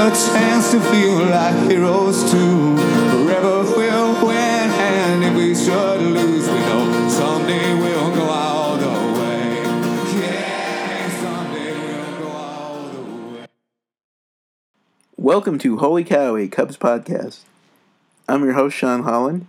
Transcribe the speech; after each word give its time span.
a 0.00 0.08
chance 0.08 0.70
to 0.70 0.80
feel 0.80 1.26
like 1.26 1.70
heroes 1.70 2.22
too. 2.30 2.74
Forever 3.10 3.64
we'll 3.76 4.26
win, 4.26 4.70
and 4.70 5.22
if 5.22 5.34
we 5.34 5.54
should 5.54 6.00
lose, 6.00 6.48
we 6.48 6.58
know 6.60 7.06
someday 7.10 7.74
we'll 7.74 8.14
go 8.14 8.22
all 8.22 8.78
the 8.78 9.20
way. 9.20 9.56
Yeah, 10.18 11.20
someday 11.20 11.72
we'll 11.74 12.18
go 12.18 12.28
all 12.28 12.88
the 12.88 13.02
way. 13.40 13.46
Welcome 15.18 15.58
to 15.58 15.76
Holy 15.76 16.02
Cow, 16.04 16.34
a 16.34 16.48
Cubs 16.48 16.78
podcast. 16.78 17.40
I'm 18.26 18.42
your 18.42 18.54
host, 18.54 18.78
Sean 18.78 19.02
Holland. 19.02 19.48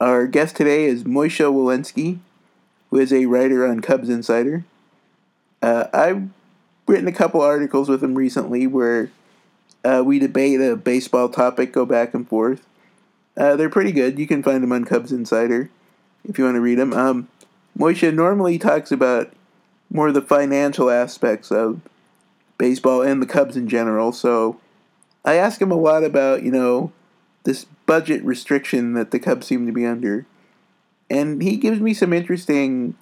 Our 0.00 0.26
guest 0.26 0.56
today 0.56 0.86
is 0.86 1.04
Moishe 1.04 1.38
Walensky, 1.38 2.18
who 2.90 2.98
is 2.98 3.12
a 3.12 3.26
writer 3.26 3.64
on 3.64 3.78
Cubs 3.78 4.08
Insider. 4.08 4.64
Uh, 5.62 5.86
I've 5.94 6.30
written 6.88 7.06
a 7.06 7.12
couple 7.12 7.40
articles 7.40 7.88
with 7.88 8.02
him 8.02 8.16
recently 8.16 8.66
where 8.66 9.12
uh, 9.84 10.02
we 10.04 10.18
debate 10.18 10.60
a 10.60 10.76
baseball 10.76 11.28
topic, 11.28 11.72
go 11.72 11.84
back 11.84 12.14
and 12.14 12.28
forth. 12.28 12.66
Uh, 13.36 13.56
they're 13.56 13.70
pretty 13.70 13.92
good. 13.92 14.18
You 14.18 14.26
can 14.26 14.42
find 14.42 14.62
them 14.62 14.72
on 14.72 14.84
Cubs 14.84 15.12
Insider 15.12 15.70
if 16.28 16.38
you 16.38 16.44
want 16.44 16.56
to 16.56 16.60
read 16.60 16.78
them. 16.78 16.92
Um, 16.92 17.28
Moishe 17.78 18.12
normally 18.14 18.58
talks 18.58 18.92
about 18.92 19.32
more 19.90 20.08
of 20.08 20.14
the 20.14 20.22
financial 20.22 20.90
aspects 20.90 21.50
of 21.50 21.80
baseball 22.58 23.02
and 23.02 23.20
the 23.20 23.26
Cubs 23.26 23.56
in 23.56 23.68
general, 23.68 24.12
so 24.12 24.60
I 25.24 25.34
ask 25.34 25.60
him 25.60 25.70
a 25.70 25.76
lot 25.76 26.04
about, 26.04 26.42
you 26.42 26.50
know, 26.50 26.92
this 27.44 27.64
budget 27.86 28.22
restriction 28.24 28.94
that 28.94 29.10
the 29.10 29.18
Cubs 29.18 29.46
seem 29.46 29.66
to 29.66 29.72
be 29.72 29.86
under. 29.86 30.26
And 31.10 31.42
he 31.42 31.56
gives 31.56 31.80
me 31.80 31.94
some 31.94 32.12
interesting 32.12 32.94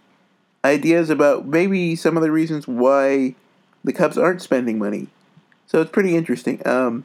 ideas 0.64 1.10
about 1.10 1.46
maybe 1.46 1.96
some 1.96 2.16
of 2.16 2.22
the 2.22 2.32
reasons 2.32 2.66
why 2.66 3.34
the 3.84 3.92
Cubs 3.92 4.18
aren't 4.18 4.42
spending 4.42 4.78
money. 4.78 5.08
So 5.70 5.80
it's 5.80 5.92
pretty 5.92 6.16
interesting. 6.16 6.60
Um, 6.66 7.04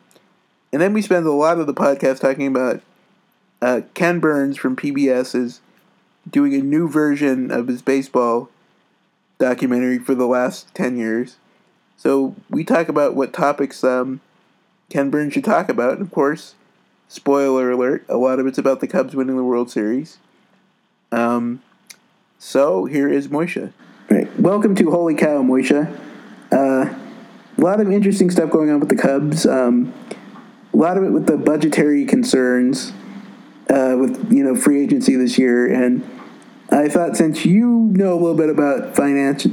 and 0.74 0.82
then 0.82 0.92
we 0.92 1.04
spend 1.04 1.28
a 1.28 1.32
lot 1.32 1.60
of 1.60 1.68
the 1.68 1.74
podcast 1.74 2.20
talking 2.20 2.48
about 2.48 2.82
uh, 3.62 3.82
Ken 3.94 4.20
Burns 4.20 4.58
from 4.58 4.76
PBS 4.76 5.36
is 5.36 5.62
doing 6.28 6.56
a 6.56 6.64
new 6.64 6.90
version 6.90 7.52
of 7.52 7.68
his 7.68 7.84
baseball 7.84 8.50
documentary 9.38 10.00
for 10.00 10.16
the 10.16 10.26
last 10.26 10.74
10 10.74 10.98
years. 10.98 11.36
So 11.96 12.36
we 12.50 12.64
talk 12.64 12.90
about 12.90 13.14
what 13.14 13.34
topics 13.34 13.84
um, 13.84 14.20
Ken 14.90 15.12
Burns 15.12 15.34
should 15.34 15.46
talk 15.46 15.70
about. 15.70 15.94
And 15.94 16.02
of 16.02 16.10
course, 16.10 16.56
spoiler 17.08 17.70
alert, 17.70 18.04
a 18.10 18.18
lot 18.18 18.40
of 18.40 18.48
it's 18.48 18.58
about 18.58 18.80
the 18.80 18.88
Cubs 18.88 19.16
winning 19.16 19.38
the 19.38 19.44
World 19.44 19.70
Series. 19.70 20.18
Um, 21.12 21.62
so 22.40 22.86
here 22.86 23.08
is 23.08 23.28
Moisha. 23.28 23.74
Right. 24.10 24.40
Welcome 24.40 24.74
to 24.74 24.90
Holy 24.90 25.14
Cow, 25.14 25.44
Moisha. 25.44 25.96
Uh, 26.52 27.05
a 27.58 27.62
lot 27.62 27.80
of 27.80 27.92
interesting 27.92 28.30
stuff 28.30 28.50
going 28.50 28.70
on 28.70 28.80
with 28.80 28.90
the 28.90 28.96
Cubs. 28.96 29.46
Um, 29.46 29.94
a 30.74 30.78
lot 30.78 30.98
of 30.98 31.04
it 31.04 31.10
with 31.10 31.26
the 31.26 31.38
budgetary 31.38 32.06
concerns 32.06 32.92
uh, 33.70 33.96
with 34.00 34.32
you 34.32 34.44
know 34.44 34.56
free 34.56 34.84
agency 34.84 35.16
this 35.16 35.38
year, 35.38 35.72
and 35.72 36.04
I 36.70 36.90
thought 36.90 37.16
since 37.16 37.46
you 37.46 37.68
know 37.94 38.14
a 38.14 38.20
little 38.20 38.36
bit 38.36 38.50
about 38.50 38.96
finance, 38.96 39.48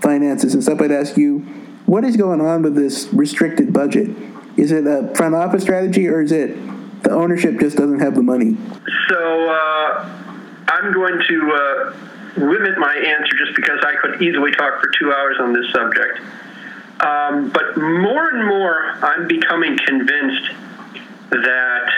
finances 0.00 0.54
and 0.54 0.62
stuff, 0.62 0.80
I'd 0.80 0.90
ask 0.90 1.16
you 1.16 1.40
what 1.86 2.04
is 2.04 2.16
going 2.16 2.40
on 2.40 2.62
with 2.62 2.74
this 2.74 3.08
restricted 3.12 3.72
budget. 3.72 4.10
Is 4.56 4.72
it 4.72 4.86
a 4.86 5.12
front 5.14 5.34
office 5.34 5.62
strategy, 5.62 6.08
or 6.08 6.22
is 6.22 6.32
it 6.32 6.56
the 7.02 7.10
ownership 7.10 7.58
just 7.60 7.76
doesn't 7.76 8.00
have 8.00 8.14
the 8.14 8.22
money? 8.22 8.56
So 9.08 9.50
uh, 9.50 10.08
I'm 10.68 10.92
going 10.92 11.20
to 11.28 11.52
uh, 11.52 11.96
limit 12.36 12.78
my 12.78 12.94
answer 12.94 13.36
just 13.44 13.54
because 13.54 13.78
I 13.82 13.94
could 14.00 14.22
easily 14.22 14.50
talk 14.52 14.80
for 14.80 14.90
two 14.98 15.12
hours 15.12 15.36
on 15.40 15.52
this 15.52 15.70
subject. 15.72 16.20
Um, 17.00 17.50
but 17.50 17.76
more 17.76 18.28
and 18.30 18.46
more, 18.46 18.98
I'm 19.02 19.26
becoming 19.26 19.76
convinced 19.78 20.50
that 21.30 21.90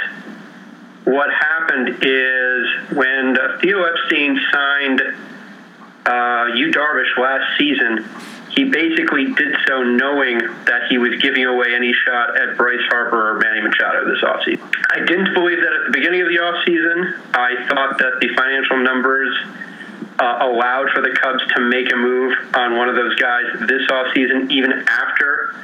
what 1.04 1.30
happened 1.32 1.98
is 2.02 2.96
when 2.96 3.36
Theo 3.60 3.84
Epstein 3.84 4.40
signed 4.52 5.02
uh, 6.06 6.46
Yu 6.54 6.70
Darvish 6.72 7.16
last 7.18 7.58
season, 7.58 8.08
he 8.50 8.64
basically 8.64 9.34
did 9.34 9.54
so 9.68 9.82
knowing 9.82 10.38
that 10.64 10.88
he 10.88 10.98
was 10.98 11.20
giving 11.20 11.44
away 11.44 11.74
any 11.74 11.92
shot 11.92 12.40
at 12.40 12.56
Bryce 12.56 12.80
Harper 12.88 13.32
or 13.32 13.38
Manny 13.38 13.60
Machado 13.60 14.08
this 14.08 14.22
offseason. 14.22 14.62
I 14.92 15.04
didn't 15.04 15.34
believe 15.34 15.58
that 15.58 15.72
at 15.72 15.86
the 15.86 15.92
beginning 15.92 16.22
of 16.22 16.28
the 16.28 16.36
offseason. 16.36 17.20
I 17.34 17.66
thought 17.68 17.98
that 17.98 18.18
the 18.20 18.28
financial 18.34 18.78
numbers 18.82 19.36
uh, 20.18 20.38
allowed 20.40 20.88
for 20.94 21.02
the 21.02 21.16
Cubs 21.20 21.42
to 21.54 21.60
make 21.60 21.92
a 21.92 21.96
move 21.96 22.32
on 22.54 22.76
one 22.76 22.88
of 22.88 22.96
those 22.96 23.14
guys 23.16 23.44
this 23.68 23.82
offseason, 23.90 24.50
even 24.50 24.72
after 24.72 25.54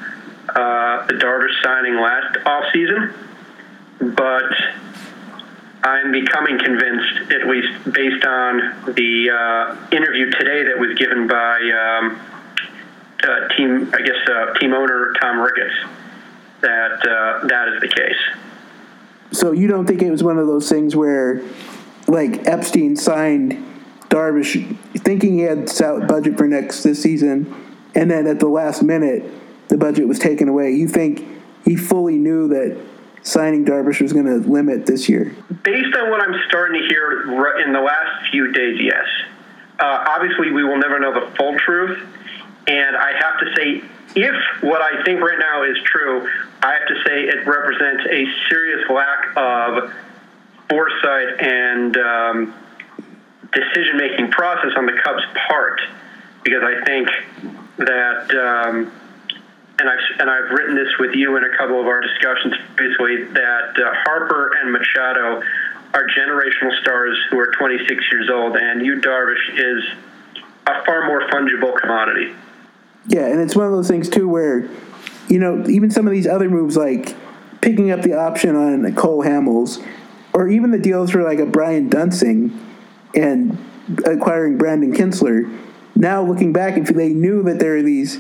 uh, 0.49 1.07
the 1.07 1.15
Darvish 1.15 1.63
signing 1.63 1.97
last 1.97 2.37
offseason. 2.45 3.15
But 4.15 4.53
I'm 5.85 6.13
becoming 6.13 6.59
convinced, 6.59 7.33
at 7.33 7.49
least 7.49 7.93
based 7.93 8.25
on 8.25 8.95
the 8.95 9.31
uh, 9.31 9.97
interview 9.97 10.31
today 10.31 10.65
that 10.65 10.79
was 10.79 10.99
given 10.99 11.27
by 11.27 11.59
um, 11.71 12.21
uh, 13.23 13.49
team, 13.57 13.91
I 13.95 14.03
guess, 14.03 14.17
uh, 14.29 14.59
team 14.59 14.75
owner 14.75 15.15
Tom 15.21 15.41
Ricketts, 15.41 15.75
that 16.61 17.07
uh, 17.07 17.47
that 17.47 17.69
is 17.75 17.81
the 17.81 17.89
case. 17.89 18.17
So 19.33 19.53
you 19.53 19.67
don't 19.67 19.87
think 19.87 20.03
it 20.03 20.11
was 20.11 20.23
one 20.23 20.39
of 20.39 20.47
those 20.47 20.69
things 20.69 20.95
where, 20.95 21.41
like 22.07 22.47
Epstein 22.47 22.97
signed 22.97 23.72
Darvish, 24.13 24.77
thinking 24.99 25.39
he 25.39 25.41
had 25.41 25.71
set 25.71 26.07
budget 26.07 26.37
for 26.37 26.47
next 26.47 26.83
this 26.83 27.03
season, 27.03 27.55
and 27.95 28.11
then 28.11 28.27
at 28.27 28.41
the 28.41 28.49
last 28.49 28.83
minute, 28.83 29.25
the 29.69 29.79
budget 29.79 30.07
was 30.07 30.19
taken 30.19 30.49
away. 30.49 30.71
You 30.73 30.87
think 30.87 31.27
he 31.65 31.77
fully 31.77 32.19
knew 32.19 32.47
that 32.49 32.79
signing 33.23 33.65
Darvish 33.65 34.03
was 34.03 34.13
going 34.13 34.27
to 34.27 34.47
limit 34.47 34.85
this 34.85 35.09
year? 35.09 35.35
Based 35.63 35.97
on 35.97 36.11
what 36.11 36.21
I'm 36.21 36.39
starting 36.47 36.83
to 36.83 36.89
hear 36.89 37.23
in 37.65 37.73
the 37.73 37.81
last 37.81 38.31
few 38.31 38.53
days, 38.53 38.79
yes. 38.83 39.07
Uh, 39.81 40.05
obviously, 40.09 40.51
we 40.51 40.63
will 40.63 40.79
never 40.79 41.01
know 41.01 41.15
the 41.15 41.35
full 41.37 41.57
truth, 41.59 41.99
and 42.67 42.95
I 42.95 43.13
have 43.19 43.41
to 43.41 43.55
say, 43.57 43.83
if 44.15 44.63
what 44.63 44.83
I 44.83 45.03
think 45.05 45.23
right 45.23 45.39
now 45.39 45.63
is 45.63 45.79
true, 45.85 46.29
I 46.63 46.75
have 46.75 46.87
to 46.87 47.03
say 47.07 47.25
it 47.25 47.47
represents 47.47 48.05
a 48.11 48.27
serious 48.51 48.91
lack 48.91 49.37
of 49.37 49.93
foresight 50.69 51.41
and 51.41 51.97
um, 51.97 52.55
decision 53.53 53.97
making 53.97 54.31
process 54.31 54.73
on 54.77 54.87
the 54.87 54.99
Cubs' 55.05 55.25
part, 55.49 55.81
because 56.43 56.63
I 56.63 56.85
think 56.85 57.09
that, 57.79 58.31
um, 58.35 58.93
and 59.79 59.89
I've 59.89 60.21
and 60.21 60.31
I've 60.31 60.51
written 60.51 60.75
this 60.75 60.89
with 60.99 61.15
you 61.15 61.37
in 61.37 61.45
a 61.45 61.57
couple 61.57 61.81
of 61.81 61.87
our 61.87 62.01
discussions 62.01 62.55
basically 62.77 63.25
that 63.25 63.75
uh, 63.77 63.93
Harper 64.05 64.53
and 64.61 64.73
Machado 64.73 65.43
are 65.95 66.07
generational 66.09 66.79
stars 66.81 67.19
who 67.31 67.39
are 67.39 67.53
26 67.53 68.05
years 68.11 68.31
old, 68.31 68.57
and 68.57 68.85
Yu 68.85 69.01
Darvish 69.01 69.51
is 69.55 69.85
a 70.67 70.85
far 70.85 71.07
more 71.07 71.29
fungible 71.29 71.79
commodity. 71.79 72.35
Yeah, 73.07 73.27
and 73.27 73.41
it's 73.41 73.57
one 73.57 73.67
of 73.67 73.73
those 73.73 73.89
things 73.89 74.09
too 74.09 74.29
where, 74.29 74.69
you 75.29 75.39
know, 75.39 75.67
even 75.69 75.91
some 75.91 76.07
of 76.07 76.13
these 76.13 76.27
other 76.27 76.49
moves 76.49 76.77
like 76.77 77.15
picking 77.61 77.91
up 77.91 78.03
the 78.03 78.15
option 78.15 78.57
on 78.57 78.95
Cole 78.95 79.23
Hamels, 79.23 79.85
or 80.33 80.49
even 80.49 80.71
the 80.71 80.79
deals 80.79 81.11
for 81.11 81.23
like 81.23 81.39
a 81.39 81.47
Brian 81.47 81.91
Duensing 81.91 82.59
and 83.15 83.59
acquiring 84.05 84.59
Brandon 84.59 84.93
Kintzler. 84.93 85.59
Now 85.95 86.23
looking 86.23 86.53
back, 86.53 86.77
if 86.77 86.89
they 86.89 87.11
knew 87.11 87.43
that 87.45 87.59
there 87.59 87.77
are 87.77 87.83
these 87.83 88.19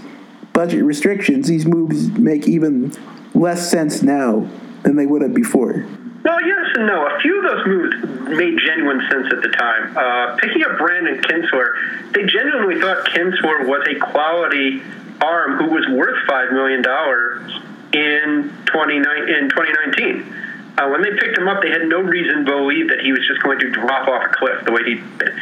budget 0.52 0.84
restrictions, 0.84 1.48
these 1.48 1.66
moves 1.66 2.08
make 2.10 2.46
even 2.46 2.92
less 3.34 3.70
sense 3.70 4.02
now 4.02 4.48
than 4.82 4.96
they 4.96 5.06
would 5.06 5.22
have 5.22 5.34
before. 5.34 5.86
Well, 6.24 6.40
yes 6.46 6.66
and 6.74 6.86
no. 6.86 7.06
A 7.06 7.20
few 7.20 7.38
of 7.38 7.44
those 7.44 7.66
moves 7.66 8.38
made 8.38 8.58
genuine 8.64 9.00
sense 9.10 9.26
at 9.32 9.42
the 9.42 9.48
time. 9.48 9.96
Uh, 9.96 10.36
picking 10.36 10.62
up 10.62 10.78
Brandon 10.78 11.20
Kintzler, 11.22 12.12
they 12.12 12.24
genuinely 12.26 12.80
thought 12.80 13.06
Kintzler 13.06 13.66
was 13.66 13.86
a 13.88 13.98
quality 13.98 14.82
arm 15.20 15.56
who 15.56 15.70
was 15.70 15.86
worth 15.88 16.16
five 16.26 16.52
million 16.52 16.82
dollars 16.82 17.52
in 17.92 18.52
29 18.66 19.28
in 19.28 19.48
2019. 19.50 20.41
Uh, 20.78 20.88
when 20.88 21.02
they 21.02 21.10
picked 21.10 21.36
him 21.36 21.48
up, 21.48 21.62
they 21.62 21.70
had 21.70 21.86
no 21.86 22.00
reason 22.00 22.44
to 22.44 22.50
believe 22.50 22.88
that 22.88 23.00
he 23.00 23.12
was 23.12 23.26
just 23.26 23.42
going 23.42 23.58
to 23.58 23.70
drop 23.70 24.08
off 24.08 24.24
a 24.24 24.34
cliff 24.34 24.64
the 24.64 24.72
way 24.72 24.82
he 24.84 24.94
did. 24.94 25.32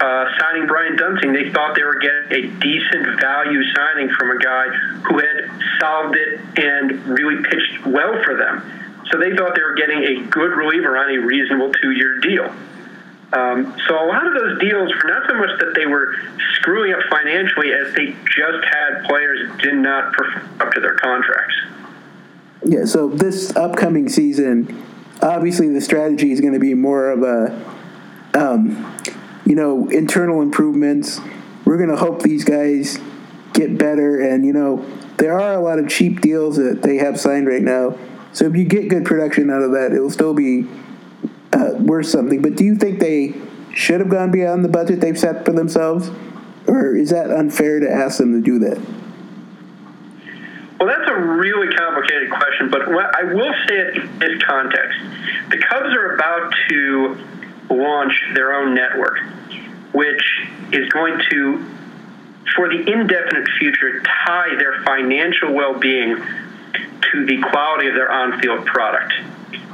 Uh, 0.00 0.26
signing 0.38 0.66
Brian 0.66 0.96
Duensing, 0.96 1.32
they 1.32 1.50
thought 1.52 1.74
they 1.74 1.84
were 1.84 2.00
getting 2.00 2.44
a 2.44 2.60
decent 2.60 3.20
value 3.20 3.62
signing 3.72 4.10
from 4.18 4.30
a 4.30 4.38
guy 4.38 4.66
who 5.08 5.18
had 5.18 5.50
solved 5.80 6.16
it 6.16 6.40
and 6.58 7.06
really 7.06 7.42
pitched 7.44 7.86
well 7.86 8.20
for 8.24 8.36
them. 8.36 8.60
So 9.10 9.18
they 9.18 9.34
thought 9.36 9.54
they 9.54 9.62
were 9.62 9.74
getting 9.74 10.02
a 10.02 10.26
good 10.28 10.52
reliever 10.52 10.98
on 10.98 11.14
a 11.14 11.18
reasonable 11.24 11.72
two-year 11.72 12.18
deal. 12.20 12.52
Um, 13.32 13.74
so 13.88 13.94
a 13.94 14.06
lot 14.06 14.26
of 14.26 14.34
those 14.34 14.60
deals 14.60 14.92
were 14.92 15.10
not 15.10 15.28
so 15.28 15.34
much 15.34 15.58
that 15.60 15.74
they 15.74 15.86
were 15.86 16.14
screwing 16.54 16.92
up 16.92 17.00
financially 17.10 17.72
as 17.72 17.94
they 17.94 18.14
just 18.36 18.64
had 18.64 19.04
players 19.04 19.50
did 19.62 19.74
not 19.74 20.12
perform 20.12 20.60
up 20.60 20.72
to 20.74 20.80
their 20.80 20.94
contracts. 20.94 21.54
Yeah, 22.64 22.84
so 22.84 23.08
this 23.08 23.54
upcoming 23.54 24.08
season, 24.08 24.82
obviously 25.22 25.68
the 25.68 25.80
strategy 25.80 26.32
is 26.32 26.40
going 26.40 26.54
to 26.54 26.58
be 26.58 26.74
more 26.74 27.10
of 27.10 27.22
a, 27.22 27.64
um, 28.34 28.94
you 29.44 29.54
know, 29.54 29.88
internal 29.88 30.42
improvements. 30.42 31.20
We're 31.64 31.76
going 31.76 31.90
to 31.90 31.96
hope 31.96 32.22
these 32.22 32.44
guys 32.44 32.98
get 33.52 33.78
better, 33.78 34.20
and 34.20 34.44
you 34.44 34.52
know, 34.52 34.84
there 35.18 35.38
are 35.38 35.54
a 35.54 35.60
lot 35.60 35.78
of 35.78 35.88
cheap 35.88 36.20
deals 36.20 36.56
that 36.56 36.82
they 36.82 36.96
have 36.96 37.20
signed 37.20 37.46
right 37.46 37.62
now. 37.62 37.96
So 38.32 38.44
if 38.46 38.56
you 38.56 38.64
get 38.64 38.88
good 38.88 39.04
production 39.04 39.50
out 39.50 39.62
of 39.62 39.72
that, 39.72 39.92
it 39.92 40.00
will 40.00 40.10
still 40.10 40.34
be 40.34 40.66
uh, 41.52 41.70
worth 41.78 42.06
something. 42.06 42.42
But 42.42 42.56
do 42.56 42.64
you 42.64 42.76
think 42.76 43.00
they 43.00 43.34
should 43.74 44.00
have 44.00 44.10
gone 44.10 44.30
beyond 44.30 44.64
the 44.64 44.68
budget 44.68 45.00
they've 45.00 45.18
set 45.18 45.44
for 45.44 45.52
themselves, 45.52 46.10
or 46.66 46.96
is 46.96 47.10
that 47.10 47.30
unfair 47.30 47.80
to 47.80 47.90
ask 47.90 48.18
them 48.18 48.32
to 48.32 48.40
do 48.40 48.58
that? 48.60 49.05
Well, 50.78 50.88
that's 50.88 51.08
a 51.10 51.14
really 51.14 51.74
complicated 51.74 52.30
question, 52.30 52.70
but 52.70 52.82
I 52.82 53.24
will 53.32 53.54
say 53.66 53.78
it 53.78 53.96
in 53.96 54.18
this 54.18 54.42
context. 54.42 54.98
The 55.50 55.58
Cubs 55.58 55.94
are 55.94 56.14
about 56.14 56.54
to 56.68 57.18
launch 57.70 58.12
their 58.34 58.52
own 58.54 58.74
network, 58.74 59.20
which 59.92 60.22
is 60.72 60.88
going 60.90 61.18
to, 61.30 61.64
for 62.54 62.68
the 62.68 62.92
indefinite 62.92 63.48
future, 63.58 64.02
tie 64.02 64.54
their 64.56 64.82
financial 64.84 65.54
well 65.54 65.78
being 65.78 66.16
to 67.12 67.24
the 67.24 67.40
quality 67.50 67.88
of 67.88 67.94
their 67.94 68.12
on 68.12 68.38
field 68.40 68.66
product. 68.66 69.14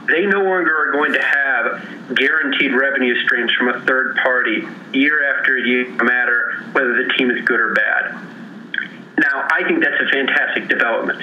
They 0.07 0.27
no 0.27 0.43
longer 0.43 0.89
are 0.89 0.93
going 0.93 1.13
to 1.15 1.23
have 1.23 2.15
guaranteed 2.15 2.75
revenue 2.75 3.21
streams 3.25 3.53
from 3.53 3.69
a 3.69 3.81
third 3.81 4.17
party 4.17 4.67
year 4.93 5.35
after 5.35 5.59
year, 5.59 5.89
no 5.89 6.05
matter 6.05 6.65
whether 6.73 7.03
the 7.03 7.13
team 7.17 7.31
is 7.31 7.45
good 7.45 7.59
or 7.59 7.75
bad. 7.75 8.32
Now, 9.19 9.49
I 9.51 9.65
think 9.65 9.83
that's 9.83 10.01
a 10.01 10.11
fantastic 10.11 10.69
development. 10.69 11.23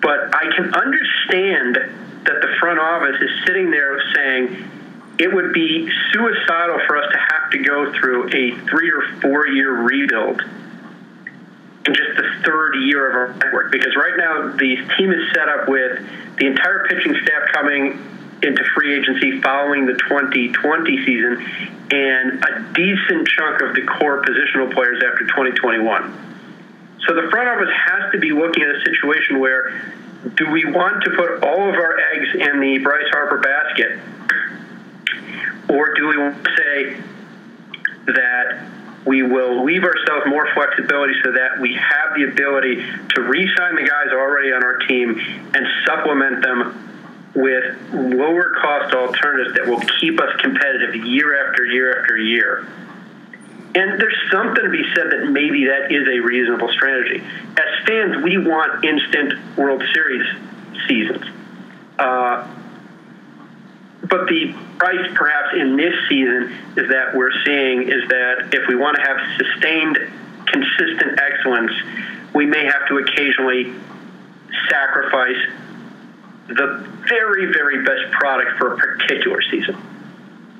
But 0.00 0.34
I 0.34 0.50
can 0.56 0.74
understand 0.74 1.76
that 2.24 2.40
the 2.40 2.56
front 2.58 2.78
office 2.78 3.16
is 3.20 3.30
sitting 3.46 3.70
there 3.70 4.00
saying 4.14 4.70
it 5.18 5.32
would 5.32 5.52
be 5.52 5.88
suicidal 6.12 6.80
for 6.86 6.96
us 6.96 7.12
to 7.12 7.18
have 7.18 7.50
to 7.52 7.58
go 7.58 7.92
through 7.92 8.28
a 8.28 8.58
three 8.68 8.90
or 8.90 9.02
four 9.20 9.46
year 9.46 9.72
rebuild 9.82 10.42
in 11.86 11.94
just 11.94 12.16
the 12.16 12.42
third 12.44 12.76
year 12.76 13.08
of 13.08 13.14
our 13.14 13.36
network. 13.36 13.70
Because 13.70 13.94
right 13.94 14.16
now, 14.16 14.56
the 14.56 14.76
team 14.96 15.12
is 15.12 15.32
set 15.34 15.48
up 15.48 15.68
with 15.68 16.00
the 16.38 16.46
entire 16.46 16.86
pitching 16.88 17.14
staff 17.22 17.52
coming 17.52 18.10
into 18.42 18.64
free 18.74 18.98
agency 18.98 19.40
following 19.40 19.86
the 19.86 19.94
2020 19.94 21.06
season 21.06 21.46
and 21.90 22.44
a 22.44 22.72
decent 22.74 23.28
chunk 23.28 23.62
of 23.62 23.74
the 23.74 23.82
core 23.82 24.22
positional 24.22 24.72
players 24.72 25.02
after 25.04 25.26
2021. 25.26 26.33
So 27.06 27.14
the 27.14 27.28
front 27.30 27.48
office 27.48 27.72
has 27.86 28.12
to 28.12 28.18
be 28.18 28.32
looking 28.32 28.62
at 28.62 28.70
a 28.70 28.80
situation 28.84 29.38
where 29.38 29.92
do 30.36 30.50
we 30.50 30.64
want 30.64 31.04
to 31.04 31.10
put 31.10 31.44
all 31.44 31.68
of 31.68 31.74
our 31.74 31.98
eggs 32.12 32.28
in 32.34 32.60
the 32.60 32.78
Bryce 32.78 33.08
Harper 33.10 33.38
basket, 33.38 33.98
or 35.68 35.92
do 35.94 36.08
we 36.08 36.16
say 36.56 36.96
that 38.06 38.70
we 39.06 39.22
will 39.22 39.64
leave 39.64 39.84
ourselves 39.84 40.24
more 40.26 40.48
flexibility 40.54 41.14
so 41.22 41.32
that 41.32 41.60
we 41.60 41.74
have 41.74 42.14
the 42.16 42.24
ability 42.24 42.76
to 43.14 43.20
re-sign 43.20 43.74
the 43.76 43.82
guys 43.82 44.12
already 44.12 44.52
on 44.52 44.64
our 44.64 44.78
team 44.78 45.18
and 45.54 45.66
supplement 45.86 46.42
them 46.42 46.80
with 47.34 47.92
lower 47.92 48.54
cost 48.62 48.94
alternatives 48.94 49.54
that 49.56 49.66
will 49.66 49.80
keep 50.00 50.20
us 50.20 50.34
competitive 50.40 51.04
year 51.04 51.46
after 51.46 51.66
year 51.66 52.00
after 52.00 52.16
year. 52.16 52.66
And 53.76 54.00
there's 54.00 54.16
something 54.30 54.62
to 54.62 54.70
be 54.70 54.84
said 54.94 55.10
that 55.10 55.30
maybe 55.30 55.66
that 55.66 55.90
is 55.90 56.06
a 56.08 56.20
reasonable 56.20 56.68
strategy. 56.70 57.22
As 57.56 57.86
fans, 57.86 58.22
we 58.22 58.38
want 58.38 58.84
instant 58.84 59.34
World 59.56 59.82
Series 59.92 60.26
seasons. 60.86 61.24
Uh, 61.98 62.48
but 64.08 64.28
the 64.28 64.54
price, 64.78 65.10
perhaps, 65.14 65.56
in 65.56 65.76
this 65.76 65.94
season 66.08 66.52
is 66.76 66.88
that 66.88 67.16
we're 67.16 67.32
seeing 67.44 67.82
is 67.82 68.06
that 68.08 68.50
if 68.52 68.68
we 68.68 68.76
want 68.76 68.96
to 68.96 69.02
have 69.02 69.16
sustained, 69.38 69.98
consistent 70.46 71.18
excellence, 71.18 71.72
we 72.34 72.46
may 72.46 72.64
have 72.64 72.86
to 72.88 72.98
occasionally 72.98 73.72
sacrifice 74.68 75.36
the 76.48 76.86
very, 77.08 77.52
very 77.52 77.84
best 77.84 78.12
product 78.12 78.56
for 78.58 78.74
a 78.74 78.76
particular 78.76 79.40
season. 79.50 79.76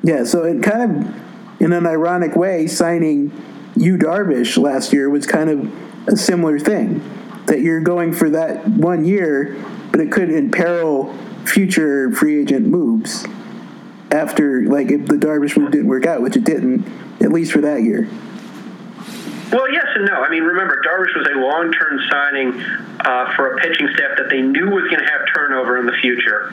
Yeah, 0.03 0.25
so 0.25 0.45
it 0.45 0.63
kind 0.63 0.83
of 0.83 1.25
in 1.65 1.73
an 1.73 1.87
ironic 1.87 2.37
way, 2.37 2.67
signing 2.67 3.33
Yu 3.75 3.97
Darvish 3.97 4.63
last 4.63 4.93
year 4.93 5.09
was 5.09 5.27
kind 5.27 5.49
of 5.49 6.07
a 6.07 6.15
similar 6.15 6.59
thing. 6.59 7.03
That 7.47 7.61
you're 7.61 7.81
going 7.81 8.13
for 8.13 8.29
that 8.31 8.69
one 8.69 9.07
year, 9.07 9.57
but 9.91 9.99
it 10.01 10.13
could 10.13 10.31
imperil 10.31 11.17
future 11.47 12.13
free 12.13 12.43
agent 12.43 12.67
moves 12.67 13.25
after, 14.11 14.67
like, 14.67 14.91
if 14.91 15.07
the 15.07 15.17
Darvish 15.17 15.57
move 15.57 15.71
didn't 15.71 15.89
work 15.89 16.05
out, 16.05 16.21
which 16.21 16.37
it 16.37 16.45
didn't, 16.45 16.87
at 17.23 17.33
least 17.33 17.53
for 17.53 17.63
that 17.63 17.83
year. 17.83 18.09
Well, 19.53 19.71
yes 19.71 19.87
and 19.95 20.07
no. 20.07 20.23
I 20.25 20.31
mean, 20.31 20.43
remember, 20.43 20.83
Darvish 20.83 21.15
was 21.15 21.29
a 21.35 21.39
long 21.39 21.71
term 21.73 22.01
signing 22.11 22.61
uh, 23.01 23.35
for 23.37 23.55
a 23.55 23.61
pitching 23.61 23.89
staff 23.95 24.17
that 24.17 24.31
they 24.31 24.41
knew 24.41 24.71
was 24.71 24.85
going 24.85 25.01
to 25.01 25.11
have 25.11 25.23
turnover 25.35 25.79
in 25.79 25.87
the 25.87 25.97
future, 26.01 26.49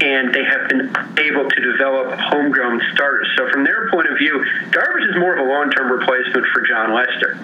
and 0.00 0.34
they 0.34 0.44
have 0.44 0.68
been 0.68 0.94
able 1.18 1.48
to 1.48 1.60
develop 1.72 2.18
homegrown 2.18 2.80
starters. 2.92 3.28
So, 3.36 3.48
from 3.50 3.64
their 3.64 3.90
point 3.90 4.08
of 4.08 4.18
view, 4.18 4.44
Darvish 4.70 5.08
is 5.08 5.16
more 5.16 5.34
of 5.34 5.46
a 5.46 5.48
long 5.48 5.70
term 5.70 5.90
replacement 5.90 6.46
for 6.52 6.60
Jon 6.62 6.92
Lester. 6.94 7.38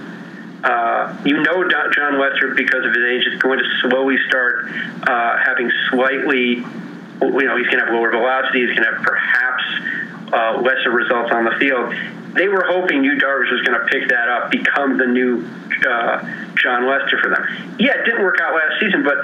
Uh, 0.63 1.17
you 1.25 1.43
know 1.43 1.69
Jon 1.69 2.21
Lester 2.21 2.55
because 2.55 2.85
of 2.87 2.95
his 2.95 3.05
age 3.05 3.27
is 3.27 3.41
going 3.43 3.59
to 3.59 3.65
slowly 3.81 4.17
start 4.29 4.71
uh, 5.09 5.39
having 5.45 5.71
slightly, 5.91 6.63
you 6.63 6.65
know, 7.21 7.57
he's 7.57 7.67
going 7.67 7.79
to 7.79 7.87
have 7.87 7.95
lower 7.95 8.11
velocity. 8.11 8.61
He's 8.61 8.77
going 8.77 8.87
to 8.87 8.95
have 8.95 9.03
perhaps 9.03 9.65
uh, 10.33 10.61
lesser 10.61 10.91
results 10.91 11.31
on 11.33 11.45
the 11.45 11.53
field 11.59 11.95
they 12.35 12.49
were 12.49 12.65
hoping 12.67 13.05
Yu 13.05 13.17
Darvish 13.17 13.53
was 13.53 13.63
going 13.63 13.79
to 13.79 13.87
pick 13.87 14.09
that 14.09 14.29
up, 14.29 14.51
become 14.51 14.97
the 14.97 15.07
new 15.07 15.45
uh, 15.87 16.25
Jon 16.57 16.87
Lester 16.87 17.21
for 17.23 17.29
them. 17.29 17.77
Yeah, 17.79 18.01
it 18.01 18.05
didn't 18.05 18.23
work 18.23 18.39
out 18.41 18.55
last 18.55 18.81
season, 18.81 19.05
but 19.05 19.19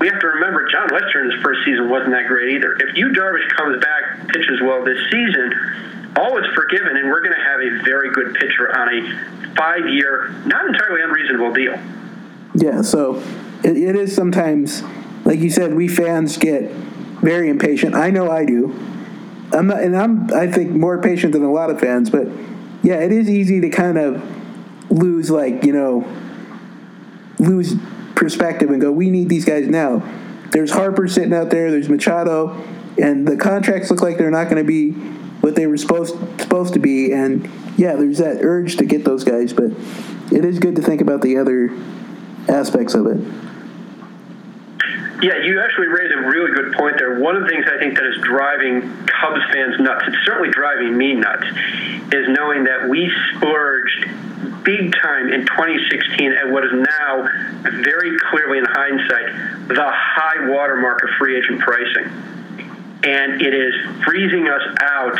we 0.00 0.08
have 0.08 0.18
to 0.20 0.26
remember 0.26 0.68
Jon 0.70 0.88
Lester 0.88 1.22
in 1.22 1.30
his 1.30 1.40
first 1.42 1.64
season 1.64 1.88
wasn't 1.88 2.10
that 2.10 2.26
great 2.26 2.56
either. 2.56 2.74
If 2.80 2.96
Yu 2.96 3.10
Darvish 3.10 3.48
comes 3.50 3.80
back, 3.80 4.28
pitches 4.28 4.60
well 4.62 4.84
this 4.84 4.98
season, 5.10 5.54
all 6.16 6.36
is 6.38 6.46
forgiven, 6.54 6.96
and 6.96 7.08
we're 7.08 7.22
going 7.22 7.34
to 7.34 7.44
have 7.44 7.60
a 7.60 7.84
very 7.84 8.10
good 8.10 8.34
pitcher 8.34 8.76
on 8.76 8.88
a 8.88 9.54
five-year, 9.54 10.30
not 10.46 10.66
entirely 10.66 11.02
unreasonable 11.02 11.52
deal. 11.52 11.78
Yeah, 12.54 12.82
so 12.82 13.22
it, 13.62 13.76
it 13.76 13.94
is 13.94 14.14
sometimes, 14.14 14.82
like 15.24 15.38
you 15.38 15.50
said, 15.50 15.74
we 15.74 15.86
fans 15.86 16.36
get 16.36 16.70
very 17.22 17.48
impatient. 17.48 17.94
I 17.94 18.10
know 18.10 18.28
I 18.30 18.44
do 18.44 18.74
I'm 19.52 19.70
and 19.70 19.96
I'm 19.96 20.32
I 20.32 20.50
think 20.50 20.70
more 20.70 21.00
patient 21.00 21.32
than 21.32 21.44
a 21.44 21.52
lot 21.52 21.70
of 21.70 21.80
fans, 21.80 22.10
but 22.10 22.28
yeah, 22.82 23.00
it 23.00 23.12
is 23.12 23.28
easy 23.28 23.60
to 23.60 23.70
kind 23.70 23.98
of 23.98 24.90
lose 24.90 25.30
like 25.30 25.64
you 25.64 25.72
know 25.72 26.06
lose 27.38 27.74
perspective 28.14 28.70
and 28.70 28.80
go, 28.80 28.92
we 28.92 29.10
need 29.10 29.28
these 29.28 29.44
guys 29.44 29.66
now. 29.66 30.02
There's 30.52 30.70
Harper 30.70 31.08
sitting 31.08 31.32
out 31.32 31.50
there. 31.50 31.70
There's 31.70 31.88
Machado, 31.88 32.62
and 33.00 33.26
the 33.26 33.36
contracts 33.36 33.90
look 33.90 34.02
like 34.02 34.18
they're 34.18 34.30
not 34.30 34.44
going 34.44 34.58
to 34.58 34.64
be 34.64 34.92
what 35.40 35.54
they 35.54 35.66
were 35.66 35.76
supposed 35.78 36.14
supposed 36.40 36.74
to 36.74 36.80
be. 36.80 37.12
And 37.12 37.48
yeah, 37.76 37.96
there's 37.96 38.18
that 38.18 38.38
urge 38.42 38.76
to 38.76 38.84
get 38.84 39.04
those 39.04 39.24
guys, 39.24 39.52
but 39.52 39.70
it 40.30 40.44
is 40.44 40.58
good 40.58 40.76
to 40.76 40.82
think 40.82 41.00
about 41.00 41.22
the 41.22 41.38
other 41.38 41.70
aspects 42.48 42.94
of 42.94 43.06
it. 43.06 43.49
Yeah, 45.22 45.36
you 45.44 45.60
actually 45.60 45.88
raised 45.88 46.14
a 46.14 46.28
really 46.28 46.52
good 46.52 46.72
point 46.72 46.96
there. 46.96 47.18
One 47.20 47.36
of 47.36 47.42
the 47.42 47.48
things 47.48 47.66
I 47.70 47.78
think 47.78 47.94
that 47.96 48.06
is 48.06 48.16
driving 48.22 48.80
Cubs 49.04 49.42
fans 49.52 49.78
nuts, 49.78 50.04
it's 50.08 50.16
certainly 50.24 50.48
driving 50.48 50.96
me 50.96 51.12
nuts, 51.12 51.44
is 52.12 52.28
knowing 52.28 52.64
that 52.64 52.88
we 52.88 53.12
splurged 53.36 54.08
big 54.64 54.94
time 54.96 55.28
in 55.28 55.44
2016 55.44 56.32
at 56.32 56.50
what 56.50 56.64
is 56.64 56.72
now 56.72 57.28
very 57.84 58.16
clearly 58.30 58.58
in 58.58 58.64
hindsight 58.64 59.68
the 59.68 59.90
high 59.92 60.48
watermark 60.48 61.02
of 61.02 61.10
free 61.18 61.36
agent 61.36 61.60
pricing. 61.60 62.08
And 63.04 63.42
it 63.42 63.52
is 63.52 63.74
freezing 64.04 64.48
us 64.48 64.62
out 64.80 65.18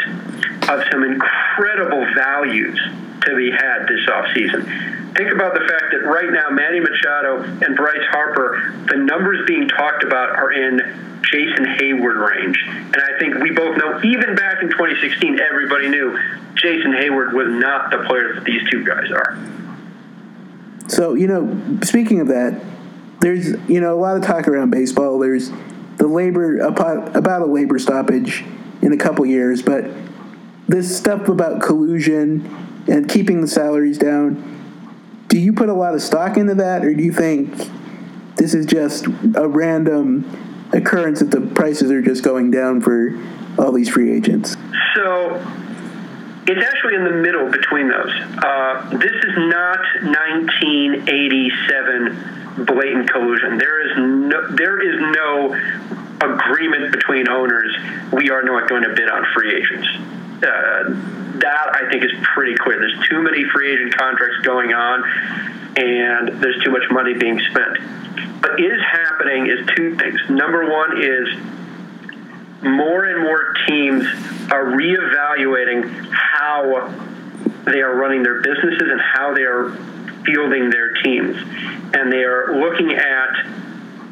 of 0.70 0.84
some 0.90 1.04
incredible 1.04 2.06
values 2.16 2.80
to 3.24 3.36
be 3.36 3.50
had 3.50 3.86
this 3.86 4.06
offseason 4.08 4.99
think 5.14 5.32
about 5.32 5.54
the 5.54 5.60
fact 5.60 5.92
that 5.92 6.06
right 6.06 6.30
now 6.30 6.50
Manny 6.50 6.80
Machado 6.80 7.42
and 7.42 7.76
Bryce 7.76 8.06
Harper, 8.10 8.74
the 8.88 8.96
numbers 8.96 9.46
being 9.46 9.68
talked 9.68 10.04
about 10.04 10.30
are 10.30 10.52
in 10.52 11.20
Jason 11.22 11.64
Heyward 11.64 12.26
range. 12.28 12.58
And 12.66 12.96
I 12.96 13.18
think 13.18 13.36
we 13.36 13.50
both 13.50 13.76
know, 13.76 14.00
even 14.02 14.34
back 14.34 14.62
in 14.62 14.70
2016, 14.70 15.38
everybody 15.40 15.88
knew 15.88 16.18
Jason 16.54 16.92
Heyward 16.92 17.32
was 17.32 17.48
not 17.48 17.90
the 17.90 17.98
player 18.06 18.34
that 18.34 18.44
these 18.44 18.62
two 18.70 18.84
guys 18.84 19.10
are. 19.10 19.38
So, 20.88 21.14
you 21.14 21.28
know, 21.28 21.78
speaking 21.82 22.20
of 22.20 22.28
that, 22.28 22.60
there's, 23.20 23.50
you 23.68 23.80
know, 23.80 23.94
a 23.94 24.00
lot 24.00 24.16
of 24.16 24.22
talk 24.22 24.48
around 24.48 24.70
baseball. 24.70 25.18
There's 25.18 25.50
the 25.98 26.08
labor, 26.08 26.58
about, 26.58 27.14
a 27.16 27.46
labor 27.46 27.78
stoppage 27.78 28.44
in 28.82 28.92
a 28.92 28.96
couple 28.96 29.24
years, 29.26 29.62
but 29.62 29.84
this 30.66 30.96
stuff 30.96 31.28
about 31.28 31.60
collusion 31.60 32.84
and 32.88 33.08
keeping 33.08 33.40
the 33.40 33.48
salaries 33.48 33.98
down 33.98 34.59
do 35.30 35.38
you 35.38 35.54
put 35.54 35.70
a 35.70 35.74
lot 35.74 35.94
of 35.94 36.02
stock 36.02 36.36
into 36.36 36.56
that, 36.56 36.84
or 36.84 36.92
do 36.92 37.02
you 37.02 37.12
think 37.12 37.54
this 38.34 38.52
is 38.52 38.66
just 38.66 39.06
a 39.36 39.48
random 39.48 40.68
occurrence 40.72 41.20
that 41.20 41.30
the 41.30 41.40
prices 41.40 41.90
are 41.90 42.02
just 42.02 42.22
going 42.24 42.50
down 42.50 42.80
for 42.80 43.16
all 43.56 43.70
these 43.72 43.88
free 43.88 44.12
agents? 44.12 44.56
So 44.96 45.36
it's 46.48 46.66
actually 46.66 46.96
in 46.96 47.04
the 47.04 47.12
middle 47.12 47.48
between 47.48 47.88
those. 47.88 48.10
Uh, 48.42 48.90
this 48.98 49.12
is 49.12 49.36
not 49.36 49.78
1987 50.02 52.64
blatant 52.66 53.08
collusion. 53.10 53.56
There 53.56 53.86
is 53.86 53.92
no 53.96 54.48
there 54.56 54.80
is 54.82 55.00
no 55.14 55.54
agreement 56.20 56.90
between 56.90 57.28
owners. 57.28 57.72
We 58.12 58.30
are 58.30 58.42
not 58.42 58.68
going 58.68 58.82
to 58.82 58.92
bid 58.94 59.08
on 59.08 59.24
free 59.32 59.54
agents. 59.54 59.86
Uh, 60.42 60.96
that 61.40 61.76
I 61.80 61.90
think 61.90 62.04
is 62.04 62.12
pretty 62.22 62.54
clear. 62.54 62.78
There's 62.78 63.08
too 63.08 63.22
many 63.22 63.44
free 63.44 63.72
agent 63.72 63.96
contracts 63.96 64.38
going 64.44 64.72
on, 64.72 65.04
and 65.76 66.42
there's 66.42 66.62
too 66.64 66.70
much 66.70 66.84
money 66.90 67.14
being 67.14 67.40
spent. 67.50 67.78
What 68.40 68.60
is 68.60 68.80
happening 68.80 69.46
is 69.46 69.66
two 69.76 69.96
things. 69.96 70.20
Number 70.28 70.70
one 70.70 71.02
is 71.02 71.28
more 72.62 73.04
and 73.04 73.22
more 73.22 73.54
teams 73.66 74.04
are 74.52 74.64
reevaluating 74.66 76.10
how 76.12 76.88
they 77.64 77.80
are 77.80 77.94
running 77.94 78.22
their 78.22 78.42
businesses 78.42 78.90
and 78.90 79.00
how 79.00 79.34
they 79.34 79.42
are 79.42 79.70
fielding 80.24 80.70
their 80.70 80.94
teams. 81.02 81.36
And 81.94 82.12
they 82.12 82.22
are 82.22 82.58
looking 82.58 82.92
at 82.92 83.46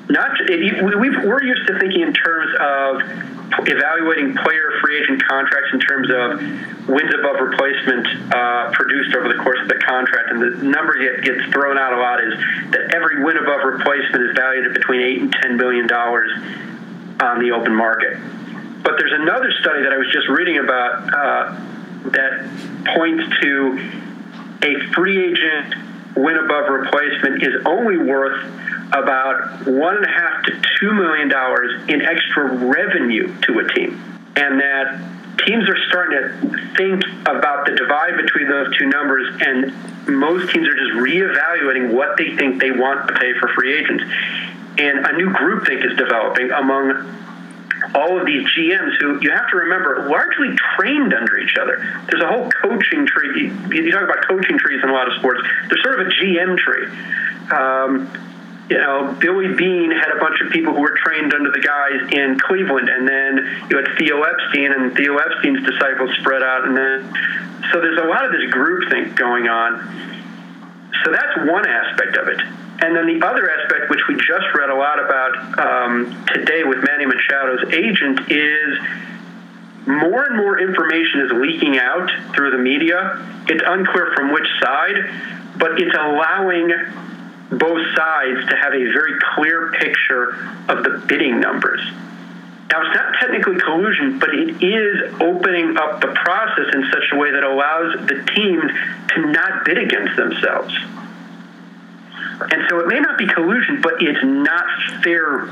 not 0.08 0.30
we 0.48 0.70
are 0.70 1.42
used 1.42 1.66
to 1.66 1.78
thinking 1.78 2.00
in 2.00 2.12
terms 2.14 2.54
of 2.60 3.37
evaluating 3.50 4.34
player 4.36 4.72
free 4.80 5.02
agent 5.02 5.24
contracts 5.24 5.70
in 5.72 5.80
terms 5.80 6.08
of 6.10 6.88
wins 6.88 7.12
above 7.14 7.40
replacement 7.40 8.06
uh, 8.34 8.70
produced 8.72 9.14
over 9.16 9.28
the 9.28 9.42
course 9.42 9.58
of 9.62 9.68
the 9.68 9.80
contract, 9.86 10.30
and 10.30 10.42
the 10.42 10.62
number 10.62 10.94
that 10.98 11.24
gets 11.24 11.44
thrown 11.52 11.78
out 11.78 11.92
a 11.92 11.96
lot 11.96 12.22
is 12.22 12.34
that 12.72 12.94
every 12.94 13.24
win 13.24 13.36
above 13.36 13.64
replacement 13.64 14.22
is 14.24 14.36
valued 14.36 14.66
at 14.66 14.74
between 14.74 15.00
eight 15.00 15.20
and 15.20 15.32
ten 15.32 15.56
billion 15.56 15.86
dollars 15.86 16.30
on 17.20 17.40
the 17.40 17.50
open 17.52 17.74
market. 17.74 18.18
But 18.82 18.94
there's 18.98 19.12
another 19.12 19.50
study 19.60 19.82
that 19.82 19.92
I 19.92 19.98
was 19.98 20.10
just 20.12 20.28
reading 20.28 20.58
about 20.58 21.12
uh, 21.12 21.60
that 22.10 22.48
points 22.94 23.24
to 23.42 23.78
a 24.62 24.92
free 24.94 25.32
agent 25.32 25.74
win 26.18 26.36
above 26.36 26.68
replacement 26.68 27.42
is 27.42 27.54
only 27.64 27.96
worth 27.96 28.44
about 28.92 29.66
one 29.66 29.96
and 29.96 30.04
a 30.04 30.08
half 30.08 30.44
to 30.44 30.62
two 30.78 30.92
million 30.92 31.28
dollars 31.28 31.88
in 31.88 32.02
extra 32.02 32.52
revenue 32.54 33.34
to 33.42 33.58
a 33.60 33.68
team, 33.74 34.20
and 34.36 34.60
that 34.60 34.98
teams 35.46 35.68
are 35.68 35.78
starting 35.88 36.50
to 36.50 36.74
think 36.76 37.04
about 37.26 37.66
the 37.66 37.74
divide 37.76 38.16
between 38.16 38.48
those 38.48 38.76
two 38.76 38.86
numbers, 38.86 39.28
and 39.40 39.72
most 40.08 40.52
teams 40.52 40.66
are 40.66 40.76
just 40.76 40.92
reevaluating 40.94 41.92
what 41.92 42.16
they 42.16 42.36
think 42.36 42.60
they 42.60 42.70
want 42.70 43.08
to 43.08 43.14
pay 43.14 43.32
for 43.38 43.48
free 43.54 43.78
agents. 43.78 44.04
And 44.78 45.06
a 45.06 45.12
new 45.16 45.30
groupthink 45.30 45.84
is 45.84 45.96
developing 45.96 46.50
among 46.50 46.88
all 47.94 48.18
of 48.18 48.26
these 48.26 48.44
GMs 48.52 48.96
who 49.00 49.20
you 49.20 49.30
have 49.30 49.48
to 49.50 49.56
remember 49.56 50.08
largely 50.08 50.54
trained 50.76 51.14
under 51.14 51.38
each 51.38 51.56
other. 51.60 51.78
There's 52.08 52.22
a 52.22 52.28
whole 52.28 52.50
coaching 52.62 53.06
tree. 53.06 53.50
You, 53.70 53.90
talk 53.90 54.02
about 54.02 54.26
coaching 54.28 54.58
trees 54.58 54.80
in 54.82 54.90
a 54.90 54.92
lot 54.92 55.08
of 55.08 55.14
sports. 55.18 55.40
There's 55.68 55.82
sort 55.82 56.00
of 56.00 56.06
a 56.06 56.10
GM 56.10 56.58
tree. 56.58 56.86
Um, 57.50 58.10
you 58.68 58.76
know, 58.76 59.16
Billy 59.18 59.54
Beane 59.54 59.90
had 59.90 60.14
a 60.14 60.20
bunch 60.20 60.40
of 60.42 60.52
people 60.52 60.74
who 60.74 60.82
were 60.82 60.96
trained 61.02 61.32
under 61.32 61.50
the 61.50 61.60
guys 61.60 62.12
in 62.12 62.38
Cleveland, 62.38 62.90
and 62.90 63.08
then 63.08 63.66
you 63.70 63.76
had 63.78 63.96
Theo 63.98 64.22
Epstein, 64.22 64.72
and 64.72 64.94
Theo 64.94 65.16
Epstein's 65.16 65.64
disciples 65.64 66.10
spread 66.20 66.42
out, 66.42 66.68
and 66.68 66.76
then 66.76 67.08
so 67.72 67.80
there's 67.80 67.98
a 67.98 68.06
lot 68.06 68.24
of 68.24 68.32
this 68.32 68.44
groupthink 68.52 69.16
going 69.16 69.48
on. 69.48 70.92
So 71.04 71.12
that's 71.12 71.50
one 71.50 71.66
aspect 71.66 72.16
of 72.16 72.28
it. 72.28 72.40
And 72.80 72.94
then 72.94 73.06
the 73.06 73.26
other 73.26 73.50
aspect, 73.50 73.90
which 73.90 74.00
we 74.08 74.14
just 74.16 74.46
read 74.54 74.70
a 74.70 74.74
lot 74.74 75.02
about 75.02 75.58
um, 75.58 76.24
today 76.32 76.62
with 76.64 76.78
Manny 76.84 77.06
Machado's 77.06 77.72
agent, 77.74 78.30
is 78.30 78.78
more 79.86 80.26
and 80.26 80.36
more 80.36 80.60
information 80.60 81.20
is 81.20 81.32
leaking 81.32 81.78
out 81.78 82.10
through 82.34 82.52
the 82.52 82.58
media. 82.58 83.24
It's 83.48 83.62
unclear 83.66 84.12
from 84.14 84.32
which 84.32 84.46
side, 84.60 84.94
but 85.56 85.80
it's 85.80 85.94
allowing 85.94 86.70
both 87.50 87.80
sides 87.96 88.46
to 88.48 88.56
have 88.56 88.74
a 88.74 88.84
very 88.92 89.18
clear 89.34 89.72
picture 89.72 90.34
of 90.68 90.84
the 90.84 91.02
bidding 91.08 91.40
numbers. 91.40 91.80
Now, 92.70 92.82
it's 92.82 92.94
not 92.94 93.14
technically 93.18 93.58
collusion, 93.58 94.18
but 94.18 94.28
it 94.34 94.62
is 94.62 95.14
opening 95.20 95.78
up 95.78 96.02
the 96.02 96.08
process 96.08 96.66
in 96.74 96.84
such 96.92 97.04
a 97.12 97.16
way 97.16 97.30
that 97.30 97.42
allows 97.42 97.94
the 98.06 98.22
teams 98.36 98.70
to 99.14 99.32
not 99.32 99.64
bid 99.64 99.78
against 99.78 100.16
themselves. 100.16 100.74
And 102.40 102.62
so 102.68 102.80
it 102.80 102.86
may 102.86 103.00
not 103.00 103.18
be 103.18 103.26
collusion, 103.26 103.80
but 103.80 103.94
it's 104.00 104.22
not 104.22 104.64
fair 105.02 105.48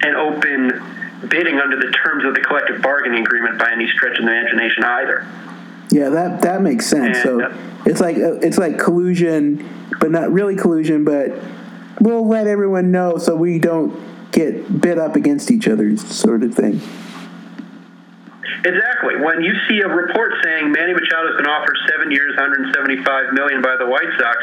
and 0.00 0.16
open 0.16 1.28
bidding 1.28 1.58
under 1.58 1.76
the 1.76 1.90
terms 1.90 2.24
of 2.24 2.34
the 2.34 2.40
collective 2.40 2.80
bargaining 2.80 3.22
agreement 3.22 3.58
by 3.58 3.72
any 3.72 3.88
stretch 3.88 4.18
of 4.18 4.24
the 4.24 4.30
imagination 4.30 4.84
either. 4.84 5.26
Yeah, 5.90 6.10
that 6.10 6.42
that 6.42 6.62
makes 6.62 6.86
sense. 6.86 7.18
And, 7.18 7.22
so 7.24 7.42
uh, 7.42 7.56
it's 7.86 8.00
like 8.00 8.16
uh, 8.16 8.34
it's 8.34 8.58
like 8.58 8.78
collusion, 8.78 9.68
but 10.00 10.10
not 10.10 10.30
really 10.30 10.54
collusion. 10.54 11.04
But 11.04 11.32
we'll 12.00 12.28
let 12.28 12.46
everyone 12.46 12.90
know 12.90 13.18
so 13.18 13.34
we 13.34 13.58
don't 13.58 13.98
get 14.30 14.80
bid 14.80 14.98
up 14.98 15.16
against 15.16 15.50
each 15.50 15.66
other, 15.66 15.96
sort 15.96 16.42
of 16.42 16.54
thing. 16.54 16.80
Exactly. 18.64 19.16
When 19.16 19.42
you 19.42 19.54
see 19.68 19.80
a 19.80 19.88
report 19.88 20.32
saying 20.42 20.72
Manny 20.72 20.92
Machado's 20.92 21.36
been 21.36 21.46
offered 21.46 21.76
seven 21.88 22.10
years, 22.10 22.34
175 22.36 23.32
million 23.32 23.62
by 23.62 23.76
the 23.78 23.86
White 23.86 24.10
Sox, 24.18 24.38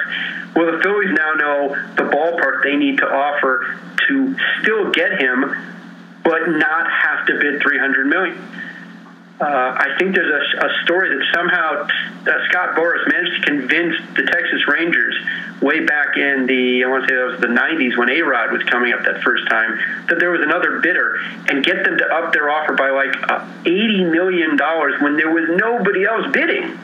well, 0.56 0.72
the 0.72 0.80
Phillies 0.82 1.12
now 1.12 1.34
know 1.34 1.76
the 1.96 2.04
ballpark 2.04 2.64
they 2.64 2.78
need 2.78 2.98
to 3.00 3.06
offer 3.06 3.78
to 4.08 4.36
still 4.62 4.92
get 4.92 5.20
him, 5.20 5.44
but 6.24 6.48
not 6.48 6.90
have 6.90 7.26
to 7.28 7.40
bid 7.40 7.62
300 7.62 8.08
million. 8.08 8.38
Uh, 9.40 9.44
I 9.46 9.96
think 10.00 10.16
there's 10.16 10.32
a, 10.32 10.66
a 10.66 10.84
story 10.86 11.10
that 11.10 11.26
somehow 11.34 11.84
uh, 11.84 12.46
Scott 12.48 12.76
Boras 12.76 13.06
managed 13.12 13.44
to 13.44 13.52
convince 13.52 13.96
the 14.16 14.24
Texas 14.24 14.66
Rangers 14.66 15.14
way 15.62 15.86
back 15.86 16.16
in 16.16 16.46
the 16.46 16.86
I 16.86 16.88
want 16.88 17.04
to 17.04 17.10
say 17.10 17.16
that 17.16 17.26
was 17.26 17.42
the 17.42 17.48
90s 17.48 17.98
when 17.98 18.10
A 18.10 18.22
Rod 18.22 18.54
was 18.54 18.64
coming 18.64 18.94
up 18.94 19.04
that 19.04 19.22
first 19.24 19.46
time 19.50 19.78
that 20.08 20.20
there 20.20 20.32
was 20.32 20.40
another 20.40 20.80
bidder 20.80 21.20
and 21.50 21.66
get 21.66 21.84
them 21.84 21.98
to 21.98 22.06
up 22.16 22.32
their 22.32 22.50
offer 22.50 22.76
by 22.76 22.92
like 22.92 23.14
uh, 23.30 23.46
80 23.66 24.06
million 24.06 24.56
dollars 24.56 25.02
when 25.02 25.18
there 25.18 25.32
was 25.32 25.50
nobody 25.60 26.06
else 26.06 26.32
bidding. 26.32 26.80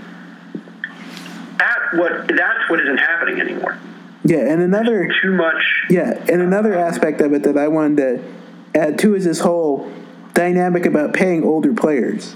That 1.58 1.80
what 1.94 2.28
that's 2.28 2.70
what 2.70 2.82
isn't 2.82 2.98
happening 2.98 3.40
anymore. 3.40 3.80
Yeah, 4.26 4.40
and 4.40 4.62
another 4.62 5.10
too 5.22 5.32
much. 5.32 5.64
Yeah, 5.90 6.22
and 6.30 6.42
another 6.42 6.74
aspect 6.78 7.22
of 7.22 7.32
it 7.32 7.44
that 7.44 7.58
I 7.58 7.70
wanted 7.70 7.98
to 7.98 8.80
add 8.80 9.00
to 9.00 9.16
is 9.16 9.24
this 9.24 9.40
whole 9.40 9.90
dynamic 10.34 10.86
about 10.86 11.14
paying 11.14 11.44
older 11.44 11.74
players. 11.74 12.36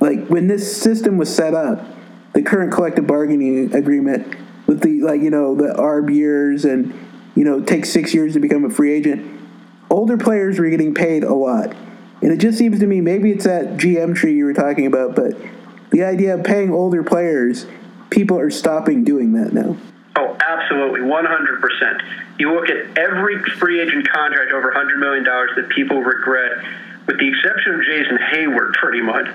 Like 0.00 0.26
when 0.28 0.46
this 0.46 0.80
system 0.80 1.16
was 1.16 1.34
set 1.34 1.54
up, 1.54 1.86
the 2.32 2.42
current 2.42 2.72
collective 2.72 3.06
bargaining 3.06 3.74
agreement 3.74 4.36
with 4.66 4.82
the 4.82 5.00
like 5.00 5.22
you 5.22 5.30
know 5.30 5.54
the 5.54 5.74
arb 5.74 6.14
years 6.14 6.64
and 6.64 6.92
you 7.34 7.44
know 7.44 7.60
takes 7.60 7.90
six 7.90 8.12
years 8.12 8.34
to 8.34 8.40
become 8.40 8.64
a 8.64 8.70
free 8.70 8.92
agent. 8.92 9.40
Older 9.88 10.16
players 10.16 10.58
were 10.58 10.68
getting 10.68 10.94
paid 10.94 11.22
a 11.22 11.34
lot, 11.34 11.74
and 12.20 12.32
it 12.32 12.38
just 12.38 12.58
seems 12.58 12.80
to 12.80 12.86
me 12.86 13.00
maybe 13.00 13.30
it's 13.30 13.44
that 13.44 13.76
GM 13.76 14.14
tree 14.14 14.34
you 14.34 14.44
were 14.44 14.52
talking 14.52 14.86
about, 14.86 15.14
but 15.14 15.34
the 15.90 16.04
idea 16.04 16.34
of 16.34 16.44
paying 16.44 16.72
older 16.72 17.02
players, 17.02 17.66
people 18.10 18.38
are 18.38 18.50
stopping 18.50 19.04
doing 19.04 19.32
that 19.32 19.52
now. 19.52 19.76
Oh, 20.16 20.36
absolutely, 20.46 21.00
100%. 21.00 22.02
You 22.38 22.54
look 22.54 22.68
at 22.68 22.98
every 22.98 23.38
free 23.58 23.80
agent 23.80 24.08
contract 24.08 24.52
over 24.52 24.72
$100 24.72 24.98
million 24.98 25.24
that 25.24 25.68
people 25.74 26.02
regret, 26.02 26.64
with 27.06 27.18
the 27.18 27.28
exception 27.28 27.74
of 27.74 27.82
Jason 27.84 28.18
Heyward, 28.32 28.72
pretty 28.74 29.00
much, 29.00 29.26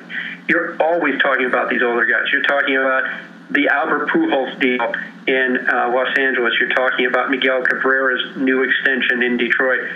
you're 0.47 0.81
always 0.81 1.21
talking 1.21 1.45
about 1.45 1.69
these 1.69 1.81
older 1.81 2.05
guys. 2.05 2.31
You're 2.31 2.43
talking 2.43 2.75
about 2.75 3.03
the 3.49 3.69
Albert 3.69 4.09
Pujols 4.09 4.59
deal 4.59 4.93
in 5.27 5.69
uh, 5.69 5.91
Los 5.93 6.17
Angeles. 6.17 6.53
You're 6.59 6.69
talking 6.69 7.05
about 7.05 7.31
Miguel 7.31 7.63
Cabrera's 7.63 8.37
new 8.37 8.63
extension 8.63 9.23
in 9.23 9.37
Detroit. 9.37 9.89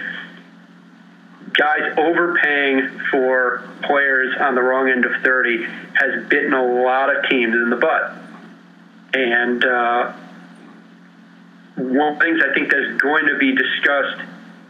Guys 1.54 1.94
overpaying 1.98 3.00
for 3.12 3.64
players 3.84 4.36
on 4.40 4.56
the 4.56 4.62
wrong 4.62 4.90
end 4.90 5.06
of 5.06 5.22
30 5.22 5.64
has 5.64 6.28
bitten 6.28 6.54
a 6.54 6.64
lot 6.64 7.16
of 7.16 7.30
teams 7.30 7.56
in 7.56 7.70
the 7.70 7.78
butt. 7.78 8.14
And 9.14 9.64
uh, 9.64 10.14
one 11.76 12.14
of 12.14 12.20
the 12.20 12.26
things 12.26 12.42
I 12.42 12.54
think 12.54 12.72
that's 12.72 13.02
going 13.02 13.28
to 13.28 13.38
be 13.38 13.56
discussed 13.56 14.22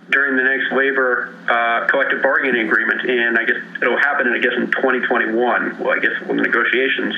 during 0.10 0.38
the 0.38 0.44
next 0.44 0.72
labor 0.72 1.34
uh, 1.50 1.88
collective 1.88 2.22
bargaining 2.22 2.68
agreement, 2.68 3.02
and 3.10 3.38
I 3.38 3.46
guess 3.46 3.58
it'll 3.82 3.98
happen, 3.98 4.28
and 4.28 4.36
I 4.36 4.40
guess, 4.40 4.54
in 4.56 4.72
2021. 4.72 5.80
Well, 5.80 5.92
I 5.92 6.00
guess 6.00 6.12
when 6.26 6.38
the 6.38 6.44
negotiations 6.44 7.16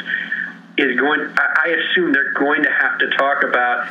is 0.77 0.99
going. 0.99 1.21
I 1.37 1.69
assume 1.69 2.13
they're 2.13 2.33
going 2.33 2.63
to 2.63 2.71
have 2.71 2.99
to 2.99 3.09
talk 3.17 3.43
about 3.43 3.87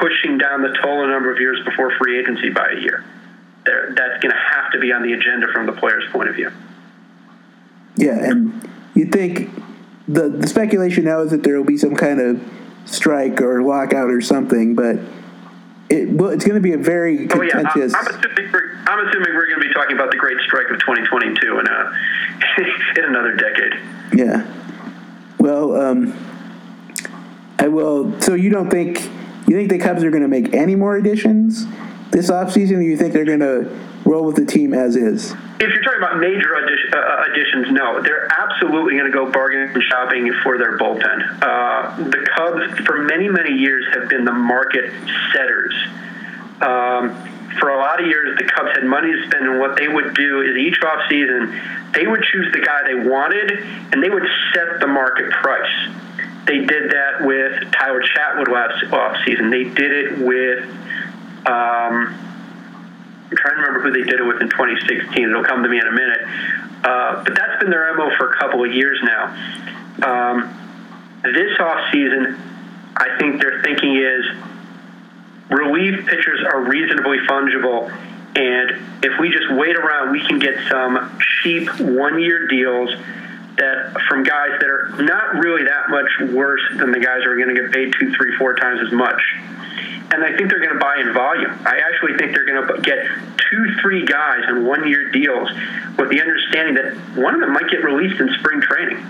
pushing 0.00 0.38
down 0.38 0.62
the 0.62 0.76
total 0.82 1.08
number 1.08 1.32
of 1.32 1.40
years 1.40 1.58
before 1.64 1.92
free 1.98 2.18
agency 2.18 2.50
by 2.50 2.70
a 2.70 2.80
year. 2.80 3.04
There, 3.66 3.92
that's 3.94 4.22
going 4.22 4.32
to 4.32 4.40
have 4.54 4.72
to 4.72 4.78
be 4.78 4.92
on 4.92 5.02
the 5.02 5.12
agenda 5.12 5.48
from 5.52 5.66
the 5.66 5.72
player's 5.72 6.04
point 6.10 6.28
of 6.28 6.36
view. 6.36 6.50
Yeah, 7.96 8.18
and 8.18 8.68
you 8.94 9.06
think 9.06 9.50
the 10.08 10.28
the 10.28 10.46
speculation 10.46 11.04
now 11.04 11.20
is 11.20 11.32
that 11.32 11.42
there 11.42 11.56
will 11.58 11.66
be 11.66 11.76
some 11.76 11.94
kind 11.94 12.20
of 12.20 12.40
strike 12.86 13.40
or 13.42 13.62
lockout 13.62 14.10
or 14.10 14.20
something, 14.20 14.74
but 14.74 14.98
it 15.90 16.08
well, 16.08 16.30
it's 16.30 16.44
going 16.44 16.54
to 16.54 16.60
be 16.60 16.72
a 16.72 16.78
very 16.78 17.26
contentious. 17.26 17.92
Oh, 17.94 18.00
yeah. 18.00 18.08
I'm, 18.08 18.20
assuming 18.20 18.52
we're, 18.52 18.76
I'm 18.86 19.08
assuming 19.08 19.34
we're 19.34 19.46
going 19.48 19.60
to 19.60 19.68
be 19.68 19.74
talking 19.74 19.96
about 19.96 20.10
the 20.10 20.16
great 20.16 20.38
strike 20.46 20.70
of 20.70 20.78
2022 20.78 21.58
in 21.58 21.66
a 21.66 21.92
in 22.98 23.04
another 23.04 23.34
decade. 23.34 23.74
Yeah. 24.14 24.46
Well, 25.38 25.74
um, 25.74 26.14
I 27.58 27.68
will. 27.68 28.20
So 28.20 28.34
you 28.34 28.50
don't 28.50 28.70
think 28.70 29.02
you 29.48 29.56
think 29.56 29.68
the 29.68 29.78
Cubs 29.78 30.04
are 30.04 30.10
going 30.10 30.22
to 30.22 30.28
make 30.28 30.54
any 30.54 30.76
more 30.76 30.96
additions 30.96 31.66
this 32.12 32.30
offseason, 32.30 32.78
or 32.78 32.82
you 32.82 32.96
think 32.96 33.12
they're 33.12 33.24
going 33.24 33.40
to 33.40 33.68
roll 34.10 34.24
with 34.24 34.36
the 34.36 34.44
team 34.44 34.74
as 34.74 34.96
is? 34.96 35.32
If 35.60 35.68
you're 35.72 35.82
talking 35.82 36.02
about 36.02 36.18
major 36.18 36.54
addition, 36.54 36.94
uh, 36.94 37.24
additions, 37.30 37.70
no, 37.70 38.02
they're 38.02 38.28
absolutely 38.38 38.94
going 38.96 39.10
to 39.10 39.12
go 39.12 39.30
bargain 39.30 39.80
shopping 39.88 40.32
for 40.42 40.58
their 40.58 40.78
bullpen. 40.78 41.42
Uh, 41.42 41.96
the 41.96 42.26
Cubs, 42.34 42.86
for 42.86 43.02
many, 43.04 43.28
many 43.28 43.52
years, 43.52 43.84
have 43.94 44.08
been 44.08 44.24
the 44.24 44.32
market 44.32 44.92
setters. 45.32 45.74
Um, 46.60 47.16
for 47.58 47.70
a 47.70 47.78
lot 47.78 48.00
of 48.00 48.06
years, 48.06 48.38
the 48.38 48.44
Cubs 48.44 48.70
had 48.74 48.84
money 48.84 49.12
to 49.12 49.26
spend, 49.26 49.46
and 49.46 49.60
what 49.60 49.76
they 49.76 49.88
would 49.88 50.14
do 50.14 50.40
is 50.42 50.56
each 50.56 50.80
offseason, 50.80 51.92
they 51.92 52.06
would 52.06 52.22
choose 52.22 52.52
the 52.52 52.60
guy 52.60 52.82
they 52.86 53.08
wanted, 53.08 53.50
and 53.92 54.02
they 54.02 54.08
would 54.08 54.26
set 54.54 54.80
the 54.80 54.86
market 54.86 55.30
price. 55.30 55.88
They 56.46 56.64
did 56.64 56.90
that 56.90 57.26
with 57.26 57.70
Tyler 57.72 58.02
Chatwood 58.02 58.48
last 58.48 58.84
offseason. 58.86 59.50
They 59.50 59.64
did 59.64 59.92
it 59.92 60.18
with, 60.18 60.64
um, 61.46 62.29
I'm 63.30 63.36
trying 63.36 63.56
to 63.56 63.62
remember 63.62 63.80
who 63.80 63.92
they 63.92 64.10
did 64.10 64.18
it 64.18 64.24
with 64.24 64.42
in 64.42 64.50
2016. 64.50 65.22
It'll 65.22 65.44
come 65.44 65.62
to 65.62 65.68
me 65.68 65.78
in 65.78 65.86
a 65.86 65.92
minute. 65.92 66.20
Uh, 66.82 67.22
but 67.24 67.34
that's 67.34 67.60
been 67.60 67.70
their 67.70 67.94
MO 67.94 68.10
for 68.16 68.32
a 68.32 68.38
couple 68.38 68.64
of 68.64 68.72
years 68.72 68.98
now. 69.02 69.26
Um, 70.02 70.56
this 71.22 71.56
offseason, 71.58 72.38
I 72.96 73.18
think 73.18 73.40
their 73.40 73.62
thinking 73.62 73.96
is 73.96 74.24
relief 75.50 76.06
pitchers 76.06 76.40
are 76.52 76.62
reasonably 76.62 77.18
fungible. 77.28 77.90
And 78.34 79.04
if 79.04 79.20
we 79.20 79.30
just 79.30 79.52
wait 79.52 79.76
around, 79.76 80.12
we 80.12 80.26
can 80.26 80.38
get 80.38 80.56
some 80.68 81.18
cheap 81.42 81.68
one 81.80 82.20
year 82.20 82.48
deals 82.48 82.90
that 83.56 84.00
from 84.08 84.22
guys 84.22 84.58
that 84.60 84.70
are 84.70 85.02
not 85.02 85.34
really 85.36 85.64
that 85.64 85.90
much 85.90 86.32
worse 86.32 86.62
than 86.78 86.92
the 86.92 87.00
guys 87.00 87.22
who 87.24 87.30
are 87.30 87.36
going 87.36 87.54
to 87.54 87.60
get 87.60 87.70
paid 87.72 87.92
two, 87.98 88.12
three, 88.14 88.34
four 88.36 88.54
times 88.54 88.80
as 88.84 88.92
much. 88.92 89.20
And 90.12 90.24
I 90.24 90.36
think 90.36 90.50
they're 90.50 90.60
going 90.60 90.74
to 90.74 90.80
buy 90.80 90.96
in 91.00 91.12
volume. 91.12 91.52
I 91.64 91.78
actually 91.78 92.16
think 92.18 92.34
they're 92.34 92.44
going 92.44 92.66
to 92.66 92.82
get 92.82 92.98
two, 93.50 93.74
three 93.80 94.04
guys 94.04 94.42
in 94.48 94.66
one 94.66 94.88
year 94.88 95.10
deals 95.12 95.48
with 95.96 96.10
the 96.10 96.20
understanding 96.20 96.74
that 96.74 97.16
one 97.16 97.34
of 97.34 97.40
them 97.40 97.52
might 97.52 97.70
get 97.70 97.84
released 97.84 98.20
in 98.20 98.28
spring 98.40 98.60
training. 98.60 99.04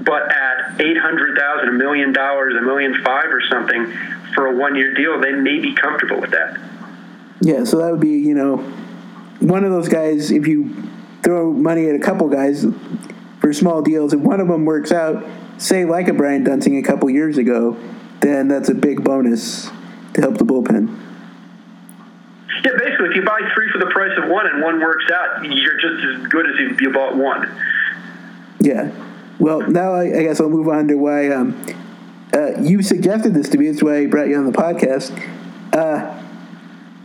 But 0.00 0.32
at 0.32 0.80
eight 0.80 0.98
hundred 0.98 1.36
thousand, 1.38 1.68
a 1.68 1.72
million 1.72 2.12
dollars, 2.12 2.54
a 2.56 2.62
million 2.62 2.94
five 3.04 3.26
or 3.26 3.40
something 3.42 3.86
for 4.34 4.46
a 4.46 4.56
one 4.56 4.74
year 4.74 4.94
deal, 4.94 5.20
they 5.20 5.32
may 5.32 5.58
be 5.58 5.74
comfortable 5.74 6.20
with 6.20 6.30
that. 6.30 6.58
Yeah, 7.40 7.64
so 7.64 7.78
that 7.78 7.90
would 7.90 8.00
be, 8.00 8.18
you 8.18 8.34
know, 8.34 8.58
one 9.40 9.64
of 9.64 9.72
those 9.72 9.88
guys, 9.88 10.30
if 10.30 10.46
you 10.46 10.88
throw 11.22 11.52
money 11.52 11.88
at 11.88 11.94
a 11.94 11.98
couple 11.98 12.28
guys 12.28 12.64
for 13.40 13.52
small 13.52 13.82
deals, 13.82 14.12
if 14.12 14.20
one 14.20 14.40
of 14.40 14.48
them 14.48 14.64
works 14.64 14.92
out, 14.92 15.24
say 15.58 15.84
like 15.84 16.08
a 16.08 16.12
Brian 16.12 16.44
Duensing 16.44 16.78
a 16.78 16.82
couple 16.82 17.10
years 17.10 17.38
ago, 17.38 17.76
then 18.22 18.48
that's 18.48 18.68
a 18.68 18.74
big 18.74 19.04
bonus 19.04 19.70
to 20.14 20.20
help 20.20 20.38
the 20.38 20.44
bullpen. 20.44 20.98
Yeah, 22.64 22.70
basically, 22.78 23.08
if 23.10 23.16
you 23.16 23.22
buy 23.24 23.40
three 23.54 23.68
for 23.70 23.78
the 23.78 23.90
price 23.90 24.16
of 24.16 24.30
one 24.30 24.46
and 24.46 24.62
one 24.62 24.80
works 24.80 25.10
out, 25.10 25.44
you're 25.44 25.78
just 25.80 26.04
as 26.04 26.26
good 26.28 26.46
as 26.46 26.54
if 26.58 26.80
you 26.80 26.92
bought 26.92 27.16
one. 27.16 27.50
Yeah. 28.60 28.92
Well, 29.40 29.68
now 29.68 29.92
I, 29.94 30.04
I 30.04 30.22
guess 30.22 30.40
I'll 30.40 30.48
move 30.48 30.68
on 30.68 30.86
to 30.88 30.94
why 30.94 31.28
um, 31.30 31.60
uh, 32.32 32.60
you 32.60 32.82
suggested 32.82 33.34
this 33.34 33.48
to 33.50 33.58
me. 33.58 33.68
That's 33.68 33.82
why 33.82 33.98
I 33.98 34.06
brought 34.06 34.28
you 34.28 34.36
on 34.36 34.46
the 34.46 34.52
podcast. 34.52 35.10
Uh, 35.72 36.22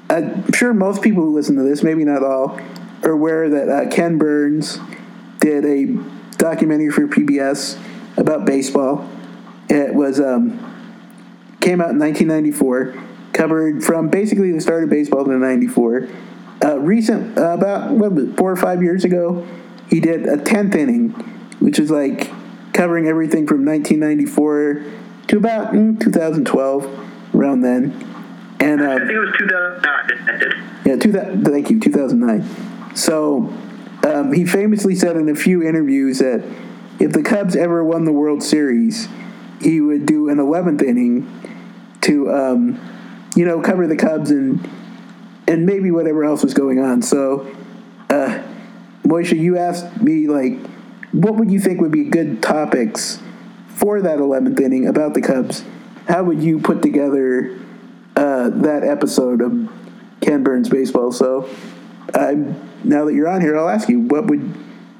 I'm 0.09 0.51
sure 0.53 0.73
most 0.73 1.01
people 1.01 1.23
who 1.23 1.33
listen 1.33 1.55
to 1.55 1.63
this, 1.63 1.81
maybe 1.83 2.05
not 2.05 2.23
all, 2.23 2.59
are 3.03 3.11
aware 3.11 3.49
that 3.49 3.69
uh, 3.69 3.89
Ken 3.89 4.17
Burns 4.17 4.77
did 5.39 5.65
a 5.65 5.85
documentary 6.37 6.91
for 6.91 7.07
PBS 7.07 7.79
about 8.17 8.45
baseball. 8.45 9.09
It 9.69 9.93
was 9.93 10.19
um, 10.19 10.76
came 11.61 11.81
out 11.81 11.91
in 11.91 11.99
1994, 11.99 12.95
covered 13.33 13.83
from 13.83 14.09
basically 14.09 14.51
the 14.51 14.61
start 14.61 14.83
of 14.83 14.89
baseball 14.89 15.25
to 15.25 15.31
'94. 15.31 16.07
Uh, 16.63 16.79
recent, 16.79 17.37
uh, 17.37 17.51
about 17.51 17.91
what 17.91 18.11
was 18.11 18.23
it, 18.25 18.37
four 18.37 18.51
or 18.51 18.55
five 18.55 18.81
years 18.81 19.03
ago, 19.03 19.47
he 19.89 19.99
did 19.99 20.25
a 20.25 20.37
tenth 20.37 20.75
inning, 20.75 21.09
which 21.59 21.79
is 21.79 21.91
like 21.91 22.31
covering 22.73 23.07
everything 23.07 23.45
from 23.45 23.65
1994 23.65 24.83
to 25.27 25.37
about 25.37 25.73
mm, 25.73 25.99
2012, 25.99 27.35
around 27.35 27.61
then. 27.61 27.91
And 28.59 28.81
I 28.81 28.95
uh, 28.95 28.97
think 28.97 29.11
it 29.11 29.19
was 29.19 29.35
2009 29.37 29.97
yeah, 30.87 30.95
two 30.95 31.11
thank 31.11 31.69
you, 31.69 31.79
2009. 31.81 32.95
So 32.95 33.53
um, 34.07 34.31
he 34.31 34.45
famously 34.45 34.95
said 34.95 35.17
in 35.17 35.27
a 35.27 35.35
few 35.35 35.61
interviews 35.61 36.19
that 36.19 36.43
if 36.99 37.11
the 37.11 37.21
Cubs 37.23 37.55
ever 37.57 37.83
won 37.83 38.05
the 38.05 38.13
World 38.13 38.41
Series, 38.41 39.09
he 39.61 39.81
would 39.81 40.05
do 40.05 40.29
an 40.29 40.37
11th 40.37 40.81
inning 40.81 41.27
to, 42.01 42.31
um, 42.31 43.29
you 43.35 43.45
know, 43.45 43.61
cover 43.61 43.87
the 43.87 43.95
Cubs 43.95 44.31
and 44.31 44.67
and 45.49 45.65
maybe 45.65 45.91
whatever 45.91 46.25
else 46.25 46.43
was 46.43 46.53
going 46.53 46.79
on. 46.79 47.01
So, 47.01 47.47
uh, 48.09 48.43
Moisha, 49.03 49.39
you 49.39 49.57
asked 49.57 50.01
me 50.01 50.27
like, 50.27 50.59
what 51.13 51.35
would 51.35 51.49
you 51.49 51.59
think 51.59 51.79
would 51.79 51.91
be 51.91 52.03
good 52.03 52.43
topics 52.43 53.21
for 53.69 54.01
that 54.01 54.19
11th 54.19 54.59
inning 54.59 54.87
about 54.87 55.13
the 55.13 55.21
Cubs? 55.21 55.63
How 56.09 56.23
would 56.23 56.43
you 56.43 56.59
put 56.59 56.81
together 56.81 57.57
uh, 58.17 58.49
that 58.49 58.83
episode 58.83 59.41
of 59.41 59.71
Ken 60.19 60.43
Burns 60.43 60.67
baseball? 60.67 61.13
So, 61.13 61.49
I'm 62.13 62.67
now 62.83 63.05
that 63.05 63.13
you're 63.13 63.27
on 63.27 63.41
here, 63.41 63.57
I'll 63.57 63.69
ask 63.69 63.89
you, 63.89 64.01
what 64.01 64.27
would, 64.27 64.53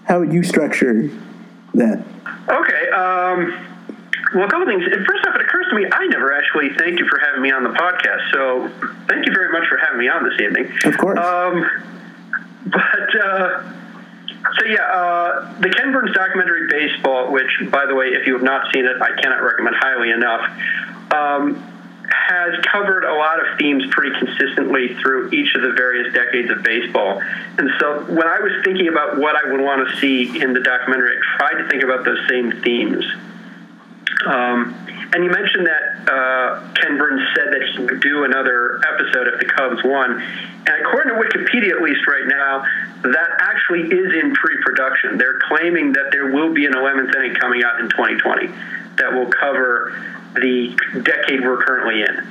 how 0.04 0.20
would 0.20 0.34
you 0.34 0.44
structure 0.44 1.10
that? 1.74 2.06
Okay. 2.50 2.90
Um, 2.90 3.77
well, 4.34 4.46
a 4.46 4.50
couple 4.50 4.66
things. 4.66 4.84
First 4.84 5.28
off, 5.28 5.36
it 5.36 5.42
occurs 5.42 5.68
to 5.70 5.76
me 5.76 5.86
I 5.92 6.08
never 6.08 6.34
actually 6.34 6.70
thanked 6.70 7.00
you 7.00 7.08
for 7.08 7.20
having 7.20 7.42
me 7.42 7.52
on 7.52 7.64
the 7.64 7.70
podcast. 7.70 8.32
So 8.32 8.70
thank 9.08 9.26
you 9.26 9.34
very 9.34 9.52
much 9.52 9.68
for 9.68 9.78
having 9.78 10.00
me 10.00 10.10
on 10.10 10.24
this 10.24 10.40
evening. 10.40 10.72
Of 10.86 10.98
course. 10.98 11.20
Um, 11.20 11.66
but 12.66 13.16
uh, 13.24 13.64
so 14.60 14.66
yeah, 14.66 14.82
uh, 14.82 15.60
the 15.60 15.70
Ken 15.70 15.92
Burns 15.92 16.14
documentary 16.14 16.68
Baseball, 16.68 17.32
which 17.32 17.50
by 17.72 17.86
the 17.86 17.96
way, 17.96 18.08
if 18.08 18.28
you 18.28 18.34
have 18.34 18.44
not 18.44 18.72
seen 18.74 18.86
it, 18.86 19.02
I 19.02 19.20
cannot 19.22 19.44
recommend 19.44 19.76
highly 19.80 20.12
enough. 20.12 20.42
Um, 21.14 21.74
has 22.10 22.54
covered 22.66 23.04
a 23.04 23.14
lot 23.14 23.40
of 23.40 23.58
themes 23.58 23.84
pretty 23.92 24.18
consistently 24.18 24.96
through 24.96 25.30
each 25.32 25.54
of 25.56 25.62
the 25.62 25.72
various 25.72 26.14
decades 26.14 26.50
of 26.50 26.64
baseball. 26.64 27.22
And 27.58 27.70
so 27.80 28.04
when 28.06 28.28
I 28.28 28.40
was 28.40 28.52
thinking 28.64 28.88
about 28.88 29.18
what 29.18 29.36
I 29.36 29.52
would 29.52 29.62
want 29.62 29.88
to 29.88 29.98
see 29.98 30.40
in 30.42 30.54
the 30.54 30.60
documentary, 30.60 31.18
I 31.18 31.38
tried 31.38 31.62
to 31.62 31.70
think 31.70 31.84
about 31.84 32.06
those 32.06 32.20
same 32.30 32.52
themes. 32.62 33.06
Um, 34.26 34.76
and 35.14 35.24
you 35.24 35.30
mentioned 35.30 35.68
that 35.68 36.12
uh, 36.12 36.74
Ken 36.74 36.98
Burns 36.98 37.22
said 37.36 37.54
that 37.54 37.70
he 37.70 37.84
would 37.84 38.02
do 38.02 38.24
another 38.24 38.82
episode 38.94 39.28
if 39.28 39.40
the 39.40 39.46
Cubs 39.46 39.84
won. 39.84 40.22
And 40.22 40.86
according 40.86 41.16
to 41.16 41.22
Wikipedia, 41.22 41.72
at 41.72 41.82
least 41.82 42.06
right 42.08 42.28
now, 42.28 42.66
that 43.04 43.30
actually 43.40 43.84
is 43.84 44.14
in 44.14 44.34
pre-production. 44.34 45.18
They're 45.18 45.40
claiming 45.48 45.94
that 45.94 46.12
there 46.12 46.32
will 46.32 46.54
be 46.54 46.66
an 46.66 46.74
11th 46.74 47.16
inning 47.16 47.36
coming 47.36 47.64
out 47.64 47.80
in 47.80 47.90
2020 47.90 48.48
that 48.98 49.14
will 49.14 49.28
cover 49.28 49.96
the 50.34 50.76
decade 51.04 51.42
we're 51.42 51.64
currently 51.64 52.02
in. 52.02 52.28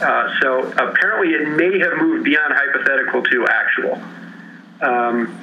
Uh, 0.00 0.34
so 0.40 0.72
apparently, 0.72 1.34
it 1.34 1.48
may 1.56 1.78
have 1.78 1.98
moved 1.98 2.24
beyond 2.24 2.52
hypothetical 2.52 3.22
to 3.22 3.46
actual. 3.46 3.94
Um, 4.80 5.38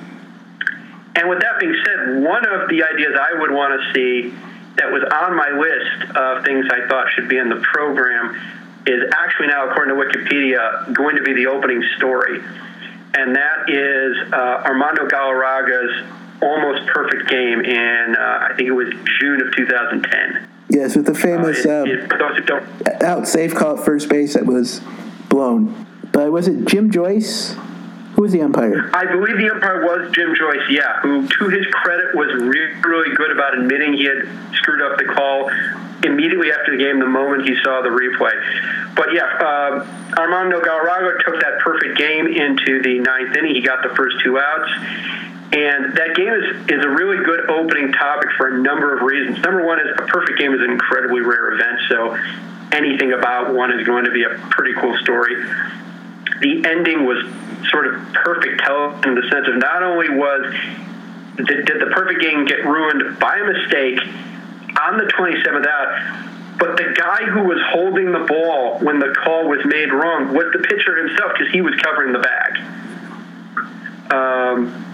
and 1.15 1.29
with 1.29 1.39
that 1.39 1.59
being 1.59 1.75
said, 1.85 2.21
one 2.21 2.45
of 2.45 2.67
the 2.69 2.83
ideas 2.83 3.13
I 3.19 3.39
would 3.39 3.51
want 3.51 3.79
to 3.79 3.93
see 3.93 4.33
that 4.77 4.91
was 4.91 5.03
on 5.11 5.35
my 5.35 5.49
list 5.57 6.15
of 6.15 6.43
things 6.45 6.65
I 6.71 6.87
thought 6.87 7.07
should 7.13 7.27
be 7.29 7.37
in 7.37 7.49
the 7.49 7.57
program 7.73 8.35
is 8.87 9.03
actually 9.13 9.47
now, 9.47 9.69
according 9.69 9.95
to 9.95 10.01
Wikipedia, 10.01 10.93
going 10.93 11.15
to 11.15 11.21
be 11.23 11.33
the 11.33 11.47
opening 11.47 11.83
story. 11.97 12.39
And 13.13 13.35
that 13.35 13.69
is 13.69 14.33
uh, 14.33 14.63
Armando 14.65 15.07
Galarraga's 15.07 16.07
almost 16.41 16.87
perfect 16.87 17.29
game 17.29 17.59
in, 17.61 18.15
uh, 18.17 18.47
I 18.49 18.53
think 18.55 18.67
it 18.67 18.71
was 18.71 18.87
June 19.19 19.41
of 19.41 19.53
2010. 19.55 20.47
Yes, 20.69 20.95
with 20.95 21.05
the 21.05 21.13
famous 21.13 21.65
Uh, 21.65 21.81
um, 21.81 21.87
it- 21.89 22.09
for 22.09 22.17
those 22.17 22.37
who 22.37 22.43
don't, 22.43 23.03
out 23.03 23.27
safe 23.27 23.53
call 23.53 23.77
at 23.77 23.85
first 23.85 24.09
base 24.09 24.33
that 24.33 24.45
was 24.45 24.81
blown. 25.29 25.85
But 26.11 26.31
was 26.31 26.47
it 26.47 26.65
Jim 26.65 26.89
Joyce? 26.91 27.55
Who 28.21 28.29
was 28.29 28.33
the 28.33 28.43
umpire? 28.43 28.85
I 28.93 29.09
believe 29.09 29.41
the 29.41 29.49
umpire 29.49 29.81
was 29.81 30.13
Jim 30.13 30.35
Joyce, 30.37 30.69
yeah, 30.69 31.01
who, 31.01 31.25
to 31.25 31.49
his 31.49 31.65
credit, 31.73 32.13
was 32.13 32.29
really, 32.37 32.77
really 32.85 33.15
good 33.15 33.31
about 33.31 33.57
admitting 33.57 33.97
he 33.97 34.05
had 34.05 34.29
screwed 34.53 34.79
up 34.79 34.99
the 34.99 35.05
call 35.05 35.49
immediately 36.05 36.53
after 36.53 36.77
the 36.77 36.77
game, 36.77 36.99
the 36.99 37.09
moment 37.09 37.49
he 37.49 37.57
saw 37.65 37.81
the 37.81 37.89
replay. 37.89 38.37
But 38.93 39.17
yeah, 39.17 39.25
uh, 39.25 40.21
Armando 40.21 40.61
Galarraga 40.61 41.25
took 41.25 41.41
that 41.41 41.65
perfect 41.65 41.97
game 41.97 42.27
into 42.27 42.83
the 42.85 42.99
ninth 43.01 43.35
inning. 43.35 43.55
He 43.55 43.61
got 43.65 43.81
the 43.81 43.89
first 43.95 44.17
two 44.23 44.37
outs. 44.37 44.69
And 45.57 45.97
that 45.97 46.13
game 46.13 46.29
is, 46.29 46.77
is 46.77 46.85
a 46.85 46.89
really 46.93 47.25
good 47.25 47.49
opening 47.49 47.91
topic 47.91 48.29
for 48.37 48.53
a 48.53 48.61
number 48.61 48.95
of 48.95 49.01
reasons. 49.01 49.41
Number 49.41 49.65
one 49.65 49.79
is 49.79 49.97
a 49.97 50.05
perfect 50.05 50.37
game 50.37 50.53
is 50.53 50.61
an 50.61 50.69
incredibly 50.69 51.21
rare 51.21 51.57
event, 51.57 51.89
so 51.89 52.13
anything 52.71 53.13
about 53.13 53.55
one 53.55 53.73
is 53.73 53.81
going 53.87 54.05
to 54.05 54.11
be 54.11 54.25
a 54.25 54.37
pretty 54.53 54.77
cool 54.77 54.95
story. 55.01 55.33
The 56.41 56.65
ending 56.65 57.05
was 57.05 57.23
sort 57.69 57.87
of 57.87 58.13
perfect 58.13 58.61
in 59.05 59.15
the 59.15 59.27
sense 59.31 59.47
of 59.47 59.57
not 59.57 59.83
only 59.83 60.09
was 60.09 60.53
did, 61.37 61.65
did 61.65 61.81
the 61.81 61.91
perfect 61.93 62.21
game 62.21 62.45
get 62.45 62.65
ruined 62.65 63.19
by 63.19 63.37
a 63.37 63.45
mistake 63.45 63.99
on 64.81 64.97
the 64.97 65.05
27th 65.05 65.67
out, 65.67 66.57
but 66.57 66.77
the 66.77 66.93
guy 66.97 67.25
who 67.25 67.43
was 67.43 67.59
holding 67.69 68.11
the 68.11 68.25
ball 68.25 68.79
when 68.79 68.99
the 68.99 69.13
call 69.23 69.47
was 69.47 69.59
made 69.65 69.91
wrong 69.91 70.33
was 70.33 70.45
the 70.53 70.59
pitcher 70.59 71.07
himself 71.07 71.31
because 71.37 71.51
he 71.51 71.61
was 71.61 71.73
covering 71.81 72.13
the 72.13 72.19
bag. 72.19 72.57
Um, 74.11 74.91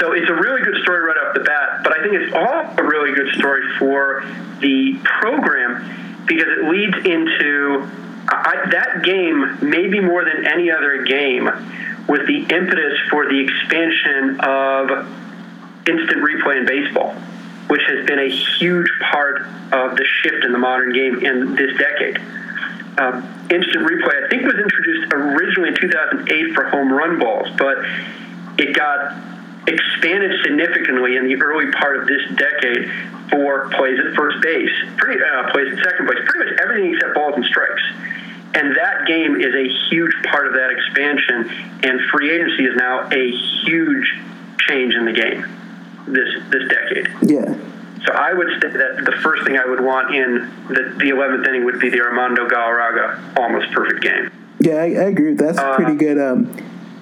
so 0.00 0.12
it's 0.12 0.28
a 0.28 0.34
really 0.34 0.62
good 0.62 0.82
story 0.82 1.00
right 1.06 1.16
off 1.16 1.34
the 1.34 1.44
bat, 1.44 1.84
but 1.84 1.98
I 1.98 2.02
think 2.02 2.14
it's 2.14 2.34
all 2.34 2.74
a 2.76 2.88
really 2.88 3.14
good 3.14 3.34
story 3.36 3.62
for 3.78 4.24
the 4.60 4.98
program 5.04 6.24
because 6.26 6.48
it 6.48 6.68
leads 6.68 6.96
into 7.06 7.88
I, 8.28 8.68
that 8.70 9.02
game, 9.02 9.58
maybe 9.62 10.00
more 10.00 10.24
than 10.24 10.46
any 10.46 10.70
other 10.70 11.04
game, 11.04 11.44
was 12.08 12.20
the 12.26 12.46
impetus 12.54 12.98
for 13.10 13.26
the 13.28 13.38
expansion 13.38 14.40
of 14.40 14.90
instant 15.86 16.22
replay 16.22 16.58
in 16.58 16.66
baseball, 16.66 17.12
which 17.68 17.82
has 17.88 18.06
been 18.06 18.18
a 18.18 18.28
huge 18.28 18.88
part 19.10 19.42
of 19.72 19.96
the 19.96 20.04
shift 20.22 20.44
in 20.44 20.52
the 20.52 20.58
modern 20.58 20.92
game 20.92 21.24
in 21.24 21.54
this 21.54 21.76
decade. 21.76 22.18
Um, 22.96 23.24
instant 23.50 23.86
replay, 23.88 24.24
I 24.24 24.28
think, 24.28 24.44
was 24.44 24.54
introduced 24.54 25.12
originally 25.12 25.70
in 25.70 25.76
2008 25.76 26.54
for 26.54 26.68
home 26.68 26.92
run 26.92 27.18
balls, 27.18 27.48
but 27.56 27.78
it 28.58 28.74
got 28.74 29.16
expanded 29.66 30.40
significantly 30.44 31.16
in 31.16 31.26
the 31.26 31.36
early 31.42 31.70
part 31.72 31.96
of 31.96 32.06
this 32.06 32.22
decade 32.36 32.90
for 33.30 33.68
plays 33.70 33.98
at 33.98 34.14
first 34.14 34.42
base, 34.42 34.70
pretty, 34.96 35.22
uh, 35.22 35.50
plays 35.52 35.72
at 35.72 35.84
second 35.84 36.06
base, 36.06 36.18
pretty 36.26 36.50
much 36.50 36.60
everything 36.62 36.94
except 36.94 37.14
balls 37.14 37.34
and 37.36 37.44
strikes. 37.44 37.82
And 38.54 38.76
that 38.76 39.06
game 39.06 39.40
is 39.40 39.54
a 39.54 39.68
huge 39.90 40.14
part 40.30 40.46
of 40.46 40.52
that 40.52 40.70
expansion, 40.70 41.80
and 41.82 42.00
free 42.12 42.30
agency 42.30 42.64
is 42.64 42.76
now 42.76 43.08
a 43.10 43.30
huge 43.64 44.06
change 44.60 44.94
in 44.94 45.04
the 45.04 45.12
game 45.12 45.44
this 46.06 46.28
this 46.50 46.68
decade. 46.68 47.08
Yeah. 47.22 47.54
So 48.06 48.12
I 48.12 48.34
would 48.34 48.48
say 48.60 48.68
that 48.68 49.04
the 49.04 49.16
first 49.22 49.44
thing 49.44 49.56
I 49.56 49.64
would 49.64 49.80
want 49.80 50.14
in 50.14 50.50
the, 50.68 50.94
the 50.98 51.10
11th 51.10 51.48
inning 51.48 51.64
would 51.64 51.80
be 51.80 51.88
the 51.88 52.02
Armando 52.02 52.46
Galarraga 52.46 53.38
almost 53.38 53.72
perfect 53.72 54.02
game. 54.02 54.30
Yeah, 54.60 54.74
I, 54.74 54.84
I 54.84 55.04
agree. 55.08 55.32
That's 55.32 55.58
a 55.58 55.74
pretty 55.74 55.94
good, 55.94 56.18
um, 56.18 56.54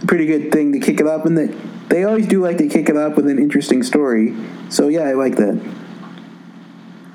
pretty 0.07 0.27
good 0.27 0.53
thing 0.53 0.73
to 0.73 0.79
kick 0.79 1.01
it 1.01 1.07
off, 1.07 1.27
and 1.27 1.37
they 1.37 1.49
they 1.89 2.05
always 2.05 2.27
do 2.27 2.43
like 2.43 2.59
to 2.59 2.69
kick 2.69 2.89
it 2.89 2.97
off 2.97 3.17
with 3.17 3.27
an 3.27 3.39
interesting 3.39 3.83
story. 3.83 4.35
So 4.71 4.89
yeah, 4.89 5.03
I 5.03 5.13
like 5.13 5.37
that. 5.37 5.61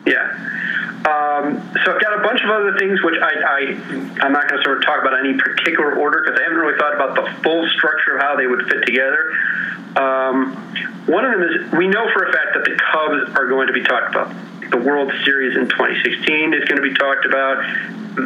Yeah. 0.08 0.24
Um, 1.04 1.62
so 1.84 1.94
I've 1.94 2.02
got 2.02 2.20
a 2.20 2.24
bunch 2.24 2.42
of 2.44 2.50
other 2.50 2.78
things 2.80 3.02
which 3.04 3.16
I, 3.22 3.32
I 3.44 3.60
I'm 4.24 4.34
not 4.34 4.48
going 4.48 4.60
to 4.60 4.64
sort 4.64 4.80
of 4.80 4.84
talk 4.84 5.00
about 5.02 5.20
any 5.20 5.38
particular 5.38 5.96
order 5.96 6.24
because 6.24 6.40
I 6.40 6.44
haven't 6.44 6.58
really 6.58 6.78
thought 6.78 6.96
about 6.96 7.16
the 7.16 7.44
full 7.44 7.68
structure 7.70 8.16
of 8.16 8.22
how 8.22 8.36
they 8.36 8.48
would 8.48 8.68
fit 8.68 8.86
together. 8.86 9.32
Um, 9.96 10.56
one 11.06 11.24
of 11.24 11.32
them 11.32 11.44
is 11.44 11.72
we 11.74 11.88
know 11.88 12.08
for 12.14 12.24
a 12.24 12.34
fact 12.34 12.56
that 12.56 12.64
the 12.64 12.76
Cubs 12.92 13.38
are 13.38 13.48
going 13.48 13.68
to 13.68 13.74
be 13.74 13.84
talked 13.84 14.16
about. 14.16 14.34
The 14.72 14.78
World 14.78 15.12
Series 15.24 15.56
in 15.56 15.70
2016 15.70 16.54
is 16.54 16.66
going 16.66 16.82
to 16.82 16.88
be 16.88 16.94
talked 16.94 17.26
about. 17.26 17.64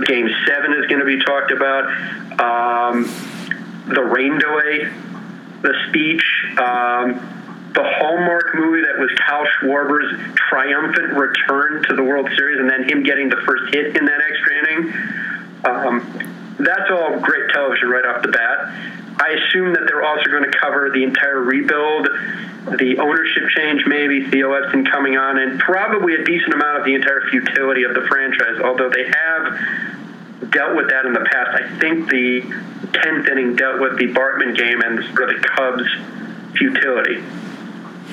Game 0.06 0.30
Seven 0.48 0.74
is 0.74 0.88
going 0.88 1.00
to 1.00 1.06
be 1.06 1.20
talked 1.24 1.52
about. 1.52 1.86
Um, 2.40 3.04
the 3.88 4.02
rain 4.02 4.40
delay, 4.40 4.90
the 5.62 5.74
speech. 5.90 6.24
Um, 6.58 7.41
the 7.74 7.84
Hallmark 7.84 8.56
movie 8.56 8.82
that 8.82 9.00
was 9.00 9.10
Kyle 9.26 9.46
Schwarber's 9.60 10.12
triumphant 10.36 11.14
return 11.14 11.84
to 11.88 11.96
the 11.96 12.04
World 12.04 12.30
Series 12.36 12.60
and 12.60 12.70
then 12.70 12.84
him 12.84 13.04
getting 13.04 13.30
the 13.30 13.42
first 13.46 13.74
hit 13.74 13.96
in 13.96 14.06
that 14.06 14.22
extra 14.30 14.52
inning. 14.60 14.94
Um, 15.64 16.58
that's 16.60 16.92
all 16.92 17.20
great 17.20 17.50
television 17.52 17.90
right 17.90 18.06
off 18.06 18.22
the 18.22 18.30
bat. 18.30 18.92
I 19.22 19.38
assume 19.38 19.74
that 19.74 19.84
they're 19.88 20.04
also 20.04 20.30
going 20.30 20.44
to 20.44 20.58
cover 20.58 20.90
the 20.90 21.04
entire 21.04 21.42
rebuild, 21.42 22.08
the 22.78 22.98
ownership 23.00 23.44
change, 23.56 23.86
maybe 23.86 24.28
Theo 24.30 24.54
Epstein 24.54 24.86
coming 24.86 25.16
on, 25.16 25.38
and 25.38 25.60
probably 25.60 26.16
a 26.16 26.26
decent 26.26 26.54
amount 26.54 26.80
of 26.80 26.86
the 26.86 26.96
entire 26.96 27.22
futility 27.30 27.84
of 27.84 27.94
the 27.94 28.02
franchise, 28.10 28.60
although 28.64 28.90
they 28.90 29.06
have 29.06 30.52
dealt 30.52 30.76
with 30.76 30.90
that 30.90 31.06
in 31.06 31.14
the 31.14 31.26
past. 31.32 31.64
I 31.64 31.80
think 31.80 32.10
the 32.10 32.42
10th 32.42 33.30
inning 33.30 33.56
dealt 33.56 33.80
with 33.80 33.98
the 33.98 34.08
Bartman 34.08 34.58
game 34.58 34.82
and 34.82 35.04
sort 35.16 35.30
of 35.30 35.42
the 35.42 35.48
Cubs' 35.48 35.88
futility. 36.58 37.24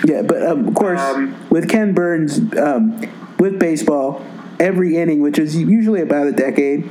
Yeah, 0.05 0.22
but 0.22 0.46
um, 0.46 0.68
of 0.68 0.74
course, 0.74 1.01
Um, 1.01 1.35
with 1.51 1.68
Ken 1.68 1.92
Burns, 1.92 2.40
um, 2.57 3.01
with 3.38 3.59
baseball, 3.59 4.22
every 4.61 4.96
inning, 4.96 5.20
which 5.20 5.38
is 5.38 5.57
usually 5.57 6.01
about 6.01 6.27
a 6.27 6.33
decade, 6.33 6.88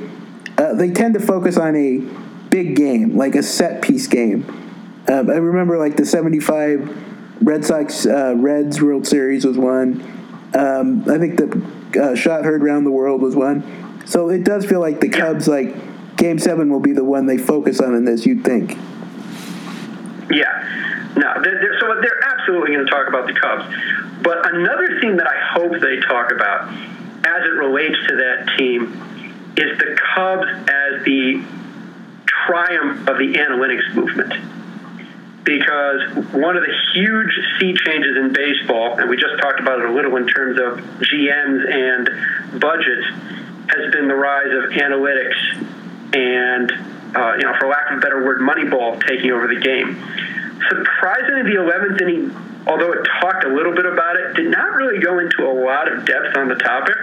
uh, 0.58 0.74
they 0.74 0.90
tend 0.90 1.14
to 1.14 1.20
focus 1.20 1.56
on 1.56 1.76
a 1.76 2.02
big 2.50 2.76
game, 2.76 3.16
like 3.16 3.34
a 3.34 3.42
set 3.42 3.82
piece 3.82 4.06
game. 4.06 4.44
Um, 5.08 5.30
I 5.30 5.34
remember 5.34 5.78
like 5.78 5.96
the 5.96 6.04
'75 6.04 7.06
Red 7.40 7.64
Sox 7.64 8.06
uh, 8.06 8.34
Reds 8.36 8.82
World 8.82 9.06
Series 9.06 9.44
was 9.44 9.56
one. 9.56 10.02
Um, 10.54 11.04
I 11.08 11.18
think 11.18 11.36
the 11.36 12.02
uh, 12.02 12.14
shot 12.14 12.44
heard 12.44 12.62
round 12.62 12.86
the 12.86 12.90
world 12.90 13.22
was 13.22 13.36
one. 13.36 13.62
So 14.06 14.28
it 14.30 14.44
does 14.44 14.64
feel 14.64 14.80
like 14.80 15.00
the 15.00 15.08
Cubs, 15.08 15.46
like 15.48 16.16
Game 16.16 16.38
Seven, 16.38 16.70
will 16.70 16.80
be 16.80 16.92
the 16.92 17.04
one 17.04 17.26
they 17.26 17.38
focus 17.38 17.80
on 17.80 17.94
in 17.94 18.04
this. 18.04 18.26
You'd 18.26 18.44
think. 18.44 18.76
Yeah. 20.30 20.44
No, 21.16 21.34
they're, 21.42 21.60
they're, 21.60 21.80
so 21.80 21.86
they're 22.00 22.20
absolutely 22.48 22.74
going 22.74 22.86
to 22.86 22.90
talk 22.90 23.08
about 23.08 23.26
the 23.26 23.34
Cubs. 23.34 23.64
But 24.22 24.54
another 24.54 25.00
thing 25.00 25.16
that 25.16 25.26
I 25.26 25.36
hope 25.52 25.72
they 25.72 26.00
talk 26.00 26.32
about 26.32 26.72
as 26.72 27.44
it 27.44 27.54
relates 27.58 27.96
to 28.08 28.16
that 28.16 28.56
team 28.56 29.52
is 29.56 29.78
the 29.78 29.98
Cubs 30.14 30.46
as 30.46 31.04
the 31.04 31.44
triumph 32.26 33.08
of 33.08 33.18
the 33.18 33.34
analytics 33.34 33.94
movement. 33.94 34.32
Because 35.44 36.32
one 36.32 36.56
of 36.56 36.62
the 36.62 36.74
huge 36.94 37.32
sea 37.58 37.74
changes 37.74 38.16
in 38.16 38.32
baseball, 38.32 38.98
and 38.98 39.08
we 39.08 39.16
just 39.16 39.38
talked 39.40 39.60
about 39.60 39.80
it 39.80 39.86
a 39.86 39.92
little 39.92 40.16
in 40.16 40.26
terms 40.26 40.60
of 40.60 40.78
GMs 41.00 41.72
and 41.72 42.60
budgets, 42.60 43.06
has 43.68 43.92
been 43.92 44.08
the 44.08 44.14
rise 44.14 44.52
of 44.52 44.70
analytics 44.70 45.36
and, 46.14 46.72
uh, 47.14 47.34
you 47.36 47.44
know, 47.44 47.54
for 47.58 47.68
lack 47.68 47.90
of 47.90 47.98
a 47.98 48.00
better 48.00 48.24
word, 48.24 48.40
Moneyball 48.40 49.02
taking 49.06 49.30
over 49.30 49.46
the 49.46 49.60
game. 49.60 49.96
Surprisingly, 50.68 51.42
the 51.42 51.58
11th 51.58 52.02
inning, 52.02 52.64
although 52.66 52.92
it 52.92 53.06
talked 53.20 53.44
a 53.44 53.48
little 53.48 53.74
bit 53.74 53.86
about 53.86 54.16
it, 54.16 54.34
did 54.34 54.50
not 54.50 54.74
really 54.74 54.98
go 54.98 55.18
into 55.18 55.46
a 55.46 55.54
lot 55.64 55.90
of 55.90 56.04
depth 56.04 56.36
on 56.36 56.48
the 56.48 56.56
topic. 56.56 56.96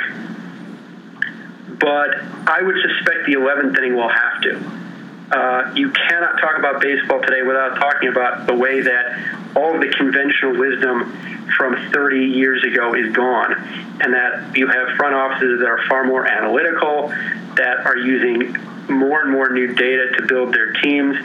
But 1.80 2.22
I 2.48 2.62
would 2.62 2.76
suspect 2.82 3.26
the 3.28 3.34
11th 3.34 3.78
inning 3.78 3.96
will 3.96 4.10
have 4.10 4.41
to. 4.41 4.86
Uh, 5.32 5.74
you 5.76 5.89
cannot 5.91 6.39
talk 6.39 6.60
about 6.60 6.82
baseball 6.82 7.22
today 7.22 7.41
without 7.41 7.76
talking 7.76 8.10
about 8.10 8.46
the 8.46 8.54
way 8.54 8.82
that 8.82 9.56
all 9.56 9.74
of 9.74 9.82
the 9.82 9.89
conventional 9.98 10.58
wisdom 10.58 11.12
from 11.58 11.91
30 11.91 12.26
years 12.26 12.63
ago 12.63 12.94
is 12.94 13.12
gone, 13.13 13.54
and 14.02 14.13
that 14.13 14.56
you 14.56 14.68
have 14.68 14.96
front 14.98 15.15
offices 15.15 15.60
that 15.60 15.68
are 15.68 15.82
far 15.88 16.04
more 16.04 16.28
analytical, 16.28 17.08
that 17.56 17.86
are 17.86 17.98
using 17.98 18.56
more 18.89 19.22
and 19.22 19.32
more 19.32 19.50
new 19.50 19.74
data 19.74 20.12
to 20.18 20.28
build 20.28 20.54
their 20.54 20.74
teams. 20.74 21.15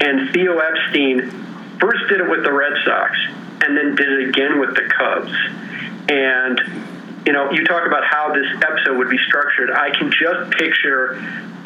And 0.00 0.30
Theo 0.32 0.58
Epstein 0.58 1.45
first 1.80 2.08
did 2.08 2.20
it 2.20 2.30
with 2.30 2.44
the 2.44 2.52
Red 2.52 2.72
Sox, 2.84 3.18
and 3.62 3.76
then 3.76 3.94
did 3.94 4.08
it 4.08 4.28
again 4.28 4.60
with 4.60 4.74
the 4.74 4.88
Cubs. 4.96 5.32
And 6.08 6.60
you 7.26 7.32
know, 7.32 7.50
you 7.50 7.64
talk 7.64 7.86
about 7.86 8.04
how 8.04 8.32
this 8.32 8.46
episode 8.62 8.98
would 8.98 9.10
be 9.10 9.18
structured. 9.26 9.70
I 9.70 9.90
can 9.90 10.12
just 10.12 10.50
picture. 10.52 11.16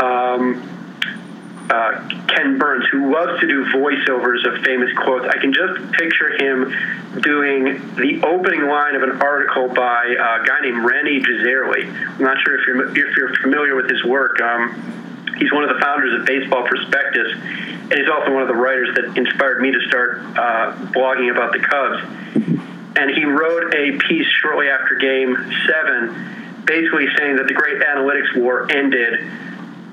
Um, 0.01 0.77
uh, 1.70 2.09
Ken 2.27 2.59
Burns, 2.59 2.85
who 2.90 3.12
loves 3.12 3.40
to 3.40 3.46
do 3.46 3.64
voiceovers 3.66 4.44
of 4.44 4.64
famous 4.64 4.90
quotes. 4.96 5.27
I 5.27 5.38
can 5.38 5.53
just 5.53 5.92
picture 5.92 6.37
him 6.37 6.75
doing 7.23 7.94
the 7.94 8.20
opening 8.27 8.66
line 8.66 8.96
of 8.96 9.05
an 9.05 9.23
article 9.23 9.68
by 9.68 10.07
a 10.07 10.44
guy 10.44 10.61
named 10.62 10.85
Rany 10.85 11.23
Jazayerli. 11.23 11.87
I'm 11.87 12.25
not 12.25 12.38
sure 12.42 12.59
if 12.59 12.66
you're 12.66 12.90
if 12.90 13.16
you're 13.16 13.37
familiar 13.37 13.77
with 13.77 13.88
his 13.88 14.03
work. 14.05 14.40
Um, 14.40 15.01
he's 15.40 15.50
one 15.53 15.64
of 15.64 15.74
the 15.74 15.81
founders 15.81 16.20
of 16.20 16.26
Baseball 16.26 16.62
Prospectus, 16.62 17.33
and 17.90 17.92
he's 17.92 18.09
also 18.09 18.33
one 18.33 18.42
of 18.42 18.48
the 18.48 18.55
writers 18.55 18.94
that 18.94 19.16
inspired 19.16 19.61
me 19.61 19.72
to 19.72 19.81
start 19.88 20.20
uh, 20.37 20.76
blogging 20.92 21.33
about 21.33 21.53
the 21.53 21.59
Cubs. 21.59 22.05
And 22.96 23.11
he 23.11 23.24
wrote 23.24 23.74
a 23.74 23.98
piece 23.98 24.26
shortly 24.42 24.68
after 24.68 24.96
Game 24.96 25.35
Seven, 25.66 26.62
basically 26.66 27.07
saying 27.16 27.37
that 27.37 27.48
the 27.48 27.55
great 27.55 27.81
analytics 27.81 28.37
war 28.37 28.70
ended 28.70 29.20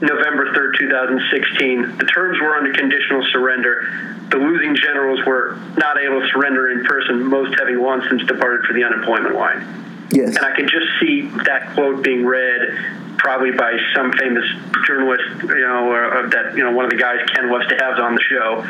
November 0.01 0.53
3rd, 0.53 0.77
2016. 0.77 1.97
The 1.97 2.05
terms 2.05 2.39
were 2.39 2.55
under 2.55 2.73
conditional 2.73 3.23
surrender. 3.31 4.27
The 4.29 4.38
losing 4.38 4.75
generals 4.75 5.25
were 5.25 5.57
not 5.77 5.97
able 5.97 6.21
to 6.21 6.27
surrender 6.27 6.71
in 6.71 6.86
person, 6.86 7.25
most 7.25 7.57
having 7.57 7.79
long 7.79 8.05
since 8.10 8.23
departed 8.25 8.65
for 8.65 8.73
the 8.73 8.83
unemployment 8.83 9.36
line. 9.36 10.07
Yes. 10.12 10.36
And 10.36 10.45
I 10.45 10.55
can 10.55 10.67
just 10.67 10.88
see 10.99 11.21
that 11.45 11.73
quote 11.73 12.03
being 12.03 12.25
read 12.25 13.07
probably 13.17 13.51
by 13.51 13.77
some 13.95 14.12
famous 14.13 14.45
journalist, 14.86 15.23
you 15.43 15.67
know, 15.67 15.91
or, 15.91 16.30
that, 16.30 16.56
you 16.56 16.63
know, 16.63 16.71
one 16.71 16.86
of 16.86 16.91
the 16.91 16.97
guys 16.97 17.17
Ken 17.34 17.47
to 17.47 17.75
have 17.80 17.99
on 17.99 18.15
the 18.15 18.21
show. 18.21 18.62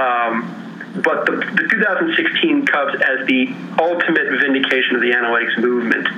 Um, 0.00 0.54
but 1.02 1.26
the, 1.26 1.32
the 1.32 1.68
2016 1.70 2.66
Cubs 2.66 2.94
as 2.94 3.26
the 3.26 3.48
ultimate 3.80 4.28
vindication 4.40 4.96
of 4.96 5.02
the 5.02 5.12
analytics 5.12 5.58
movement 5.58 6.08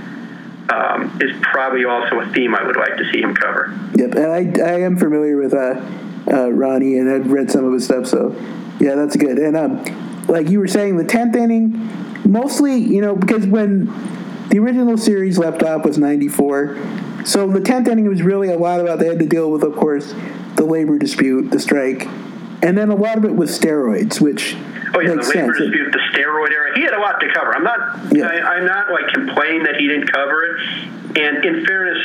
um, 0.73 1.19
is 1.21 1.37
probably 1.43 1.85
also 1.85 2.21
a 2.21 2.33
theme 2.33 2.55
I 2.55 2.63
would 2.65 2.77
like 2.77 2.97
to 2.97 3.11
see 3.13 3.21
him 3.21 3.35
cover. 3.35 3.79
Yep, 3.95 4.15
and 4.15 4.27
I, 4.27 4.63
I 4.63 4.81
am 4.81 4.97
familiar 4.97 5.37
with 5.37 5.53
uh, 5.53 5.81
uh, 6.29 6.51
Rany, 6.51 7.01
and 7.01 7.11
I've 7.11 7.31
read 7.31 7.51
some 7.51 7.65
of 7.65 7.73
his 7.73 7.85
stuff. 7.85 8.07
So, 8.07 8.35
yeah, 8.79 8.95
that's 8.95 9.17
good. 9.17 9.39
And 9.39 9.57
um, 9.57 10.27
like 10.29 10.49
you 10.49 10.61
were 10.61 10.69
saying, 10.69 10.97
the 10.97 11.05
tenth 11.05 11.35
inning, 11.35 11.91
mostly, 12.25 12.77
you 12.77 13.01
know, 13.01 13.17
because 13.17 13.47
when 13.47 13.87
the 14.51 14.59
original 14.59 14.97
series 14.97 15.39
left 15.39 15.63
off 15.63 15.85
was 15.85 15.97
94. 15.97 16.77
So 17.25 17.47
the 17.47 17.61
10th 17.61 17.89
inning 17.89 18.09
was 18.09 18.23
really 18.23 18.49
a 18.51 18.59
lot 18.59 18.81
about 18.81 18.99
they 18.99 19.07
had 19.07 19.19
to 19.19 19.27
deal 19.27 19.51
with, 19.51 19.63
of 19.63 19.75
course, 19.77 20.15
the 20.57 20.65
labor 20.65 20.99
dispute, 20.99 21.51
the 21.51 21.61
strike, 21.61 22.07
and 22.63 22.77
then 22.77 22.91
a 22.91 22.95
lot 22.95 23.19
of 23.19 23.25
it 23.25 23.35
was 23.35 23.59
steroids, 23.59 24.21
which 24.21 24.55
Oh 24.95 25.01
yeah, 25.01 25.15
makes 25.15 25.31
the 25.33 25.39
labor 25.39 25.55
sense. 25.55 25.59
Dispute, 25.59 25.93
the 25.93 26.01
steroid 26.13 26.51
era. 26.51 26.75
He 26.75 26.83
had 26.83 26.95
a 26.95 27.01
lot 27.01 27.21
to 27.21 27.33
cover. 27.33 27.55
I'm 27.55 27.65
not. 27.65 28.13
Yeah. 28.13 28.27
I, 28.27 28.57
I'm 28.57 28.67
not 28.67 28.91
like 28.91 29.13
complaining 29.13 29.63
that 29.65 29.77
he 29.77 29.87
didn't 29.87 30.11
cover 30.11 30.43
it. 30.45 31.19
And 31.19 31.45
in 31.45 31.65
fairness, 31.65 31.99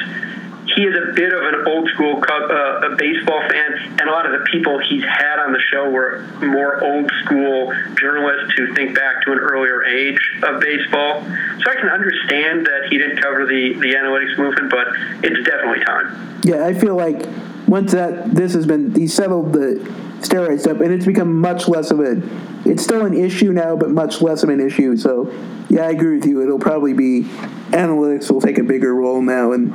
he 0.68 0.84
is 0.84 0.96
a 0.96 1.14
bit 1.14 1.32
of 1.32 1.42
an 1.42 1.68
old 1.68 1.90
school 1.90 2.20
Cub, 2.22 2.50
uh, 2.50 2.92
a 2.92 2.96
baseball 2.96 3.42
fan, 3.50 3.98
and 4.00 4.10
a 4.10 4.12
lot 4.12 4.26
of 4.26 4.32
the 4.40 4.46
people 4.52 4.80
he's 4.80 5.04
had 5.04 5.40
on 5.40 5.54
the 5.54 5.62
show 5.72 5.90
were 5.90 6.26
more 6.42 6.84
old 6.84 7.10
school 7.24 7.72
journalists 8.00 8.54
who 8.58 8.74
think 8.74 8.96
back 8.96 9.24
to 9.24 9.32
an 9.32 9.40
earlier 9.40 9.84
age 9.86 10.20
of 10.44 10.60
baseball. 10.60 11.22
So 11.24 11.72
I 11.72 11.76
can 11.76 11.90
understand 11.90 12.66
that 12.66 12.88
he 12.90 12.98
didn't 12.98 13.22
cover 13.22 13.46
the 13.46 13.74
the 13.80 13.94
analytics 13.94 14.38
movement, 14.38 14.72
but 14.72 14.88
it's 15.24 15.48
definitely 15.48 15.84
time. 15.86 16.42
Yeah, 16.44 16.66
I 16.66 16.74
feel 16.74 16.96
like 16.96 17.26
once 17.68 17.92
that 17.92 18.34
this 18.34 18.54
has 18.54 18.66
been 18.66 18.94
he 18.94 19.08
settled 19.08 19.54
the 19.54 19.76
steroid 20.20 20.60
stuff, 20.60 20.80
and 20.80 20.92
it's 20.92 21.06
become 21.06 21.40
much 21.40 21.68
less 21.68 21.92
of 21.92 22.00
a. 22.00 22.22
It's 22.68 22.84
still 22.84 23.06
an 23.06 23.14
issue 23.14 23.54
now, 23.54 23.76
but 23.76 23.92
much 23.92 24.22
less 24.22 24.42
of 24.42 24.50
an 24.50 24.60
issue. 24.60 24.98
So, 24.98 25.32
yeah, 25.70 25.86
I 25.86 25.92
agree 25.92 26.16
with 26.16 26.26
you. 26.26 26.42
It'll 26.42 26.58
probably 26.58 26.94
be 26.94 27.24
analytics 27.70 28.32
will 28.32 28.42
take 28.42 28.58
a 28.58 28.64
bigger 28.64 28.96
role 28.96 29.22
now 29.22 29.52
in 29.52 29.72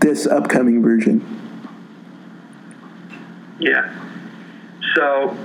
this 0.00 0.26
upcoming 0.26 0.82
version. 0.82 1.24
Yeah. 3.58 3.92
So, 4.94 5.36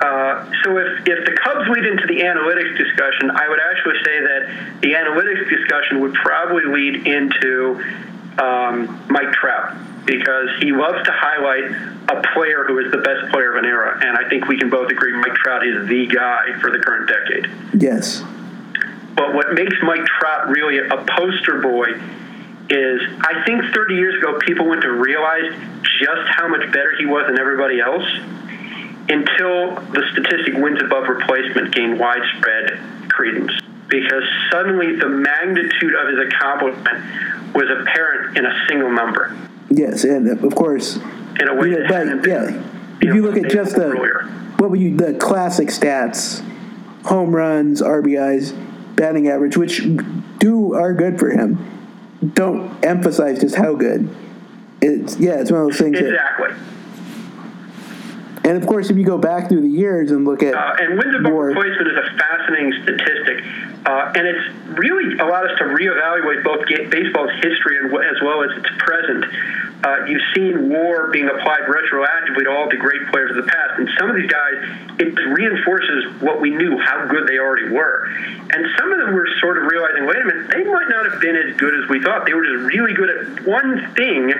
uh, 0.00 0.50
so 0.62 0.78
if, 0.78 1.08
if 1.08 1.24
the 1.24 1.36
Cubs 1.42 1.68
lead 1.68 1.84
into 1.84 2.06
the 2.06 2.20
analytics 2.20 2.76
discussion, 2.76 3.30
I 3.30 3.48
would 3.48 3.60
actually 3.70 3.96
say 4.04 4.20
that 4.20 4.80
the 4.82 4.92
analytics 4.92 5.48
discussion 5.48 6.00
would 6.00 6.14
probably 6.14 6.64
lead 6.66 7.06
into 7.06 7.82
um, 8.38 9.06
Mike 9.10 9.32
Trout 9.32 9.76
because 10.06 10.48
he 10.60 10.72
loves 10.72 11.04
to 11.04 11.12
highlight 11.12 11.64
a 12.08 12.22
player 12.32 12.64
who 12.66 12.78
is 12.78 12.90
the 12.90 12.98
best 12.98 13.30
player 13.32 13.52
of 13.52 13.58
an 13.58 13.64
era, 13.66 14.00
and 14.02 14.16
I 14.16 14.28
think 14.28 14.48
we 14.48 14.56
can 14.56 14.70
both 14.70 14.90
agree 14.90 15.12
Mike 15.12 15.34
Trout 15.34 15.66
is 15.66 15.86
the 15.88 16.06
guy 16.06 16.58
for 16.60 16.70
the 16.70 16.78
current 16.78 17.10
decade. 17.10 17.82
Yes. 17.82 18.22
But 19.14 19.34
what 19.34 19.52
makes 19.52 19.74
Mike 19.82 20.06
Trout 20.06 20.48
really 20.48 20.78
a 20.78 21.04
poster 21.04 21.60
boy 21.60 21.88
is 22.70 23.00
I 23.20 23.44
think 23.46 23.62
30 23.74 23.94
years 23.94 24.22
ago 24.22 24.38
people 24.40 24.68
went 24.68 24.82
to 24.82 24.92
realize 24.92 25.52
just 26.00 26.28
how 26.36 26.48
much 26.48 26.66
better 26.72 26.94
he 26.98 27.06
was 27.06 27.26
than 27.26 27.38
everybody 27.38 27.80
else 27.80 28.04
until 29.08 29.76
the 29.92 30.02
statistic 30.12 30.54
wins 30.54 30.82
above 30.82 31.08
replacement 31.08 31.74
gained 31.74 31.98
widespread 31.98 32.78
credence. 33.08 33.52
Because 33.88 34.22
suddenly 34.50 34.96
the 34.96 35.08
magnitude 35.08 35.94
of 35.94 36.08
his 36.08 36.26
accomplishment 36.28 37.54
was 37.54 37.68
apparent 37.70 38.36
in 38.36 38.44
a 38.44 38.66
single 38.68 38.92
number. 38.92 39.34
Yes, 39.70 40.04
and 40.04 40.28
uh, 40.28 40.46
of 40.46 40.54
course, 40.54 40.96
In 41.40 41.48
a 41.48 41.54
way 41.54 41.70
you 41.70 41.78
know, 41.78 41.88
but 41.88 42.22
been, 42.22 42.30
yeah, 42.30 42.62
if 43.00 43.14
you 43.14 43.22
look 43.22 43.36
at 43.36 43.50
just 43.50 43.76
the 43.76 43.84
earlier. 43.84 44.24
what 44.58 44.70
would 44.70 44.80
you 44.80 44.94
the 44.94 45.14
classic 45.14 45.68
stats, 45.68 46.40
home 47.06 47.34
runs, 47.34 47.80
RBIs, 47.80 48.54
batting 48.96 49.28
average, 49.28 49.56
which 49.56 49.86
do 50.38 50.74
are 50.74 50.92
good 50.92 51.18
for 51.18 51.30
him. 51.30 51.77
Don't 52.34 52.84
emphasize 52.84 53.40
just 53.40 53.54
how 53.54 53.74
good. 53.74 54.08
It's 54.80 55.18
yeah, 55.18 55.40
it's 55.40 55.50
one 55.50 55.62
of 55.62 55.68
those 55.68 55.78
things. 55.78 55.98
That, 55.98 56.08
Exactly. 56.08 56.50
and 58.44 58.56
of 58.60 58.66
course, 58.66 58.90
if 58.90 58.96
you 58.96 59.04
go 59.04 59.18
back 59.18 59.48
through 59.48 59.62
the 59.62 59.68
years 59.68 60.10
and 60.10 60.24
look 60.24 60.42
at 60.42 60.54
Uh, 60.54 60.76
and 60.80 60.98
wins 60.98 61.14
above 61.14 61.32
replacement 61.32 61.88
is 61.88 61.96
a 61.96 62.18
fascinating 62.18 62.72
statistic, 62.82 63.44
uh, 63.86 64.12
and 64.16 64.26
it's 64.26 64.78
really 64.78 65.18
allowed 65.18 65.50
us 65.50 65.58
to 65.58 65.64
reevaluate 65.64 66.42
both 66.44 66.66
baseball's 66.90 67.30
history 67.42 67.78
and, 67.78 67.92
as 67.94 68.22
well 68.22 68.42
as 68.42 68.50
its 68.58 68.68
present. 68.78 69.24
Uh, 69.84 70.04
you've 70.06 70.22
seen 70.34 70.68
WAR 70.68 71.10
being 71.12 71.28
applied 71.28 71.62
retroactively 71.70 72.44
to 72.44 72.50
all 72.50 72.68
the 72.68 72.76
great 72.76 73.06
players 73.10 73.30
of 73.30 73.36
the 73.36 73.50
past, 73.50 73.78
and 73.78 73.88
some 73.98 74.10
of 74.10 74.16
these 74.16 74.30
guys, 74.30 74.54
it 74.98 75.14
reinforces 75.30 76.20
what 76.20 76.40
we 76.40 76.50
knew, 76.50 76.76
how 76.78 77.06
good 77.06 77.28
they 77.28 77.38
already 77.38 77.70
were. 77.70 78.06
And 78.50 78.66
some 78.76 78.92
of 78.92 78.98
them 78.98 79.14
were 79.14 79.28
sort 79.40 79.58
of 79.58 79.70
realizing, 79.70 80.06
wait 80.06 80.18
a 80.18 80.24
minute, 80.24 80.50
they 80.50 80.64
might 80.64 80.88
not 80.88 81.10
have 81.12 81.20
been 81.20 81.36
as 81.36 81.56
good 81.56 81.74
as 81.80 81.88
we 81.88 82.02
thought. 82.02 82.26
They 82.26 82.34
were 82.34 82.44
just 82.44 82.74
really 82.74 82.92
good 82.92 83.10
at 83.10 83.46
one 83.46 83.94
thing. 83.94 84.32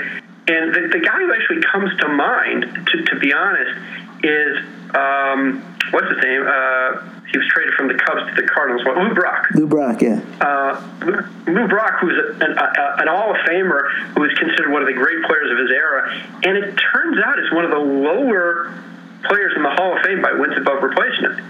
And 0.48 0.74
the, 0.74 0.88
the 0.90 1.00
guy 1.04 1.18
who 1.18 1.32
actually 1.32 1.62
comes 1.62 1.94
to 2.00 2.08
mind, 2.08 2.86
to, 2.86 3.04
to 3.04 3.18
be 3.20 3.32
honest, 3.32 3.78
is 4.24 4.58
um, 4.96 5.62
what's 5.92 6.08
his 6.08 6.22
name? 6.22 6.42
Uh, 6.48 7.17
he 7.30 7.38
was 7.38 7.46
traded 7.48 7.74
from 7.74 7.88
the 7.88 7.94
Cubs 7.94 8.22
to 8.34 8.40
the 8.40 8.48
Cardinals. 8.48 8.82
Lou 8.86 9.14
Brock. 9.14 9.46
Lou 9.54 9.66
Brock, 9.66 10.00
yeah, 10.02 10.20
Uh, 10.40 10.80
Lou- 11.04 11.52
Lou 11.52 11.68
Brock, 11.68 12.00
who's 12.00 12.16
a, 12.16 12.44
an, 12.44 12.52
a, 12.56 13.02
an 13.02 13.08
Hall 13.08 13.30
of 13.32 13.36
Famer, 13.46 13.88
who 14.16 14.24
is 14.24 14.32
considered 14.38 14.72
one 14.72 14.80
of 14.82 14.88
the 14.88 14.94
great 14.94 15.22
players 15.24 15.50
of 15.52 15.58
his 15.58 15.70
era, 15.70 16.10
and 16.44 16.56
it 16.56 16.74
turns 16.92 17.18
out 17.24 17.38
is 17.38 17.50
one 17.52 17.64
of 17.64 17.70
the 17.70 17.78
lower 17.78 18.72
players 19.24 19.52
in 19.56 19.62
the 19.62 19.70
Hall 19.70 19.96
of 19.96 20.02
Fame 20.04 20.22
by 20.22 20.32
wins 20.32 20.56
above 20.56 20.82
replacement. 20.82 21.40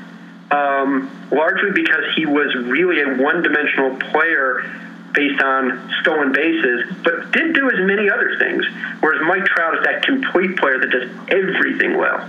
Um, 0.51 1.11
largely 1.31 1.71
because 1.73 2.05
he 2.17 2.25
was 2.25 2.55
really 2.67 3.03
a 3.03 3.23
one-dimensional 3.23 3.97
player 4.11 4.65
based 5.13 5.43
on 5.43 5.93
stolen 6.01 6.33
bases, 6.33 6.91
but 7.05 7.31
did 7.33 7.55
do 7.55 7.71
as 7.71 7.79
many 7.87 8.09
other 8.09 8.37
things. 8.39 8.65
Whereas 9.01 9.21
Mike 9.29 9.45
Trout 9.45 9.77
is 9.79 9.85
that 9.85 10.03
complete 10.03 10.57
player 10.57 10.79
that 10.79 10.91
does 10.91 11.11
everything 11.29 11.97
well. 11.99 12.27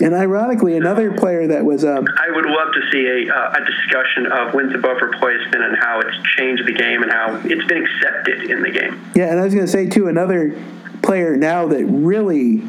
And 0.00 0.14
ironically, 0.14 0.76
another 0.76 1.12
player 1.12 1.46
that 1.46 1.64
was 1.64 1.84
um, 1.84 2.04
I 2.18 2.30
would 2.34 2.46
love 2.46 2.68
to 2.74 2.80
see 2.90 3.06
a, 3.06 3.32
uh, 3.32 3.52
a 3.52 3.64
discussion 3.64 4.26
of 4.26 4.54
wins 4.54 4.74
above 4.74 4.96
replacement 5.00 5.62
and 5.62 5.76
how 5.78 6.00
it's 6.00 6.16
changed 6.36 6.66
the 6.66 6.72
game 6.72 7.02
and 7.02 7.12
how 7.12 7.40
it's 7.44 7.64
been 7.66 7.84
accepted 7.84 8.50
in 8.50 8.62
the 8.62 8.70
game. 8.70 9.12
Yeah, 9.14 9.30
and 9.30 9.38
I 9.38 9.44
was 9.44 9.54
going 9.54 9.66
to 9.66 9.70
say 9.70 9.88
too, 9.88 10.08
another 10.08 10.60
player 11.02 11.36
now 11.36 11.68
that 11.68 11.84
really 11.84 12.62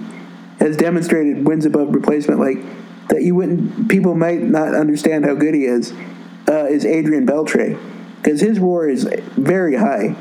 has 0.59 0.77
demonstrated 0.77 1.47
wins 1.47 1.65
above 1.65 1.93
replacement, 1.95 2.39
like 2.39 2.57
that 3.09 3.23
you 3.23 3.33
wouldn't, 3.33 3.89
people 3.89 4.13
might 4.15 4.41
not 4.41 4.75
understand 4.75 5.25
how 5.25 5.33
good 5.33 5.55
he 5.55 5.65
is, 5.65 5.93
uh, 6.47 6.65
is 6.65 6.85
Adrian 6.85 7.25
Beltre, 7.25 7.79
because 8.17 8.39
his 8.41 8.59
WAR 8.59 8.87
is 8.87 9.03
very 9.35 9.75
high. 9.75 10.15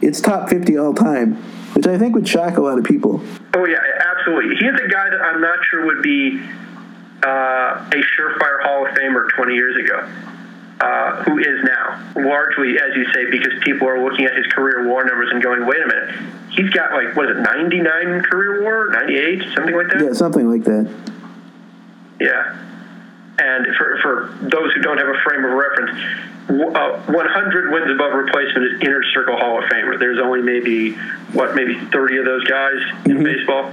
It's 0.00 0.20
top 0.20 0.48
fifty 0.48 0.76
all 0.78 0.94
time, 0.94 1.36
which 1.74 1.86
I 1.86 1.98
think 1.98 2.14
would 2.14 2.28
shock 2.28 2.56
a 2.56 2.62
lot 2.62 2.78
of 2.78 2.84
people. 2.84 3.22
Oh 3.54 3.64
yeah, 3.64 3.78
absolutely. 4.26 4.56
He's 4.56 4.74
a 4.74 4.88
guy 4.88 5.10
that 5.10 5.20
I'm 5.20 5.40
not 5.40 5.58
sure 5.70 5.86
would 5.86 6.02
be 6.02 6.40
uh, 7.24 7.88
a 7.92 8.02
surefire 8.16 8.62
Hall 8.62 8.86
of 8.86 8.94
Famer 8.94 9.28
20 9.34 9.54
years 9.54 9.76
ago. 9.84 10.08
Uh, 10.78 11.22
who 11.22 11.38
is 11.38 11.64
now 11.64 12.12
largely, 12.16 12.76
as 12.78 12.94
you 12.94 13.06
say, 13.14 13.30
because 13.30 13.54
people 13.62 13.88
are 13.88 13.98
looking 14.04 14.26
at 14.26 14.36
his 14.36 14.44
career 14.48 14.86
WAR 14.86 15.06
numbers 15.06 15.30
and 15.32 15.42
going, 15.42 15.64
"Wait 15.64 15.80
a 15.80 15.86
minute, 15.86 16.50
he's 16.50 16.68
got 16.68 16.92
like 16.92 17.16
what 17.16 17.30
is 17.30 17.38
it, 17.38 17.40
99 17.40 18.20
career 18.24 18.62
WAR, 18.62 18.90
98, 18.90 19.54
something 19.54 19.74
like 19.74 19.88
that." 19.88 20.04
Yeah, 20.04 20.12
something 20.12 20.50
like 20.50 20.64
that. 20.64 20.94
Yeah. 22.20 22.58
And 23.38 23.66
for, 23.76 23.98
for 24.02 24.38
those 24.42 24.74
who 24.74 24.82
don't 24.82 24.98
have 24.98 25.08
a 25.08 25.18
frame 25.24 25.46
of 25.46 25.52
reference, 25.52 25.98
uh, 26.76 27.00
100 27.10 27.72
wins 27.72 27.90
above 27.90 28.12
replacement 28.12 28.66
is 28.66 28.80
inner 28.82 29.02
circle 29.14 29.38
Hall 29.38 29.58
of 29.58 29.64
Famer. 29.70 29.98
There's 29.98 30.18
only 30.18 30.42
maybe 30.42 30.92
what, 31.32 31.54
maybe 31.54 31.80
30 31.90 32.18
of 32.18 32.24
those 32.26 32.44
guys 32.44 32.76
in 33.06 33.24
baseball, 33.24 33.72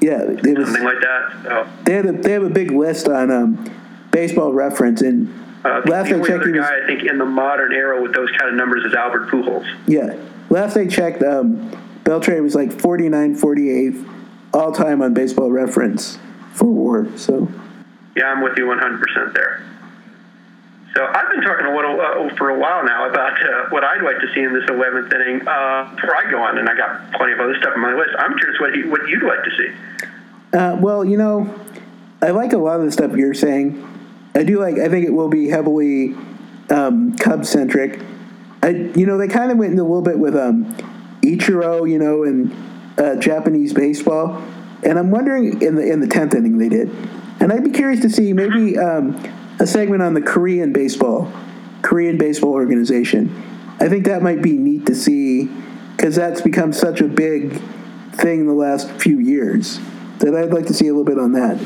Yeah, 0.00 0.22
it 0.22 0.58
was. 0.58 0.68
something 0.68 0.84
like 0.84 1.00
that. 1.00 1.32
So, 1.42 1.68
They 1.84 1.94
had 1.94 2.06
a 2.06 2.12
they 2.12 2.32
have 2.32 2.42
a 2.42 2.50
big 2.50 2.70
list 2.70 3.08
on 3.08 3.30
um, 3.30 3.70
baseball 4.10 4.52
reference, 4.52 5.00
and 5.02 5.28
uh, 5.64 5.80
the, 5.80 5.90
last 5.90 6.08
the 6.08 6.14
I 6.14 6.18
only 6.18 6.28
checked, 6.28 6.42
other 6.42 6.52
he 6.52 6.58
was 6.58 6.68
guy 6.68 6.82
I 6.82 6.86
think 6.86 7.04
in 7.08 7.18
the 7.18 7.24
modern 7.24 7.72
era 7.72 8.00
with 8.00 8.14
those 8.14 8.30
kind 8.32 8.50
of 8.50 8.54
numbers 8.54 8.84
is 8.84 8.94
Albert 8.94 9.28
Pujols. 9.30 9.66
Yeah. 9.86 10.16
Last 10.50 10.76
I 10.76 10.86
checked, 10.86 11.22
um, 11.22 11.70
Beltre 12.04 12.42
was 12.42 12.54
like 12.54 12.72
49, 12.72 13.34
48 13.34 13.94
all 14.54 14.72
time 14.72 15.02
on 15.02 15.12
baseball 15.12 15.50
reference 15.50 16.18
for 16.54 16.66
war. 16.66 17.06
So, 17.16 17.48
Yeah, 18.16 18.26
I'm 18.26 18.42
with 18.42 18.56
you 18.56 18.64
100% 18.64 19.34
there. 19.34 19.62
So 20.98 21.06
I've 21.06 21.30
been 21.30 21.42
talking 21.42 21.64
a 21.64 21.76
little 21.76 22.00
uh, 22.00 22.34
for 22.34 22.50
a 22.50 22.58
while 22.58 22.84
now 22.84 23.08
about 23.08 23.40
uh, 23.40 23.70
what 23.70 23.84
I'd 23.84 24.02
like 24.02 24.18
to 24.18 24.34
see 24.34 24.40
in 24.40 24.52
this 24.52 24.64
11th 24.64 25.14
inning. 25.14 25.46
Uh, 25.46 25.94
before 25.94 26.16
I 26.16 26.28
go 26.28 26.42
on, 26.42 26.58
and 26.58 26.68
I 26.68 26.74
got 26.76 27.12
plenty 27.12 27.34
of 27.34 27.38
other 27.38 27.54
stuff 27.60 27.74
on 27.76 27.82
my 27.82 27.94
list. 27.94 28.10
I'm 28.18 28.36
curious 28.36 28.60
what 28.60 28.74
you, 28.74 28.90
what 28.90 29.08
you'd 29.08 29.22
like 29.22 29.44
to 29.44 29.50
see. 29.56 30.58
uh, 30.58 30.76
well, 30.80 31.04
you 31.04 31.16
know, 31.16 31.54
I 32.20 32.30
like 32.30 32.52
a 32.52 32.58
lot 32.58 32.80
of 32.80 32.86
the 32.86 32.90
stuff 32.90 33.12
you're 33.12 33.32
saying. 33.32 33.86
I 34.34 34.42
do 34.42 34.58
like, 34.58 34.80
I 34.80 34.88
think 34.88 35.06
it 35.06 35.12
will 35.12 35.28
be 35.28 35.48
heavily 35.48 36.16
um, 36.68 37.16
Cub 37.16 37.46
centric. 37.46 38.00
I, 38.64 38.70
you 38.70 39.06
know, 39.06 39.18
they 39.18 39.28
kind 39.28 39.52
of 39.52 39.56
went 39.56 39.70
into 39.70 39.84
a 39.84 39.84
little 39.84 40.02
bit 40.02 40.18
with 40.18 40.34
um, 40.34 40.64
Ichiro, 41.22 41.88
you 41.88 42.00
know, 42.00 42.24
and 42.24 42.52
uh, 42.98 43.14
Japanese 43.20 43.72
baseball. 43.72 44.42
And 44.82 44.98
I'm 44.98 45.12
wondering 45.12 45.62
in 45.62 45.76
the 45.76 45.88
in 45.88 46.00
the 46.00 46.08
tenth 46.08 46.34
inning 46.34 46.58
they 46.58 46.68
did, 46.68 46.88
and 47.38 47.52
I'd 47.52 47.62
be 47.62 47.70
curious 47.70 48.00
to 48.00 48.10
see 48.10 48.32
maybe 48.32 48.76
um, 48.78 49.16
a 49.60 49.66
segment 49.66 50.02
on 50.02 50.14
the 50.14 50.22
Korean 50.22 50.72
baseball, 50.72 51.32
Korean 51.82 52.18
baseball 52.18 52.52
organization. 52.52 53.44
I 53.80 53.88
think 53.88 54.06
that 54.06 54.22
might 54.22 54.42
be 54.42 54.52
neat 54.52 54.86
to 54.86 54.94
see 54.94 55.48
because 55.96 56.16
that's 56.16 56.40
become 56.40 56.72
such 56.72 57.00
a 57.00 57.08
big 57.08 57.60
thing 58.12 58.40
in 58.40 58.46
the 58.46 58.54
last 58.54 58.90
few 59.00 59.18
years 59.18 59.78
that 60.18 60.34
I'd 60.34 60.52
like 60.52 60.66
to 60.66 60.74
see 60.74 60.86
a 60.88 60.90
little 60.90 61.04
bit 61.04 61.18
on 61.18 61.32
that. 61.32 61.60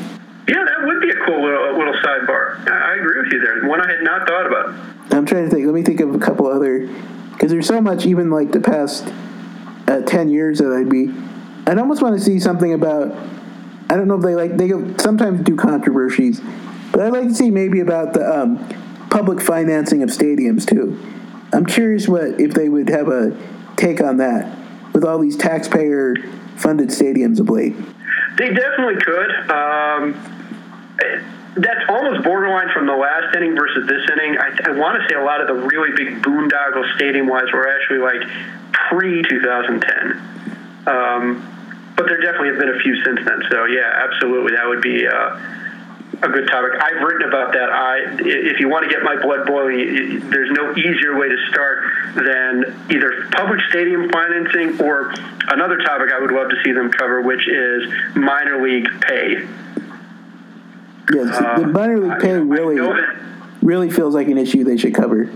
Yeah, 0.47 0.63
that 0.63 0.85
would 0.85 1.01
be 1.01 1.09
a 1.09 1.25
cool 1.25 1.43
little, 1.43 1.77
little 1.77 1.93
sidebar. 1.93 2.67
I 2.69 2.95
agree 2.99 3.23
with 3.23 3.33
you 3.33 3.39
there. 3.39 3.67
One 3.67 3.81
I 3.81 3.89
had 3.89 4.03
not 4.03 4.27
thought 4.27 4.45
about. 4.45 4.75
I'm 5.11 5.25
trying 5.25 5.45
to 5.45 5.49
think. 5.49 5.65
Let 5.65 5.73
me 5.73 5.83
think 5.83 5.99
of 5.99 6.13
a 6.13 6.19
couple 6.19 6.47
other, 6.47 6.87
because 7.31 7.51
there's 7.51 7.67
so 7.67 7.81
much. 7.81 8.05
Even 8.05 8.29
like 8.29 8.51
the 8.51 8.59
past 8.59 9.05
uh, 9.87 10.01
ten 10.01 10.29
years 10.29 10.59
that 10.59 10.71
I'd 10.71 10.89
be, 10.89 11.13
I'd 11.65 11.77
almost 11.77 12.01
want 12.01 12.17
to 12.17 12.23
see 12.23 12.39
something 12.39 12.73
about. 12.73 13.15
I 13.89 13.95
don't 13.95 14.07
know 14.07 14.15
if 14.15 14.23
they 14.23 14.35
like 14.35 14.57
they 14.57 14.69
sometimes 14.97 15.41
do 15.41 15.55
controversies, 15.55 16.41
but 16.93 17.01
I'd 17.01 17.11
like 17.11 17.27
to 17.27 17.33
see 17.33 17.49
maybe 17.49 17.79
about 17.79 18.13
the 18.13 18.23
um, 18.23 18.57
public 19.09 19.41
financing 19.41 20.03
of 20.03 20.09
stadiums 20.09 20.65
too. 20.65 20.97
I'm 21.51 21.65
curious 21.65 22.07
what 22.07 22.39
if 22.39 22.53
they 22.53 22.69
would 22.69 22.87
have 22.89 23.09
a 23.09 23.35
take 23.75 23.99
on 23.99 24.17
that 24.17 24.57
with 24.93 25.03
all 25.03 25.19
these 25.19 25.35
taxpayer 25.35 26.15
funded 26.55 26.89
stadiums 26.89 27.39
of 27.39 27.49
late. 27.49 27.75
They 28.37 28.53
definitely 28.53 29.01
could. 29.01 29.31
Um, 29.49 30.13
that's 31.55 31.89
almost 31.89 32.23
borderline 32.23 32.69
from 32.73 32.85
the 32.87 32.95
last 32.95 33.35
inning 33.35 33.55
versus 33.55 33.87
this 33.87 34.09
inning. 34.11 34.37
I, 34.37 34.69
I 34.69 34.77
want 34.77 35.01
to 35.01 35.09
say 35.09 35.15
a 35.19 35.23
lot 35.23 35.41
of 35.41 35.47
the 35.47 35.65
really 35.65 35.91
big 35.95 36.21
boondoggle 36.21 36.95
stadium 36.95 37.27
wise 37.27 37.51
were 37.51 37.67
actually 37.67 37.99
like 37.99 38.21
pre 38.71 39.23
2010. 39.23 40.21
Um, 40.85 41.49
but 41.95 42.07
there 42.07 42.21
definitely 42.21 42.49
have 42.49 42.59
been 42.59 42.69
a 42.69 42.79
few 42.79 42.95
since 43.03 43.19
then. 43.25 43.43
So 43.49 43.65
yeah, 43.65 44.05
absolutely, 44.09 44.55
that 44.55 44.67
would 44.67 44.81
be 44.81 45.07
uh, 45.07 45.39
a 46.23 46.29
good 46.29 46.47
topic. 46.47 46.71
I've 46.81 47.01
written 47.03 47.27
about 47.27 47.53
that. 47.53 47.69
I, 47.69 47.97
if 48.19 48.59
you 48.59 48.69
want 48.69 48.83
to 48.83 48.89
get 48.89 49.03
my 49.03 49.21
blood 49.21 49.45
boiling, 49.45 50.29
there's 50.29 50.51
no 50.51 50.71
easier 50.75 51.17
way 51.17 51.27
to 51.29 51.37
start 51.49 51.83
than 52.15 52.87
either 52.89 53.27
public 53.31 53.59
stadium 53.69 54.09
financing 54.09 54.81
or 54.81 55.13
another 55.49 55.77
topic 55.79 56.09
I 56.13 56.19
would 56.19 56.31
love 56.31 56.49
to 56.49 56.55
see 56.63 56.71
them 56.71 56.91
cover, 56.91 57.21
which 57.21 57.47
is 57.47 57.91
minor 58.15 58.61
league 58.63 58.87
pay. 59.01 59.47
Yes, 61.13 61.37
the 61.37 61.53
uh, 61.65 61.67
minor 61.67 61.99
league 61.99 62.19
pay 62.19 62.31
I 62.31 62.35
really 62.35 62.75
know 62.75 62.93
that- 62.93 63.19
really 63.61 63.89
feels 63.89 64.13
like 64.13 64.27
an 64.27 64.37
issue 64.37 64.63
they 64.63 64.77
should 64.77 64.93
cover. 64.93 65.29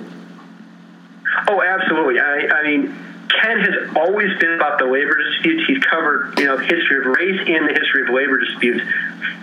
Oh, 1.50 1.62
absolutely. 1.62 2.20
I, 2.20 2.48
I 2.60 2.64
mean, 2.64 2.94
Ken 3.30 3.60
has 3.60 3.96
always 3.96 4.38
been 4.40 4.54
about 4.54 4.80
the 4.80 4.86
labor 4.86 5.18
disputes. 5.32 5.64
He's 5.68 5.84
covered, 5.84 6.38
you 6.40 6.46
know, 6.46 6.58
history 6.58 7.00
of 7.00 7.06
race 7.06 7.40
and 7.48 7.68
the 7.68 7.74
history 7.74 8.04
of 8.04 8.10
labor 8.10 8.40
disputes, 8.40 8.82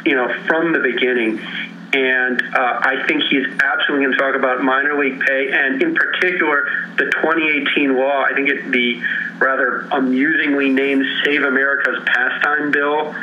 you 0.05 0.15
know, 0.15 0.33
from 0.47 0.73
the 0.73 0.81
beginning. 0.81 1.41
And 1.93 2.43
uh, 2.43 2.81
I 2.83 3.05
think 3.07 3.23
he's 3.31 3.47
absolutely 3.63 4.07
going 4.07 4.13
to 4.13 4.19
talk 4.19 4.35
about 4.35 4.65
minor 4.65 4.99
league 4.99 5.21
pay, 5.21 5.53
and 5.53 5.81
in 5.81 5.95
particular, 5.95 6.67
the 6.97 7.05
2018 7.05 7.97
law. 7.97 8.25
I 8.25 8.35
think 8.35 8.49
it 8.49 8.73
the 8.73 9.01
rather 9.39 9.87
amusingly 9.93 10.71
named 10.71 11.05
Save 11.25 11.45
America's 11.45 12.03
Pastime 12.05 12.73
Bill 12.73 13.15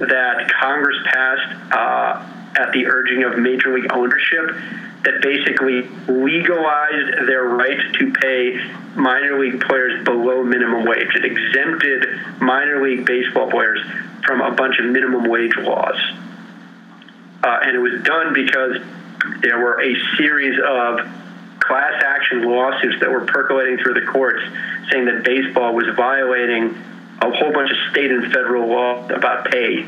that 0.00 0.52
Congress 0.60 0.96
passed 1.06 1.72
uh, 1.72 2.60
at 2.60 2.72
the 2.72 2.86
urging 2.86 3.24
of 3.24 3.38
Major 3.38 3.74
League 3.74 3.90
ownership 3.90 4.50
that 5.04 5.22
basically 5.22 5.88
legalized 6.08 7.26
their 7.26 7.44
right 7.44 7.78
to 7.98 8.12
pay 8.12 8.58
minor 8.96 9.38
league 9.38 9.60
players 9.62 10.04
below 10.04 10.42
minimum 10.42 10.84
wage. 10.84 11.08
It 11.14 11.24
exempted 11.24 12.04
minor 12.40 12.82
league 12.82 13.06
baseball 13.06 13.50
players 13.50 13.80
from 14.24 14.42
a 14.42 14.50
bunch 14.52 14.78
of 14.78 14.86
minimum 14.86 15.24
wage 15.24 15.56
laws. 15.56 15.98
Uh, 17.42 17.58
and 17.62 17.74
it 17.74 17.78
was 17.78 18.02
done 18.02 18.34
because 18.34 18.76
there 19.40 19.58
were 19.58 19.80
a 19.80 19.94
series 20.16 20.58
of 20.62 21.00
class 21.60 22.02
action 22.04 22.42
lawsuits 22.42 23.00
that 23.00 23.10
were 23.10 23.24
percolating 23.24 23.78
through 23.78 23.94
the 23.94 24.06
courts 24.12 24.42
saying 24.90 25.06
that 25.06 25.24
baseball 25.24 25.74
was 25.74 25.86
violating 25.96 26.76
a 27.22 27.30
whole 27.30 27.52
bunch 27.52 27.70
of 27.70 27.76
state 27.90 28.10
and 28.10 28.32
federal 28.32 28.68
law 28.68 29.06
about 29.08 29.50
pay 29.50 29.86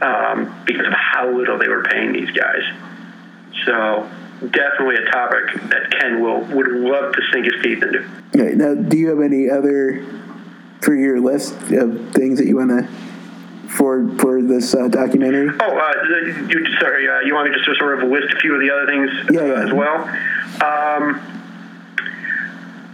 um, 0.00 0.62
because 0.66 0.86
of 0.86 0.92
how 0.92 1.30
little 1.30 1.58
they 1.58 1.68
were 1.68 1.82
paying 1.84 2.12
these 2.12 2.30
guys. 2.30 2.62
So 3.64 4.08
definitely 4.40 4.96
a 4.96 5.10
topic 5.10 5.54
that 5.70 5.90
Ken 5.98 6.20
will 6.22 6.40
would 6.54 6.68
love 6.68 7.12
to 7.14 7.22
sink 7.32 7.44
his 7.46 7.62
teeth 7.62 7.82
into. 7.82 8.00
Right, 8.34 8.56
now, 8.56 8.74
do 8.74 8.96
you 8.96 9.08
have 9.08 9.20
any 9.20 9.50
other 9.50 10.04
for 10.82 10.94
your 10.94 11.20
list 11.20 11.54
of 11.72 12.10
things 12.12 12.38
that 12.38 12.46
you 12.46 12.56
want 12.56 12.70
to 12.70 12.86
for 13.68 14.08
for 14.18 14.42
this 14.42 14.74
uh, 14.74 14.88
documentary? 14.88 15.48
Oh, 15.60 15.76
uh, 15.78 15.92
you, 16.48 16.66
sorry, 16.80 17.08
uh, 17.08 17.20
you 17.20 17.34
want 17.34 17.48
me 17.50 17.54
just 17.56 17.66
to 17.66 17.74
sort 17.76 18.02
of 18.02 18.08
list 18.10 18.32
a 18.34 18.38
few 18.40 18.54
of 18.54 18.60
the 18.60 18.70
other 18.70 18.86
things 18.86 19.10
Yeah, 19.30 19.40
uh, 19.40 19.44
yeah. 19.44 19.64
as 19.66 19.72
well? 19.72 20.04
Um, 20.62 21.32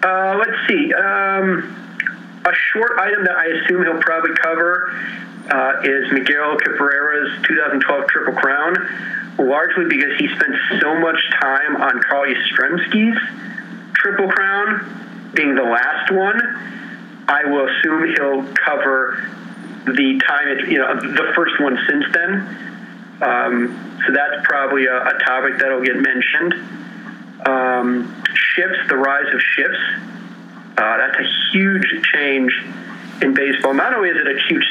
uh, 0.03 0.37
let's 0.39 0.59
see. 0.69 0.93
Um, 0.95 1.79
a 2.45 2.53
short 2.73 2.99
item 2.99 3.25
that 3.25 3.37
I 3.37 3.47
assume 3.47 3.83
he'll 3.85 4.01
probably 4.03 4.35
cover 4.35 4.91
uh, 5.51 5.73
is 5.85 6.11
Miguel 6.13 6.57
Cabrera's 6.57 7.41
2012 7.47 8.07
Triple 8.09 8.35
Crown, 8.35 8.75
largely 9.39 9.87
because 9.89 10.19
he 10.19 10.29
spent 10.29 10.55
so 10.81 10.99
much 10.99 11.19
time 11.41 11.77
on 11.77 12.01
Carl 12.03 12.27
Yastrzemski's 12.27 13.19
Triple 13.95 14.29
Crown 14.29 15.33
being 15.35 15.55
the 15.55 15.63
last 15.63 16.11
one. 16.11 16.41
I 17.29 17.45
will 17.45 17.69
assume 17.69 18.15
he'll 18.15 18.55
cover 18.55 19.29
the 19.87 20.21
time 20.27 20.49
it, 20.49 20.69
you 20.69 20.79
know, 20.79 20.95
the 21.01 21.33
first 21.35 21.61
one 21.61 21.79
since 21.89 22.05
then. 22.13 22.69
Um, 23.23 23.99
so 24.07 24.13
that's 24.13 24.45
probably 24.45 24.87
a, 24.87 24.97
a 24.97 25.19
topic 25.25 25.59
that'll 25.59 25.83
get 25.83 25.97
mentioned. 25.97 26.55
Um, 27.47 28.23
the 28.89 28.97
rise 28.97 29.33
of 29.33 29.41
shifts. 29.41 29.79
Uh, 30.77 30.97
that's 30.99 31.19
a 31.19 31.29
huge 31.53 31.87
change 32.13 32.53
in 33.23 33.35
baseball. 33.35 33.75
Not 33.75 33.95
only 33.95 34.11
is 34.11 34.17
it 34.17 34.27
a 34.27 34.41
huge 34.49 34.65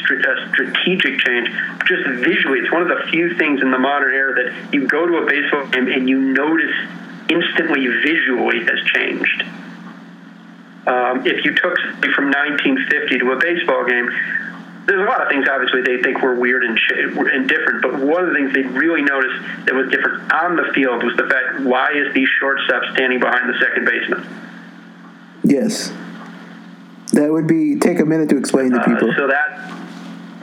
strategic 0.53 1.19
change, 1.19 1.49
just 1.87 2.03
visually, 2.19 2.59
it's 2.59 2.71
one 2.71 2.81
of 2.81 2.89
the 2.89 3.07
few 3.09 3.35
things 3.37 3.61
in 3.61 3.71
the 3.71 3.79
modern 3.79 4.13
era 4.13 4.33
that 4.35 4.73
you 4.73 4.87
go 4.87 5.05
to 5.05 5.17
a 5.17 5.25
baseball 5.25 5.65
game 5.67 5.87
and 5.87 6.09
you 6.09 6.19
notice 6.19 6.75
instantly 7.29 7.87
visually 7.87 8.59
has 8.59 8.79
changed. 8.93 9.43
Um, 10.85 11.25
if 11.25 11.45
you 11.45 11.53
took 11.55 11.77
from 12.13 12.31
1950 12.31 13.19
to 13.19 13.31
a 13.31 13.39
baseball 13.39 13.85
game, 13.85 14.09
there's 14.87 15.01
a 15.01 15.09
lot 15.09 15.21
of 15.21 15.29
things 15.29 15.47
obviously 15.47 15.81
they 15.83 16.01
think 16.01 16.21
were 16.21 16.35
weird 16.35 16.63
and, 16.63 16.77
and 16.89 17.47
different, 17.47 17.81
but 17.83 17.99
one 17.99 18.23
of 18.23 18.29
the 18.29 18.35
things 18.35 18.53
they 18.53 18.63
really 18.63 19.01
noticed 19.01 19.65
that 19.65 19.75
was 19.75 19.89
different 19.91 20.31
on 20.33 20.55
the 20.55 20.73
field 20.73 21.03
was 21.03 21.15
the 21.17 21.27
fact 21.27 21.61
why 21.61 21.91
is 21.91 22.13
the 22.13 22.25
shortstop 22.39 22.83
standing 22.93 23.19
behind 23.19 23.47
the 23.47 23.59
second 23.59 23.85
baseman? 23.85 24.25
Yes, 25.43 25.93
that 27.13 27.31
would 27.31 27.47
be 27.47 27.75
take 27.77 27.99
a 27.99 28.05
minute 28.05 28.29
to 28.29 28.37
explain 28.37 28.71
to 28.71 28.79
Uh, 28.79 28.85
people. 28.85 29.13
so 29.17 29.27
that, 29.27 29.71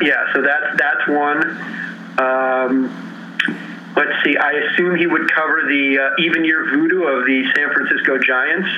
yeah, 0.02 0.33
so 0.35 0.42
that's 0.42 0.76
that's 0.78 1.09
one. 1.09 1.38
Um, 2.18 3.04
let's 3.96 4.12
see. 4.24 4.37
I 4.37 4.52
assume 4.52 4.96
he 4.96 5.07
would 5.07 5.31
cover 5.33 5.62
the 5.68 5.98
uh, 5.98 6.22
even 6.22 6.44
year 6.44 6.66
voodoo 6.70 7.04
of 7.04 7.26
the 7.26 7.44
San 7.54 7.72
Francisco 7.72 8.18
Giants 8.18 8.68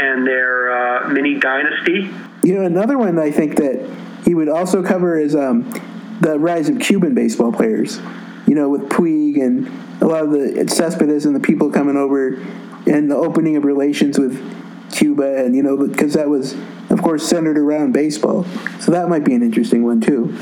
and 0.00 0.26
their 0.26 0.72
uh, 0.72 1.08
mini 1.08 1.38
dynasty. 1.38 2.10
You 2.42 2.54
know, 2.54 2.64
another 2.66 2.98
one 2.98 3.18
I 3.18 3.30
think 3.30 3.56
that 3.56 3.88
he 4.24 4.34
would 4.34 4.48
also 4.48 4.82
cover 4.82 5.18
is 5.18 5.34
um, 5.36 5.70
the 6.20 6.38
rise 6.38 6.68
of 6.68 6.78
Cuban 6.80 7.14
baseball 7.14 7.52
players. 7.52 8.00
You 8.46 8.56
know, 8.56 8.68
with 8.68 8.82
Puig 8.90 9.40
and 9.40 9.68
a 10.02 10.06
lot 10.06 10.24
of 10.24 10.30
the 10.32 10.66
Cespedes 10.68 11.24
and 11.26 11.34
the 11.34 11.40
people 11.40 11.70
coming 11.70 11.96
over, 11.96 12.34
and 12.86 13.10
the 13.10 13.16
opening 13.16 13.56
of 13.56 13.64
relations 13.64 14.18
with 14.18 14.36
Cuba, 14.92 15.44
and 15.44 15.54
you 15.54 15.62
know, 15.62 15.76
because 15.76 16.14
that 16.14 16.28
was, 16.28 16.54
of 16.90 17.02
course, 17.02 17.26
centered 17.26 17.58
around 17.58 17.92
baseball. 17.92 18.44
So 18.80 18.92
that 18.92 19.08
might 19.08 19.24
be 19.24 19.34
an 19.34 19.42
interesting 19.42 19.84
one 19.84 20.00
too. 20.00 20.36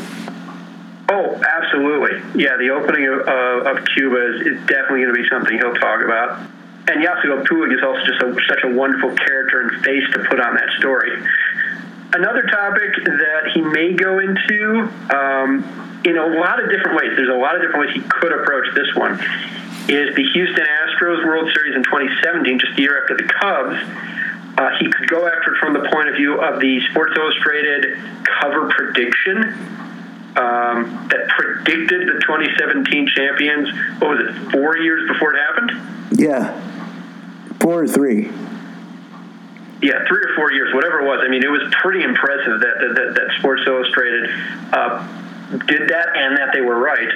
Oh, 1.09 1.41
absolutely. 1.43 2.43
Yeah, 2.43 2.57
the 2.57 2.71
opening 2.71 3.07
of, 3.07 3.21
of 3.67 3.85
Cuba 3.95 4.35
is, 4.35 4.47
is 4.47 4.67
definitely 4.67 5.03
going 5.03 5.15
to 5.15 5.23
be 5.23 5.29
something 5.29 5.59
he'll 5.59 5.75
talk 5.75 6.05
about. 6.05 6.41
And 6.89 7.05
Yasiel 7.05 7.47
Puig 7.47 7.75
is 7.75 7.83
also 7.83 8.01
just 8.07 8.23
a, 8.23 8.35
such 8.49 8.65
a 8.65 8.75
wonderful 8.75 9.15
character 9.15 9.61
and 9.63 9.85
face 9.85 10.05
to 10.13 10.19
put 10.29 10.41
on 10.41 10.55
that 10.55 10.71
story. 10.79 11.11
Another 12.13 12.43
topic 12.43 13.05
that 13.05 13.51
he 13.55 13.61
may 13.61 13.93
go 13.93 14.19
into 14.19 14.91
um, 15.15 15.63
in 16.05 16.17
a 16.17 16.27
lot 16.27 16.63
of 16.63 16.71
different 16.71 16.97
ways, 16.97 17.11
there's 17.15 17.29
a 17.29 17.39
lot 17.39 17.55
of 17.55 17.63
different 17.63 17.87
ways 17.87 17.95
he 17.95 18.03
could 18.09 18.33
approach 18.33 18.75
this 18.75 18.95
one, 18.95 19.15
is 19.89 20.15
the 20.17 20.25
Houston 20.33 20.65
Astros 20.65 21.25
World 21.27 21.51
Series 21.55 21.77
in 21.77 21.85
2017, 21.85 22.59
just 22.59 22.79
a 22.79 22.81
year 22.81 23.03
after 23.03 23.17
the 23.17 23.25
Cubs. 23.25 23.77
Uh, 24.59 24.71
he 24.79 24.91
could 24.91 25.09
go 25.09 25.27
after 25.27 25.55
it 25.55 25.59
from 25.59 25.73
the 25.73 25.89
point 25.93 26.09
of 26.09 26.17
view 26.17 26.41
of 26.41 26.61
the 26.61 26.81
Sports 26.91 27.15
Illustrated 27.17 27.97
cover 28.25 28.69
prediction 28.69 29.39
um, 30.37 31.09
that 31.11 31.29
predicted 31.29 32.09
the 32.09 32.21
2017 32.21 33.09
champions. 33.09 33.69
What 34.01 34.11
was 34.11 34.21
it? 34.27 34.53
Four 34.53 34.79
years 34.79 35.09
before 35.11 35.35
it 35.35 35.41
happened. 35.41 36.19
Yeah, 36.19 36.55
four 37.61 37.83
or 37.83 37.89
three. 37.89 38.31
Yeah, 39.83 40.05
three 40.07 40.21
or 40.21 40.35
four 40.37 40.53
years, 40.53 40.75
whatever 40.75 41.01
it 41.01 41.07
was. 41.07 41.21
I 41.25 41.29
mean, 41.29 41.43
it 41.43 41.51
was 41.51 41.63
pretty 41.81 42.03
impressive 42.05 42.61
that 42.61 42.95
that, 42.95 43.15
that, 43.15 43.39
Sports 43.39 43.63
Illustrated 43.67 44.29
uh, 44.73 45.07
did 45.67 45.89
that 45.89 46.09
and 46.15 46.37
that 46.37 46.51
they 46.53 46.61
were 46.61 46.79
right. 46.79 47.09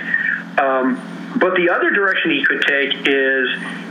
Um, 0.58 0.96
but 1.36 1.56
the 1.56 1.68
other 1.68 1.90
direction 1.90 2.30
he 2.30 2.44
could 2.44 2.62
take 2.62 3.06
is, 3.06 3.48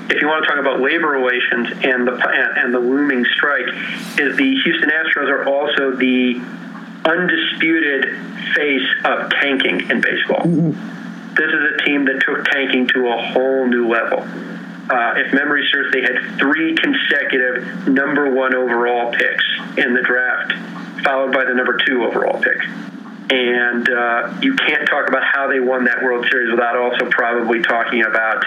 if 0.09 0.21
you 0.21 0.27
want 0.27 0.43
to 0.43 0.49
talk 0.49 0.59
about 0.59 0.79
labor 0.79 1.07
relations 1.07 1.67
and 1.83 2.07
the 2.07 2.13
and, 2.13 2.57
and 2.57 2.73
the 2.73 2.79
looming 2.79 3.25
strike, 3.35 3.67
is 4.19 4.37
the 4.37 4.55
Houston 4.63 4.89
Astros 4.89 5.29
are 5.29 5.47
also 5.47 5.95
the 5.95 6.41
undisputed 7.05 8.05
face 8.55 8.87
of 9.05 9.29
tanking 9.41 9.89
in 9.89 10.01
baseball. 10.01 10.43
this 10.43 11.49
is 11.49 11.63
a 11.75 11.85
team 11.85 12.05
that 12.05 12.21
took 12.25 12.45
tanking 12.45 12.87
to 12.87 13.07
a 13.07 13.17
whole 13.33 13.67
new 13.67 13.87
level. 13.87 14.19
Uh, 14.89 15.13
if 15.15 15.33
memory 15.33 15.67
serves, 15.71 15.91
they 15.93 16.01
had 16.01 16.37
three 16.37 16.75
consecutive 16.75 17.87
number 17.87 18.29
one 18.29 18.53
overall 18.53 19.11
picks 19.13 19.45
in 19.77 19.93
the 19.93 20.01
draft, 20.01 20.53
followed 21.03 21.33
by 21.33 21.45
the 21.45 21.53
number 21.53 21.77
two 21.85 22.03
overall 22.03 22.41
pick. 22.41 22.57
And 23.31 23.89
uh, 23.89 24.37
you 24.41 24.55
can't 24.55 24.87
talk 24.87 25.07
about 25.07 25.23
how 25.23 25.47
they 25.47 25.59
won 25.59 25.85
that 25.85 26.03
World 26.03 26.25
Series 26.29 26.51
without 26.51 26.75
also 26.75 27.09
probably 27.09 27.61
talking 27.61 28.03
about 28.03 28.43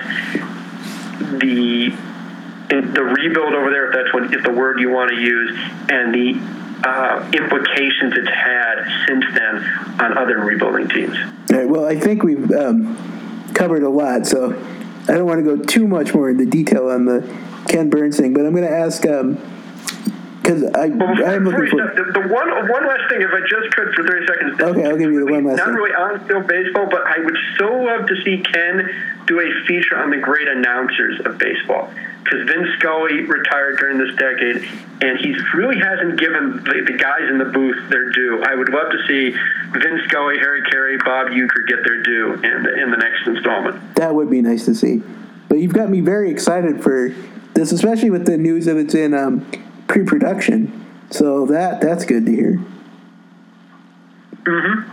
the 1.18 1.94
the 2.68 3.02
rebuild 3.02 3.54
over 3.54 3.70
there, 3.70 3.88
if 3.88 3.94
that's 3.94 4.12
what 4.12 4.34
is 4.34 4.42
the 4.42 4.50
word 4.50 4.80
you 4.80 4.90
want 4.90 5.10
to 5.10 5.16
use, 5.16 5.56
and 5.88 6.12
the 6.12 6.34
uh, 6.84 7.30
implications 7.32 8.12
it's 8.16 8.28
had 8.28 9.06
since 9.06 9.24
then 9.34 10.00
on 10.00 10.18
other 10.18 10.38
rebuilding 10.38 10.88
teams. 10.88 11.16
Right, 11.50 11.68
well, 11.68 11.86
I 11.86 11.98
think 11.98 12.22
we've 12.22 12.50
um, 12.52 12.96
covered 13.54 13.82
a 13.82 13.88
lot, 13.88 14.26
so 14.26 14.50
I 15.08 15.12
don't 15.12 15.26
want 15.26 15.44
to 15.44 15.56
go 15.56 15.62
too 15.62 15.86
much 15.86 16.12
more 16.12 16.28
into 16.28 16.44
detail 16.44 16.90
on 16.90 17.04
the 17.04 17.22
Ken 17.68 17.88
Burns 17.88 18.16
thing, 18.16 18.34
but 18.34 18.44
I'm 18.44 18.52
going 18.52 18.68
to 18.68 18.76
ask 18.76 19.06
because 20.46 20.62
I 20.74 20.86
Well, 20.94 21.26
I'm 21.26 21.44
looking 21.44 21.66
for. 21.66 21.76
the, 21.90 22.12
the 22.14 22.28
one 22.28 22.48
one 22.70 22.86
last 22.86 23.10
thing, 23.10 23.20
if 23.20 23.30
I 23.34 23.40
just 23.40 23.74
could 23.74 23.94
for 23.94 24.06
thirty 24.06 24.26
seconds. 24.26 24.60
Okay, 24.60 24.84
I'll 24.86 24.96
give 24.96 25.10
you 25.10 25.26
the 25.26 25.32
one 25.32 25.44
last 25.44 25.58
Not 25.58 25.66
thing. 25.66 25.74
really 25.74 25.94
on 25.94 26.26
field 26.28 26.46
baseball, 26.46 26.86
but 26.86 27.02
I 27.06 27.18
would 27.18 27.36
so 27.58 27.66
love 27.82 28.06
to 28.06 28.14
see 28.22 28.42
Ken 28.42 28.88
do 29.26 29.40
a 29.40 29.66
feature 29.66 29.98
on 29.98 30.10
the 30.10 30.18
great 30.18 30.46
announcers 30.48 31.20
of 31.26 31.38
baseball. 31.38 31.90
Because 32.22 32.46
Vin 32.48 32.66
Scully 32.78 33.22
retired 33.22 33.78
during 33.78 33.98
this 33.98 34.14
decade, 34.16 34.56
and 35.00 35.18
he 35.18 35.34
really 35.54 35.78
hasn't 35.78 36.18
given 36.18 36.62
the, 36.64 36.82
the 36.86 36.98
guys 36.98 37.22
in 37.30 37.38
the 37.38 37.44
booth 37.44 37.88
their 37.88 38.10
due. 38.10 38.42
I 38.44 38.54
would 38.54 38.68
love 38.68 38.90
to 38.90 38.98
see 39.06 39.30
Vin 39.72 40.00
Scully, 40.08 40.38
Harry 40.38 40.62
Caray, 40.70 40.96
Bob 41.04 41.28
Uecker 41.28 41.66
get 41.68 41.84
their 41.84 42.02
due 42.02 42.34
in 42.34 42.62
the, 42.64 42.82
in 42.82 42.90
the 42.90 42.96
next 42.96 43.26
installment. 43.26 43.94
That 43.94 44.14
would 44.14 44.28
be 44.30 44.42
nice 44.42 44.64
to 44.64 44.74
see. 44.74 45.02
But 45.48 45.58
you've 45.58 45.72
got 45.74 45.88
me 45.88 46.00
very 46.00 46.30
excited 46.30 46.82
for 46.82 47.14
this, 47.54 47.70
especially 47.70 48.10
with 48.10 48.26
the 48.26 48.36
news 48.36 48.64
that 48.64 48.76
it's 48.76 48.94
in 48.96 49.14
um, 49.14 49.46
pre-production. 49.86 50.84
So 51.10 51.46
that 51.46 51.80
that's 51.80 52.04
good 52.04 52.26
to 52.26 52.32
hear. 52.32 52.64
Mm-hmm. 54.44 54.92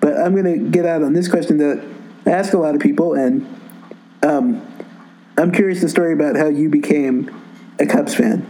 But 0.00 0.18
I'm 0.18 0.34
going 0.34 0.64
to 0.64 0.70
get 0.70 0.84
out 0.86 1.02
on 1.02 1.12
this 1.12 1.28
question 1.28 1.58
that 1.58 1.84
I 2.26 2.30
ask 2.30 2.52
a 2.54 2.58
lot 2.58 2.74
of 2.74 2.80
people, 2.80 3.14
and 3.14 3.46
um, 4.22 4.66
I'm 5.36 5.52
curious 5.52 5.80
the 5.80 5.88
story 5.88 6.12
about 6.12 6.36
how 6.36 6.48
you 6.48 6.68
became 6.68 7.30
a 7.78 7.86
Cubs 7.86 8.14
fan 8.14 8.48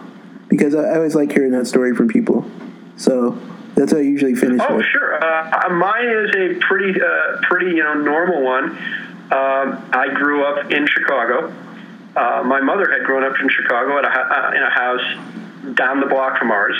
because 0.49 0.75
I, 0.75 0.81
I 0.81 0.97
always 0.97 1.15
like 1.15 1.33
hearing 1.33 1.53
that 1.53 1.67
story 1.67 1.95
from 1.95 2.09
people. 2.09 2.45
So 2.97 3.39
that's 3.75 3.93
what 3.93 4.01
I 4.01 4.05
usually 4.05 4.35
finish 4.35 4.61
Oh, 4.69 4.77
with. 4.77 4.87
sure. 4.87 5.23
Uh, 5.23 5.69
mine 5.71 6.07
is 6.09 6.31
a 6.37 6.55
pretty, 6.61 7.01
uh, 7.01 7.41
pretty, 7.43 7.77
you 7.77 7.83
know, 7.83 7.95
normal 7.95 8.43
one. 8.43 8.71
Um, 9.31 9.91
I 9.93 10.09
grew 10.15 10.45
up 10.45 10.71
in 10.71 10.87
Chicago. 10.87 11.55
Uh, 12.15 12.43
my 12.45 12.61
mother 12.61 12.91
had 12.91 13.05
grown 13.05 13.25
up 13.25 13.39
in 13.41 13.49
Chicago 13.49 13.99
at 13.99 14.05
a, 14.05 14.09
uh, 14.09 14.51
in 14.55 14.63
a 14.63 14.71
house 14.71 15.01
down 15.75 16.01
the 16.01 16.07
block 16.07 16.39
from 16.39 16.51
ours. 16.51 16.77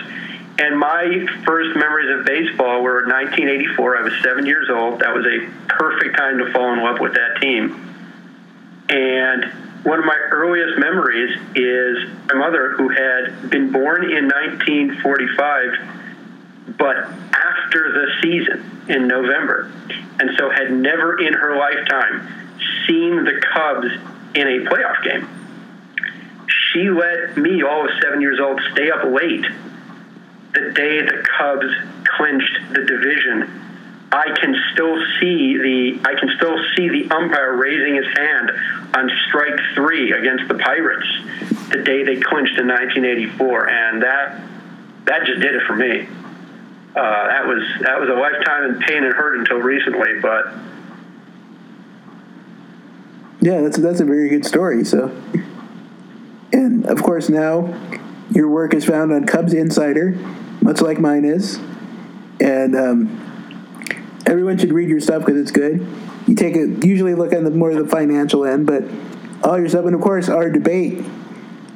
And 0.59 0.79
my 0.79 1.27
first 1.45 1.77
memories 1.77 2.19
of 2.19 2.27
baseball 2.27 2.83
were 2.83 3.07
1984. 3.07 3.97
I 3.97 4.03
was 4.03 4.13
seven 4.23 4.45
years 4.47 4.69
old. 4.69 5.01
That 5.01 5.15
was 5.15 5.27
a 5.27 5.49
perfect 5.69 6.17
time 6.17 6.39
to 6.39 6.53
fall 6.53 6.73
in 6.73 6.83
love 6.83 6.99
with 7.01 7.15
that 7.15 7.41
team. 7.41 7.89
And 8.89 9.45
one 9.85 9.99
of 9.99 10.05
my 10.05 10.17
earliest 10.31 10.79
memories 10.79 11.37
is 11.57 12.09
my 12.29 12.35
mother, 12.35 12.71
who 12.71 12.89
had 12.91 13.51
been 13.51 13.73
born 13.73 14.05
in 14.05 14.29
1945, 14.29 16.77
but 16.77 16.97
after 16.97 17.93
the 17.93 18.07
season 18.23 18.85
in 18.89 19.09
November, 19.09 19.73
and 20.21 20.31
so 20.39 20.51
had 20.51 20.71
never 20.71 21.21
in 21.21 21.33
her 21.33 21.57
lifetime 21.57 22.29
seen 22.87 23.25
the 23.25 23.43
Cubs 23.53 23.89
in 24.35 24.47
a 24.47 24.61
playoff 24.71 25.03
game. 25.03 25.29
She 26.73 26.89
let 26.91 27.37
me, 27.37 27.63
all 27.63 27.85
of 27.85 27.91
seven 28.03 28.21
years 28.21 28.41
old, 28.41 28.61
stay 28.73 28.91
up 28.91 29.05
late 29.05 29.45
the 30.55 30.73
day 30.75 31.01
the 31.01 31.25
Cubs 31.39 31.75
clinched 32.17 32.59
the 32.73 32.85
division. 32.85 33.61
I 34.13 34.37
can 34.39 34.55
still 34.73 34.97
see 35.19 35.57
the 35.57 36.01
I 36.05 36.15
can 36.19 36.31
still 36.37 36.57
see 36.77 36.89
the 36.89 37.15
umpire 37.15 37.55
raising 37.55 37.97
his 37.97 38.07
hand 38.15 38.51
on 38.95 39.11
strike 39.29 39.59
three 39.75 40.13
against 40.13 40.49
the 40.49 40.55
Pirates 40.55 41.07
the 41.71 41.83
day 41.83 42.05
they 42.05 42.21
clinched 42.21 42.59
in 42.59 42.69
1984, 42.69 43.71
and 43.71 44.03
that 44.03 44.43
that 45.07 45.25
just 45.25 45.41
did 45.41 45.55
it 45.55 45.63
for 45.67 45.77
me. 45.77 46.07
Uh, 46.95 47.27
that 47.29 47.47
was 47.47 47.63
that 47.81 47.99
was 47.99 48.11
a 48.11 48.13
lifetime 48.13 48.65
in 48.65 48.83
pain 48.83 49.03
and 49.05 49.15
hurt 49.15 49.39
until 49.39 49.59
recently, 49.59 50.21
but 50.21 50.53
Yeah, 53.41 53.63
that's 53.63 53.79
that's 53.79 54.01
a 54.01 54.05
very 54.05 54.29
good 54.29 54.45
story. 54.45 54.85
So, 54.85 55.09
and 56.53 56.87
of 56.87 57.03
course 57.03 57.29
now 57.29 57.75
your 58.31 58.49
work 58.49 58.75
is 58.75 58.85
found 58.85 59.13
on 59.13 59.27
Cubs 59.27 59.53
Insider, 59.53 60.13
much 60.61 60.81
like 60.81 60.99
mine 60.99 61.25
is, 61.25 61.59
and 62.41 62.77
um, 62.77 63.67
everyone 64.27 64.59
should 64.59 64.73
read 64.73 64.89
your 64.89 65.01
stuff 65.01 65.25
because 65.25 65.41
it's 65.41 65.51
good. 65.51 65.87
You 66.27 66.35
take 66.35 66.57
a 66.57 66.67
usually 66.87 67.15
look 67.15 67.33
at 67.33 67.43
the 67.45 67.51
more 67.51 67.71
of 67.71 67.77
the 67.77 67.89
financial 67.89 68.45
end, 68.45 68.67
but 68.67 68.85
all 69.43 69.59
your 69.59 69.69
stuff, 69.69 69.85
and 69.85 69.95
of 69.95 70.01
course 70.01 70.29
our 70.29 70.51
debate 70.51 71.05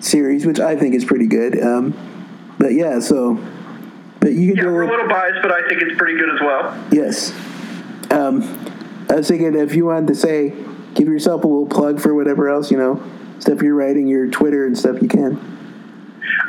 series, 0.00 0.46
which 0.46 0.60
I 0.60 0.76
think 0.76 0.94
is 0.94 1.04
pretty 1.04 1.26
good. 1.26 1.60
Um, 1.60 1.94
but 2.58 2.72
yeah, 2.72 3.00
so 3.00 3.38
but 4.20 4.32
you 4.32 4.48
can 4.48 4.56
yeah, 4.56 4.62
do 4.62 4.68
a 4.70 4.72
we're 4.72 4.82
a 4.82 4.86
little, 4.86 5.04
little 5.04 5.08
biased, 5.08 5.42
but 5.42 5.52
I 5.52 5.68
think 5.68 5.82
it's 5.82 5.96
pretty 5.96 6.18
good 6.18 6.34
as 6.34 6.40
well. 6.40 6.84
Yes. 6.90 7.32
Um, 8.10 8.42
I 9.08 9.16
was 9.16 9.28
thinking 9.28 9.54
if 9.54 9.74
you 9.74 9.86
wanted 9.86 10.08
to 10.08 10.14
say, 10.14 10.52
give 10.94 11.08
yourself 11.08 11.44
a 11.44 11.46
little 11.46 11.66
plug 11.66 12.00
for 12.00 12.14
whatever 12.14 12.48
else, 12.48 12.70
you 12.70 12.76
know, 12.76 13.02
stuff 13.38 13.62
you're 13.62 13.74
writing, 13.74 14.06
your 14.06 14.28
Twitter 14.28 14.66
and 14.66 14.76
stuff, 14.76 15.00
you 15.02 15.08
can. 15.08 15.56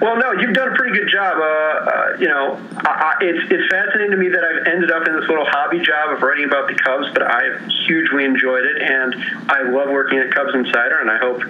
Well, 0.01 0.17
no, 0.17 0.31
you've 0.33 0.53
done 0.53 0.73
a 0.73 0.75
pretty 0.75 0.97
good 0.97 1.09
job. 1.09 1.37
Uh, 1.37 1.43
uh, 1.43 2.17
you 2.19 2.27
know, 2.27 2.61
I, 2.77 2.89
I, 2.89 3.13
it's 3.21 3.51
it's 3.51 3.67
fascinating 3.71 4.11
to 4.11 4.17
me 4.17 4.29
that 4.29 4.43
I've 4.43 4.67
ended 4.67 4.91
up 4.91 5.07
in 5.07 5.19
this 5.19 5.27
little 5.27 5.45
hobby 5.45 5.79
job 5.79 6.15
of 6.15 6.21
writing 6.21 6.45
about 6.45 6.67
the 6.67 6.75
Cubs, 6.75 7.07
but 7.13 7.23
I've 7.23 7.65
hugely 7.87 8.23
enjoyed 8.25 8.63
it, 8.65 8.81
and 8.81 9.15
I 9.49 9.63
love 9.63 9.89
working 9.89 10.19
at 10.19 10.31
Cubs 10.31 10.53
Insider, 10.53 11.01
and 11.01 11.09
I 11.09 11.17
hope 11.17 11.41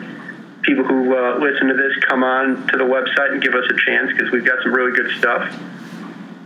people 0.64 0.86
who 0.86 1.16
uh, 1.16 1.40
listen 1.40 1.68
to 1.68 1.74
this 1.74 1.92
come 2.08 2.24
on 2.24 2.68
to 2.68 2.78
the 2.78 2.84
website 2.84 3.32
and 3.32 3.42
give 3.42 3.54
us 3.54 3.66
a 3.70 3.78
chance 3.86 4.12
because 4.12 4.32
we've 4.32 4.46
got 4.46 4.62
some 4.64 4.74
really 4.74 4.96
good 4.96 5.12
stuff. 5.18 5.44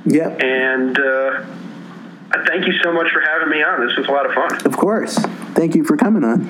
Yeah. 0.05 0.29
And 0.29 0.97
uh, 0.97 1.45
I 2.31 2.45
thank 2.47 2.65
you 2.65 2.73
so 2.81 2.93
much 2.93 3.11
for 3.11 3.21
having 3.21 3.49
me 3.49 3.61
on. 3.61 3.85
This 3.85 3.95
was 3.97 4.07
a 4.07 4.11
lot 4.11 4.25
of 4.25 4.33
fun. 4.33 4.65
of 4.65 4.77
course. 4.77 5.17
Thank 5.53 5.75
you 5.75 5.83
for 5.83 5.97
coming 5.97 6.23
on. 6.23 6.49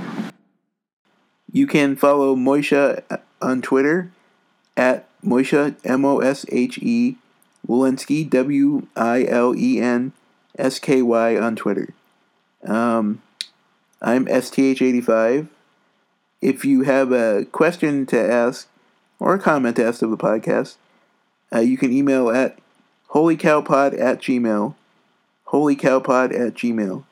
You 1.52 1.68
can 1.68 1.96
follow 1.96 2.36
Moshe 2.36 3.04
on 3.42 3.62
Twitter 3.62 4.12
at 4.78 5.08
Moshe, 5.24 5.76
M 5.84 6.06
O 6.06 6.20
S 6.20 6.46
H 6.50 6.78
E, 6.78 7.18
Wilensky, 7.68 8.30
W 8.30 8.88
I 8.96 9.26
L 9.26 9.56
E 9.56 9.80
N 9.80 10.14
S 10.58 10.80
K 10.80 11.02
Y 11.02 11.38
on 11.38 11.56
Twitter. 11.56 11.94
Um, 12.64 13.22
I'm 14.02 14.26
STH85. 14.28 15.48
If 16.42 16.66
you 16.66 16.84
have 16.84 17.12
a 17.12 17.46
question 17.52 18.06
to 18.08 18.20
ask 18.20 18.68
or 19.20 19.36
a 19.36 19.40
comment 19.40 19.76
to 19.76 19.86
ask 19.86 20.02
of 20.02 20.10
the 20.10 20.18
podcast, 20.18 20.78
uh, 21.54 21.60
you 21.60 21.78
can 21.78 21.92
email 21.92 22.30
at 22.30 22.58
holycowpod 23.10 24.00
at 24.00 24.22
gmail. 24.22 24.76
Holycowpod 25.48 26.34
at 26.34 26.54
gmail. 26.54 27.04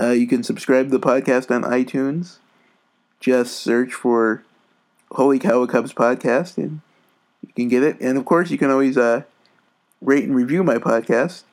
Uh, 0.00 0.10
you 0.10 0.26
can 0.26 0.42
subscribe 0.42 0.86
to 0.86 0.98
the 0.98 1.00
podcast 1.00 1.50
on 1.50 1.62
iTunes. 1.62 2.38
Just 3.24 3.56
search 3.56 3.94
for 3.94 4.42
Holy 5.12 5.38
Cow 5.38 5.64
Cubs 5.64 5.94
podcast 5.94 6.58
and 6.58 6.82
you 7.40 7.54
can 7.54 7.68
get 7.68 7.82
it. 7.82 7.98
And 7.98 8.18
of 8.18 8.26
course, 8.26 8.50
you 8.50 8.58
can 8.58 8.70
always 8.70 8.98
uh, 8.98 9.22
rate 10.02 10.24
and 10.24 10.36
review 10.36 10.62
my 10.62 10.76
podcast. 10.76 11.44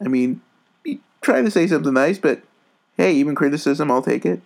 I 0.00 0.06
mean, 0.06 0.42
try 1.20 1.42
to 1.42 1.50
say 1.50 1.66
something 1.66 1.92
nice, 1.92 2.20
but 2.20 2.42
hey, 2.96 3.14
even 3.14 3.34
criticism, 3.34 3.90
I'll 3.90 4.00
take 4.00 4.24
it. 4.24 4.42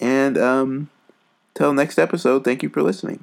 And 0.00 0.36
um, 0.36 0.90
till 1.54 1.72
next 1.72 2.00
episode, 2.00 2.42
thank 2.42 2.64
you 2.64 2.70
for 2.70 2.82
listening. 2.82 3.22